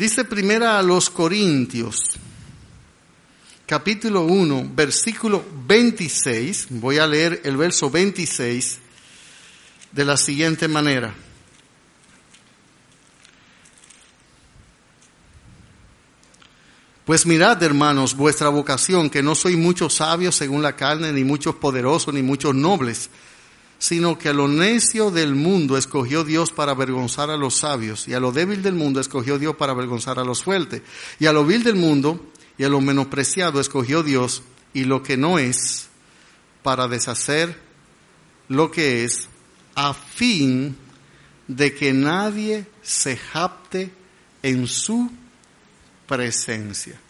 Dice 0.00 0.24
primera 0.24 0.78
a 0.78 0.82
los 0.82 1.10
Corintios, 1.10 2.12
capítulo 3.66 4.22
1, 4.22 4.70
versículo 4.74 5.44
26, 5.66 6.68
voy 6.70 6.96
a 6.96 7.06
leer 7.06 7.42
el 7.44 7.58
verso 7.58 7.90
26 7.90 8.78
de 9.92 10.04
la 10.06 10.16
siguiente 10.16 10.68
manera. 10.68 11.14
Pues 17.04 17.26
mirad, 17.26 17.62
hermanos, 17.62 18.16
vuestra 18.16 18.48
vocación, 18.48 19.10
que 19.10 19.22
no 19.22 19.34
soy 19.34 19.58
muchos 19.58 19.96
sabios 19.96 20.34
según 20.34 20.62
la 20.62 20.76
carne, 20.76 21.12
ni 21.12 21.24
muchos 21.24 21.56
poderosos, 21.56 22.14
ni 22.14 22.22
muchos 22.22 22.54
nobles, 22.54 23.10
sino 23.80 24.18
que 24.18 24.28
a 24.28 24.34
lo 24.34 24.46
necio 24.46 25.10
del 25.10 25.34
mundo 25.34 25.78
escogió 25.78 26.22
Dios 26.22 26.52
para 26.52 26.72
avergonzar 26.72 27.30
a 27.30 27.38
los 27.38 27.56
sabios, 27.56 28.06
y 28.06 28.12
a 28.12 28.20
lo 28.20 28.30
débil 28.30 28.62
del 28.62 28.74
mundo 28.74 29.00
escogió 29.00 29.38
Dios 29.38 29.56
para 29.56 29.72
avergonzar 29.72 30.18
a 30.18 30.24
los 30.24 30.44
fuertes, 30.44 30.82
y 31.18 31.24
a 31.24 31.32
lo 31.32 31.46
vil 31.46 31.64
del 31.64 31.76
mundo 31.76 32.30
y 32.58 32.64
a 32.64 32.68
lo 32.68 32.82
menospreciado 32.82 33.58
escogió 33.58 34.02
Dios, 34.02 34.42
y 34.74 34.84
lo 34.84 35.02
que 35.02 35.16
no 35.16 35.38
es, 35.38 35.88
para 36.62 36.88
deshacer 36.88 37.58
lo 38.48 38.70
que 38.70 39.04
es, 39.04 39.28
a 39.74 39.94
fin 39.94 40.76
de 41.48 41.74
que 41.74 41.94
nadie 41.94 42.66
se 42.82 43.16
japte 43.16 43.90
en 44.42 44.66
su 44.66 45.10
presencia. 46.06 47.00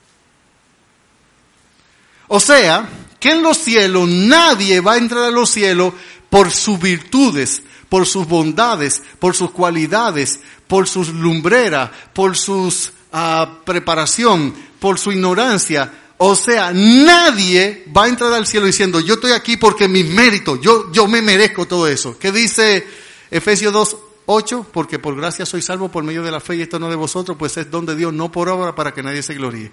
O 2.29 2.39
sea, 2.39 2.89
que 3.19 3.33
en 3.33 3.43
los 3.43 3.59
cielos 3.59 4.09
nadie 4.09 4.81
va 4.81 4.93
a 4.93 4.99
entrar 4.99 5.25
a 5.25 5.31
los 5.31 5.51
cielos 5.51 5.95
por 6.31 6.51
sus 6.51 6.81
virtudes, 6.81 7.63
por 7.89 8.07
sus 8.07 8.27
bondades, 8.27 9.03
por 9.19 9.35
sus 9.35 9.51
cualidades, 9.51 10.41
por 10.67 10.89
sus 10.89 11.09
lumbreras, 11.09 11.91
por 12.15 12.37
su 12.37 12.73
ah, 13.13 13.59
preparación, 13.65 14.55
por 14.79 14.99
su 14.99 15.13
ignorancia. 15.13 15.93
O 16.19 16.37
sea, 16.37 16.73
nadie 16.73 17.85
va 17.95 18.05
a 18.05 18.09
entrar 18.09 18.33
al 18.33 18.47
cielo 18.47 18.67
diciendo, 18.67 19.01
yo 19.01 19.15
estoy 19.15 19.33
aquí 19.33 19.57
porque 19.57 19.89
mi 19.89 20.05
mérito, 20.05 20.61
yo, 20.61 20.93
yo 20.93 21.09
me 21.09 21.21
merezco 21.21 21.67
todo 21.67 21.89
eso. 21.89 22.19
¿Qué 22.19 22.31
dice 22.31 22.87
Efesios 23.31 23.73
2, 23.73 23.97
8? 24.27 24.67
Porque 24.73 24.99
por 24.99 25.17
gracia 25.17 25.45
soy 25.45 25.63
salvo 25.63 25.91
por 25.91 26.05
medio 26.05 26.23
de 26.23 26.31
la 26.31 26.41
fe 26.41 26.57
y 26.57 26.63
esto 26.63 26.79
no 26.79 26.89
de 26.89 26.97
vosotros, 26.97 27.37
pues 27.37 27.57
es 27.57 27.71
don 27.71 27.87
de 27.87 27.97
Dios, 27.97 28.13
no 28.13 28.31
por 28.31 28.49
obra 28.49 28.75
para 28.75 28.95
que 28.95 29.03
nadie 29.03 29.23
se 29.23 29.35
gloríe. 29.35 29.73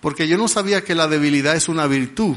Porque 0.00 0.28
yo 0.28 0.38
no 0.38 0.48
sabía 0.48 0.84
que 0.84 0.94
la 0.94 1.08
debilidad 1.08 1.56
es 1.56 1.68
una 1.68 1.86
virtud. 1.86 2.36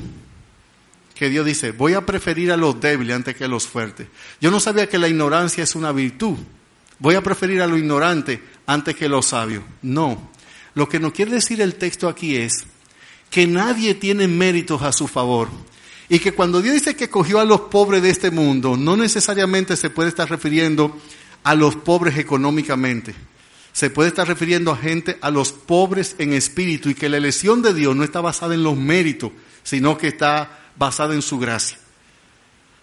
Que 1.14 1.30
Dios 1.30 1.45
dice, 1.45 1.72
voy 1.72 1.93
a 1.93 2.05
preferir 2.05 2.51
a 2.51 2.57
los 2.57 2.80
débiles 2.80 3.16
antes 3.16 3.36
que 3.36 3.43
a 3.43 3.47
los 3.47 3.68
fuertes. 3.68 4.07
Yo 4.39 4.49
no 4.49 4.59
sabía 4.59 4.89
que 4.89 4.97
la 4.97 5.07
ignorancia 5.07 5.64
es 5.64 5.76
una 5.76 5.91
virtud. 5.91 6.36
Voy 6.97 7.16
a 7.16 7.22
preferir 7.22 7.62
a 7.62 7.68
lo 7.68 7.78
ignorante 7.78 8.41
antes 8.66 8.95
que 8.95 9.05
a 9.05 9.09
los 9.09 9.28
sabios. 9.28 9.64
No. 9.84 10.32
Lo 10.74 10.89
que 10.89 10.99
nos 10.99 11.14
quiere 11.14 11.32
decir 11.32 11.62
el 11.62 11.76
texto 11.76 12.07
aquí 12.07 12.38
es 12.38 12.66
que 13.30 13.45
nadie 13.45 13.93
tiene 13.93 14.28
méritos 14.28 14.82
a 14.82 14.91
su 14.91 15.07
favor. 15.07 15.49
Y 16.09 16.20
que 16.20 16.34
cuando 16.34 16.62
Dios 16.62 16.74
dice 16.74 16.95
que 16.95 17.09
cogió 17.09 17.39
a 17.39 17.45
los 17.45 17.62
pobres 17.62 18.01
de 18.01 18.09
este 18.09 18.32
mundo, 18.32 18.76
no 18.76 18.97
necesariamente 18.97 19.78
se 19.78 19.89
puede 19.89 20.09
estar 20.09 20.30
refiriendo 20.30 20.99
a 21.43 21.55
los 21.55 21.76
pobres 21.76 22.18
económicamente 22.18 23.16
se 23.74 23.89
puede 23.89 24.09
estar 24.09 24.28
refiriendo 24.28 24.72
a 24.72 24.78
gente, 24.78 25.17
a 25.22 25.32
los 25.32 25.51
pobres 25.51 26.15
en 26.17 26.34
espíritu 26.34 26.89
y 26.89 26.95
que 26.95 27.09
la 27.09 27.17
elección 27.17 27.61
de 27.61 27.74
Dios 27.74 27.95
no 27.95 28.03
está 28.03 28.22
basada 28.22 28.53
en 28.53 28.63
los 28.63 28.78
méritos, 28.78 29.32
sino 29.63 29.97
que 29.97 30.09
está 30.09 30.59
basada 30.76 31.13
en 31.13 31.22
su 31.22 31.39
gracia. 31.39 31.78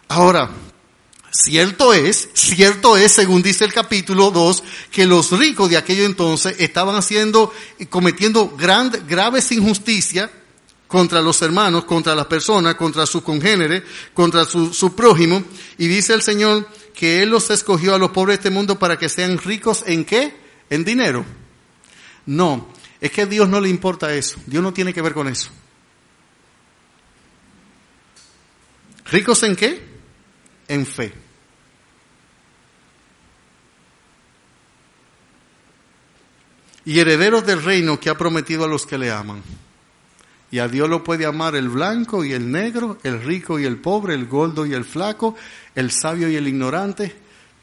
Ahora, 0.09 0.51
cierto 1.31 1.93
es, 1.93 2.31
cierto 2.33 2.97
es, 2.97 3.13
según 3.13 3.43
dice 3.43 3.65
el 3.65 3.73
capítulo 3.73 4.31
2, 4.31 4.63
que 4.91 5.07
los 5.07 5.31
ricos 5.39 5.69
de 5.69 5.77
aquello 5.77 6.05
entonces 6.05 6.57
estaban 6.59 6.97
haciendo 6.97 7.53
y 7.79 7.87
cometiendo 7.87 8.57
graves 8.57 9.53
injusticias 9.53 10.31
contra 10.87 11.21
los 11.21 11.43
hermanos, 11.43 11.85
contra 11.85 12.15
las 12.15 12.27
personas, 12.27 12.77
contra 12.77 13.05
sus 13.05 13.23
congéneres, 13.23 13.83
contra 14.15 14.47
su, 14.47 14.73
su 14.73 14.95
prójimo, 14.97 15.43
y 15.77 15.87
dice 15.87 16.15
el 16.15 16.23
Señor 16.23 16.67
que 16.95 17.23
Él 17.23 17.29
los 17.29 17.51
escogió 17.51 17.95
a 17.95 17.99
los 17.99 18.11
pobres 18.11 18.39
de 18.39 18.49
este 18.49 18.51
mundo 18.51 18.79
para 18.79 18.99
que 18.99 19.11
sean 19.11 19.37
ricos 19.37 19.85
en 19.87 20.07
qué? 20.07 20.48
En 20.71 20.85
dinero. 20.85 21.25
No, 22.27 22.69
es 23.01 23.11
que 23.11 23.23
a 23.23 23.27
Dios 23.27 23.49
no 23.49 23.61
le 23.61 23.69
importa 23.69 24.15
eso. 24.15 24.39
Dios 24.47 24.63
no 24.63 24.73
tiene 24.73 24.93
que 24.93 25.03
ver 25.03 25.15
con 25.15 25.29
eso. 25.29 25.51
¿Ricos 29.11 29.43
en 29.43 29.57
qué? 29.57 29.83
En 30.67 30.85
fe. 30.85 31.13
Y 36.85 36.99
herederos 36.99 37.45
del 37.47 37.63
reino 37.63 38.01
que 38.01 38.11
ha 38.11 38.17
prometido 38.17 38.65
a 38.65 38.69
los 38.69 38.87
que 38.87 38.99
le 38.99 39.11
aman. 39.11 39.43
Y 40.51 40.59
a 40.59 40.69
Dios 40.69 40.89
lo 40.89 41.05
puede 41.05 41.27
amar 41.27 41.55
el 41.55 41.69
blanco 41.69 42.25
y 42.25 42.33
el 42.33 42.51
negro, 42.51 42.99
el 43.03 43.23
rico 43.23 43.59
y 43.59 43.65
el 43.65 43.77
pobre, 43.77 44.15
el 44.15 44.27
gordo 44.27 44.65
y 44.65 44.73
el 44.73 44.85
flaco, 44.85 45.35
el 45.75 45.91
sabio 45.91 46.29
y 46.31 46.37
el 46.37 46.49
ignorante. 46.49 47.15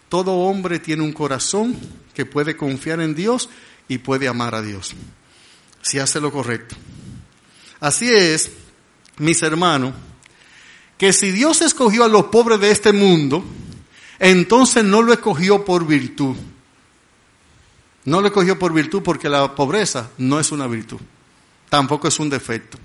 Todo 0.10 0.34
hombre 0.34 0.78
tiene 0.80 1.02
un 1.04 1.12
corazón 1.12 1.76
que 2.16 2.26
puede 2.26 2.58
confiar 2.58 3.02
en 3.02 3.14
Dios 3.14 3.50
y 3.88 4.00
puede 4.00 4.28
amar 4.28 4.56
a 4.56 4.62
Dios, 4.62 4.96
si 5.82 6.00
hace 6.00 6.20
lo 6.20 6.32
correcto. 6.32 6.76
Así 7.80 8.12
es, 8.12 8.52
mis 9.18 9.44
hermanos, 9.44 9.94
que 10.98 11.14
si 11.14 11.32
Dios 11.32 11.62
escogió 11.62 12.06
a 12.06 12.08
los 12.08 12.26
pobres 12.26 12.60
de 12.60 12.72
este 12.72 12.94
mundo, 12.94 13.44
entonces 14.18 14.84
no 14.84 15.02
lo 15.02 15.14
escogió 15.14 15.66
por 15.66 15.86
virtud. 15.86 16.36
No 18.06 18.22
lo 18.22 18.28
escogió 18.28 18.58
por 18.58 18.72
virtud 18.72 19.04
porque 19.04 19.30
la 19.30 19.54
pobreza 19.54 20.12
no 20.18 20.40
es 20.40 20.52
una 20.52 20.68
virtud, 20.68 21.00
tampoco 21.70 22.08
es 22.08 22.20
un 22.20 22.30
defecto. 22.30 22.78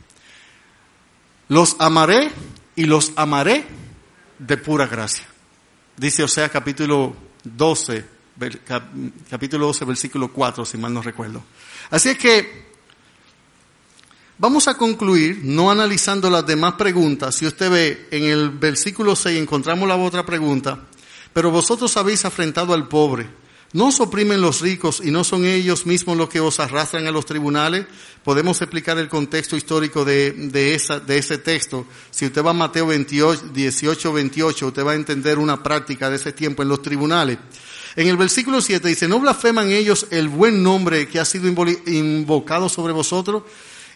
Los 1.49 1.77
amaré 1.79 2.31
y 2.75 2.85
los 2.85 3.13
amaré 3.17 3.65
de 4.39 4.57
pura 4.57 4.87
gracia. 4.87 5.27
Dice 5.97 6.23
Osea 6.23 6.49
capítulo 6.49 7.15
12, 7.45 8.20
capítulo 9.29 9.67
12, 9.67 9.85
versículo 9.85 10.33
4, 10.33 10.65
si 10.65 10.79
mal 10.79 10.93
no 10.93 11.03
recuerdo. 11.03 11.43
Así 11.91 12.11
es 12.11 12.19
que 12.19 12.71
vamos 14.39 14.69
a 14.69 14.77
concluir 14.77 15.41
no 15.45 15.71
analizando 15.71 16.31
las 16.31 16.47
demás 16.47 16.75
preguntas. 16.75 17.35
Si 17.35 17.47
usted 17.47 17.71
ve 17.71 18.09
en 18.11 18.25
el 18.25 18.51
versículo 18.51 19.15
6 19.15 19.41
encontramos 19.41 19.89
la 19.89 19.97
otra 19.97 20.25
pregunta, 20.25 20.81
pero 21.33 21.51
vosotros 21.51 21.97
habéis 21.97 22.25
afrentado 22.25 22.75
al 22.75 22.89
pobre. 22.89 23.40
¿No 23.73 23.87
os 23.87 24.01
oprimen 24.01 24.41
los 24.41 24.63
ricos 24.63 25.01
y 25.05 25.13
no 25.13 25.23
son 25.23 25.45
ellos 25.45 25.87
mismos 25.87 26.17
los 26.17 26.29
que 26.29 26.41
os 26.41 26.59
arrastran 26.59 27.07
a 27.07 27.13
los 27.13 27.25
tribunales? 27.25 27.87
Podemos 28.25 28.61
explicar 28.61 28.99
el 28.99 29.09
contexto 29.09 29.57
histórico 29.57 30.05
de, 30.05 30.33
de, 30.33 30.75
esa, 30.75 30.99
de 30.99 31.19
ese 31.19 31.39
texto. 31.39 31.87
Si 32.11 32.27
usted 32.27 32.45
va 32.45 32.51
a 32.51 32.55
Mateo 32.55 32.89
28, 32.89 33.51
18, 33.55 34.13
28, 34.13 34.67
usted 34.67 34.85
va 34.85 34.93
a 34.93 34.97
entender 34.97 35.39
una 35.39 35.63
práctica 35.63 36.11
de 36.11 36.17
ese 36.17 36.33
tiempo 36.33 36.63
en 36.63 36.69
los 36.69 36.83
tribunales. 36.83 37.39
En 37.95 38.09
el 38.09 38.17
versículo 38.17 38.61
7 38.61 38.89
dice, 38.89 39.07
¿no 39.07 39.21
blasfeman 39.21 39.71
ellos 39.71 40.09
el 40.11 40.29
buen 40.29 40.65
nombre 40.65 41.07
que 41.07 41.21
ha 41.21 41.25
sido 41.25 41.49
invocado 41.87 42.69
sobre 42.69 42.93
vosotros? 42.93 43.45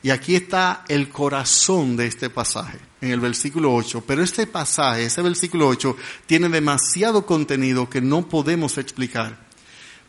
Y 0.05 0.11
aquí 0.11 0.37
está 0.37 0.85
el 0.87 1.09
corazón 1.09 1.97
de 1.97 2.07
este 2.07 2.31
pasaje, 2.31 2.79
en 3.01 3.11
el 3.11 3.19
versículo 3.19 3.75
8. 3.75 4.05
Pero 4.07 4.23
este 4.23 4.47
pasaje, 4.47 5.07
ese 5.07 5.23
versículo 5.23 5.67
8, 5.67 5.97
tiene 6.27 6.49
demasiado 6.49 7.27
contenido 7.27 7.91
que 7.91 8.01
no 8.01 8.29
podemos 8.29 8.79
explicar. 8.79 9.45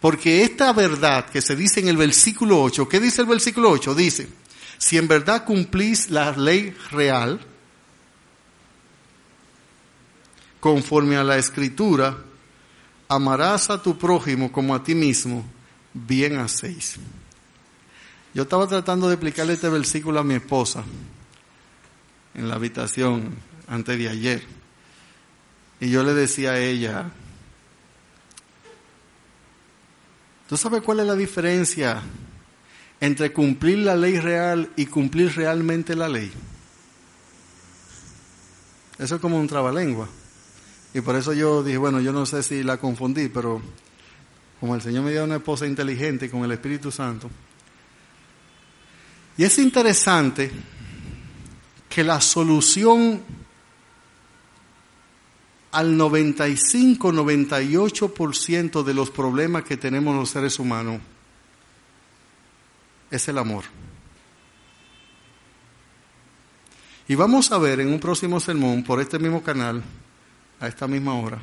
Porque 0.01 0.43
esta 0.43 0.71
verdad 0.73 1.29
que 1.29 1.41
se 1.41 1.55
dice 1.55 1.79
en 1.79 1.87
el 1.87 1.97
versículo 1.97 2.61
8, 2.61 2.87
¿qué 2.87 2.99
dice 2.99 3.21
el 3.21 3.27
versículo 3.27 3.71
8? 3.71 3.95
Dice, 3.95 4.27
si 4.77 4.97
en 4.97 5.07
verdad 5.07 5.45
cumplís 5.45 6.09
la 6.09 6.31
ley 6.31 6.75
real, 6.91 7.39
conforme 10.59 11.15
a 11.15 11.23
la 11.23 11.37
escritura, 11.37 12.17
amarás 13.07 13.69
a 13.69 13.81
tu 13.81 13.97
prójimo 13.97 14.51
como 14.51 14.75
a 14.75 14.83
ti 14.83 14.95
mismo, 14.95 15.45
bien 15.93 16.37
hacéis. 16.37 16.97
Yo 18.33 18.43
estaba 18.43 18.67
tratando 18.67 19.07
de 19.07 19.13
explicarle 19.13 19.53
este 19.53 19.69
versículo 19.69 20.19
a 20.19 20.23
mi 20.23 20.33
esposa 20.33 20.83
en 22.33 22.49
la 22.49 22.55
habitación 22.55 23.35
antes 23.67 23.97
de 23.97 24.09
ayer. 24.09 24.43
Y 25.79 25.89
yo 25.89 26.03
le 26.03 26.13
decía 26.13 26.51
a 26.51 26.59
ella, 26.59 27.11
¿tú 30.47 30.57
sabes 30.57 30.81
cuál 30.81 31.01
es 31.01 31.07
la 31.07 31.15
diferencia 31.15 32.01
entre 32.99 33.33
cumplir 33.33 33.79
la 33.79 33.95
ley 33.95 34.19
real 34.19 34.71
y 34.75 34.85
cumplir 34.85 35.35
realmente 35.35 35.95
la 35.95 36.09
ley? 36.09 36.31
Eso 38.97 39.15
es 39.15 39.21
como 39.21 39.37
un 39.37 39.47
trabalengua. 39.47 40.07
Y 40.93 41.01
por 41.01 41.15
eso 41.15 41.33
yo 41.33 41.63
dije, 41.63 41.77
bueno, 41.77 41.99
yo 41.99 42.13
no 42.13 42.25
sé 42.25 42.41
si 42.41 42.63
la 42.63 42.77
confundí, 42.77 43.27
pero 43.27 43.61
como 44.59 44.75
el 44.75 44.81
Señor 44.81 45.03
me 45.03 45.11
dio 45.11 45.23
una 45.23 45.35
esposa 45.35 45.67
inteligente 45.67 46.29
con 46.29 46.43
el 46.45 46.51
Espíritu 46.53 46.91
Santo, 46.91 47.29
y 49.37 49.43
es 49.43 49.57
interesante 49.59 50.49
que 51.89 52.03
la 52.03 52.21
solución 52.21 53.21
al 55.75 55.97
95-98% 55.97 58.83
de 58.83 58.93
los 58.93 59.11
problemas 59.11 59.65
que 59.65 59.75
tenemos 59.75 60.15
los 60.15 60.29
seres 60.29 60.57
humanos 60.57 61.01
es 63.11 63.27
el 63.27 63.37
amor. 63.37 63.65
Y 67.09 67.15
vamos 67.15 67.51
a 67.51 67.57
ver 67.57 67.81
en 67.81 67.89
un 67.89 67.99
próximo 67.99 68.39
sermón 68.39 68.83
por 68.83 69.01
este 69.01 69.19
mismo 69.19 69.43
canal, 69.43 69.83
a 70.61 70.67
esta 70.67 70.87
misma 70.87 71.15
hora, 71.15 71.41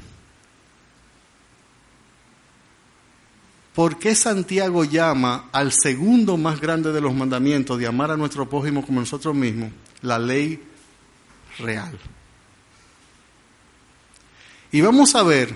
¿Por 3.75 3.99
qué 3.99 4.15
Santiago 4.15 4.85
llama 4.85 5.49
al 5.51 5.73
segundo 5.73 6.37
más 6.37 6.61
grande 6.61 6.93
de 6.93 7.01
los 7.01 7.15
mandamientos 7.15 7.79
de 7.79 7.87
amar 7.87 8.11
a 8.11 8.19
nuestro 8.19 8.47
prójimo 8.47 8.85
como 8.85 9.01
nosotros 9.01 9.35
mismos 9.35 9.71
la 10.03 10.19
ley 10.19 10.63
real? 11.59 11.99
Y 14.73 14.81
vamos 14.81 15.15
a 15.15 15.23
ver 15.23 15.55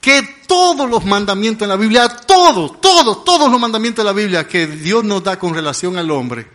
que 0.00 0.22
todos 0.46 0.88
los 0.88 1.04
mandamientos 1.04 1.62
en 1.62 1.70
la 1.70 1.76
Biblia, 1.76 2.08
todos, 2.08 2.80
todos, 2.80 3.24
todos 3.24 3.50
los 3.50 3.58
mandamientos 3.58 4.04
de 4.04 4.10
la 4.10 4.16
Biblia 4.16 4.46
que 4.46 4.66
Dios 4.66 5.02
nos 5.02 5.24
da 5.24 5.38
con 5.38 5.54
relación 5.54 5.96
al 5.96 6.10
hombre, 6.10 6.46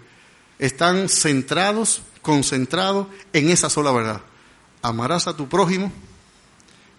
están 0.59 1.09
centrados, 1.09 2.01
concentrados 2.21 3.07
en 3.33 3.49
esa 3.49 3.69
sola 3.69 3.91
verdad. 3.91 4.21
Amarás 4.81 5.27
a 5.27 5.35
tu 5.35 5.49
prójimo 5.49 5.91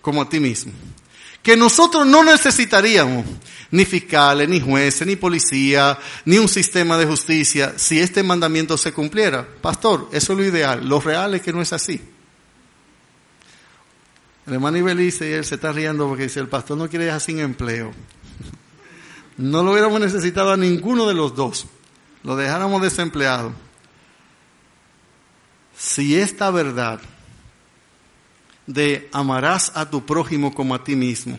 como 0.02 0.22
a 0.22 0.28
ti 0.28 0.40
mismo 0.40 0.72
que 1.42 1.56
nosotros 1.56 2.06
no 2.06 2.22
necesitaríamos 2.22 3.24
ni 3.70 3.84
fiscales, 3.84 4.48
ni 4.48 4.60
jueces, 4.60 5.06
ni 5.06 5.16
policía, 5.16 5.98
ni 6.24 6.38
un 6.38 6.48
sistema 6.48 6.98
de 6.98 7.06
justicia 7.06 7.74
si 7.76 7.98
este 7.98 8.22
mandamiento 8.22 8.76
se 8.76 8.92
cumpliera. 8.92 9.46
Pastor, 9.60 10.08
eso 10.12 10.32
es 10.32 10.38
lo 10.38 10.44
ideal. 10.44 10.86
Lo 10.86 11.00
real 11.00 11.34
es 11.34 11.42
que 11.42 11.52
no 11.52 11.62
es 11.62 11.72
así. 11.72 12.00
El 14.50 14.54
hermano 14.54 14.78
Ibelice, 14.78 15.36
él 15.36 15.44
se 15.44 15.54
está 15.54 15.70
riendo 15.70 16.08
porque 16.08 16.24
dice, 16.24 16.40
el 16.40 16.48
pastor 16.48 16.76
no 16.76 16.88
quiere 16.88 17.04
dejar 17.04 17.20
sin 17.20 17.38
empleo. 17.38 17.92
No 19.36 19.62
lo 19.62 19.70
hubiéramos 19.70 20.00
necesitado 20.00 20.50
a 20.50 20.56
ninguno 20.56 21.06
de 21.06 21.14
los 21.14 21.36
dos. 21.36 21.66
Lo 22.24 22.34
dejáramos 22.34 22.82
desempleado. 22.82 23.52
Si 25.78 26.16
esta 26.16 26.50
verdad 26.50 27.00
de 28.66 29.08
amarás 29.12 29.70
a 29.76 29.88
tu 29.88 30.04
prójimo 30.04 30.52
como 30.52 30.74
a 30.74 30.82
ti 30.82 30.96
mismo. 30.96 31.38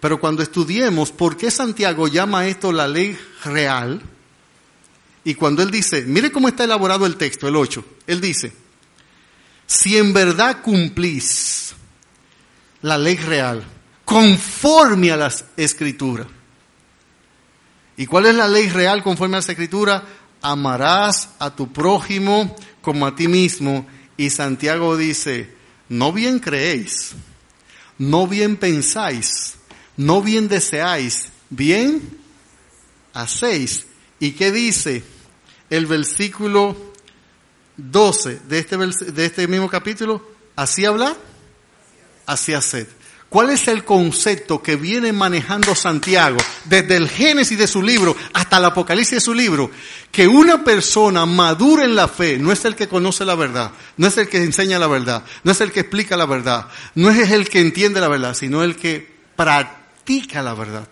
Pero 0.00 0.18
cuando 0.18 0.42
estudiemos 0.42 1.12
por 1.12 1.36
qué 1.36 1.50
Santiago 1.50 2.08
llama 2.08 2.46
esto 2.46 2.72
la 2.72 2.88
ley 2.88 3.18
real, 3.44 4.00
y 5.24 5.34
cuando 5.34 5.62
él 5.62 5.70
dice, 5.70 6.04
mire 6.06 6.32
cómo 6.32 6.48
está 6.48 6.64
elaborado 6.64 7.04
el 7.04 7.16
texto, 7.16 7.46
el 7.46 7.56
8, 7.56 7.84
él 8.06 8.22
dice, 8.22 8.50
si 9.66 9.98
en 9.98 10.14
verdad 10.14 10.62
cumplís 10.62 11.74
la 12.82 12.98
ley 12.98 13.16
real, 13.16 13.62
conforme 14.04 15.10
a 15.10 15.16
las 15.16 15.44
escrituras. 15.56 16.26
¿Y 17.96 18.06
cuál 18.06 18.26
es 18.26 18.34
la 18.34 18.48
ley 18.48 18.68
real 18.68 19.02
conforme 19.02 19.36
a 19.36 19.38
las 19.38 19.48
escrituras? 19.48 20.02
Amarás 20.42 21.30
a 21.38 21.54
tu 21.54 21.70
prójimo 21.72 22.56
como 22.80 23.06
a 23.06 23.14
ti 23.14 23.28
mismo. 23.28 23.86
Y 24.16 24.30
Santiago 24.30 24.96
dice, 24.96 25.54
no 25.88 26.12
bien 26.12 26.38
creéis, 26.38 27.12
no 27.98 28.26
bien 28.26 28.56
pensáis, 28.56 29.56
no 29.96 30.22
bien 30.22 30.48
deseáis, 30.48 31.28
bien 31.50 32.18
hacéis. 33.12 33.86
¿Y 34.18 34.32
qué 34.32 34.52
dice 34.52 35.02
el 35.68 35.86
versículo 35.86 36.76
12 37.76 38.40
de 38.48 38.58
este, 38.58 38.76
de 39.12 39.24
este 39.26 39.46
mismo 39.48 39.68
capítulo? 39.68 40.26
Así 40.56 40.84
hablar, 40.84 41.16
así 42.30 42.54
hacer. 42.54 43.00
¿Cuál 43.28 43.50
es 43.50 43.68
el 43.68 43.84
concepto 43.84 44.60
que 44.60 44.74
viene 44.74 45.12
manejando 45.12 45.76
Santiago 45.76 46.38
desde 46.64 46.96
el 46.96 47.08
Génesis 47.08 47.56
de 47.56 47.68
su 47.68 47.80
libro 47.80 48.16
hasta 48.32 48.56
el 48.56 48.64
Apocalipsis 48.64 49.14
de 49.14 49.20
su 49.20 49.34
libro? 49.34 49.70
Que 50.10 50.26
una 50.26 50.64
persona 50.64 51.26
madura 51.26 51.84
en 51.84 51.94
la 51.94 52.08
fe 52.08 52.38
no 52.38 52.50
es 52.50 52.64
el 52.64 52.74
que 52.74 52.88
conoce 52.88 53.24
la 53.24 53.36
verdad, 53.36 53.70
no 53.96 54.08
es 54.08 54.16
el 54.16 54.28
que 54.28 54.38
enseña 54.38 54.80
la 54.80 54.88
verdad, 54.88 55.22
no 55.44 55.52
es 55.52 55.60
el 55.60 55.70
que 55.70 55.80
explica 55.80 56.16
la 56.16 56.26
verdad, 56.26 56.66
no 56.96 57.08
es 57.08 57.30
el 57.30 57.48
que 57.48 57.60
entiende 57.60 58.00
la 58.00 58.08
verdad, 58.08 58.34
sino 58.34 58.64
el 58.64 58.74
que 58.74 59.08
practica 59.36 60.42
la 60.42 60.54
verdad. 60.54 60.88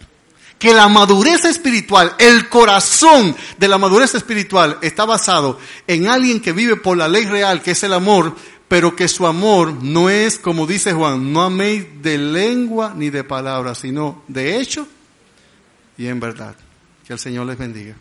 Que 0.60 0.74
la 0.74 0.88
madurez 0.88 1.44
espiritual, 1.44 2.14
el 2.18 2.48
corazón 2.48 3.34
de 3.58 3.68
la 3.68 3.78
madurez 3.78 4.14
espiritual 4.14 4.78
está 4.80 5.04
basado 5.04 5.58
en 5.88 6.08
alguien 6.08 6.40
que 6.40 6.52
vive 6.52 6.76
por 6.76 6.96
la 6.96 7.08
ley 7.08 7.26
real, 7.26 7.62
que 7.62 7.72
es 7.72 7.82
el 7.82 7.94
amor, 7.94 8.34
pero 8.68 8.94
que 8.94 9.08
su 9.08 9.26
amor 9.26 9.72
no 9.82 10.10
es, 10.10 10.38
como 10.38 10.66
dice 10.66 10.92
Juan, 10.92 11.32
no 11.32 11.42
améis 11.42 11.86
de 12.02 12.18
lengua 12.18 12.92
ni 12.94 13.10
de 13.10 13.24
palabra, 13.24 13.74
sino 13.74 14.22
de 14.28 14.60
hecho 14.60 14.86
y 15.98 16.06
en 16.06 16.20
verdad. 16.20 16.54
Que 17.06 17.14
el 17.14 17.18
Señor 17.18 17.46
les 17.46 17.58
bendiga. 17.58 17.96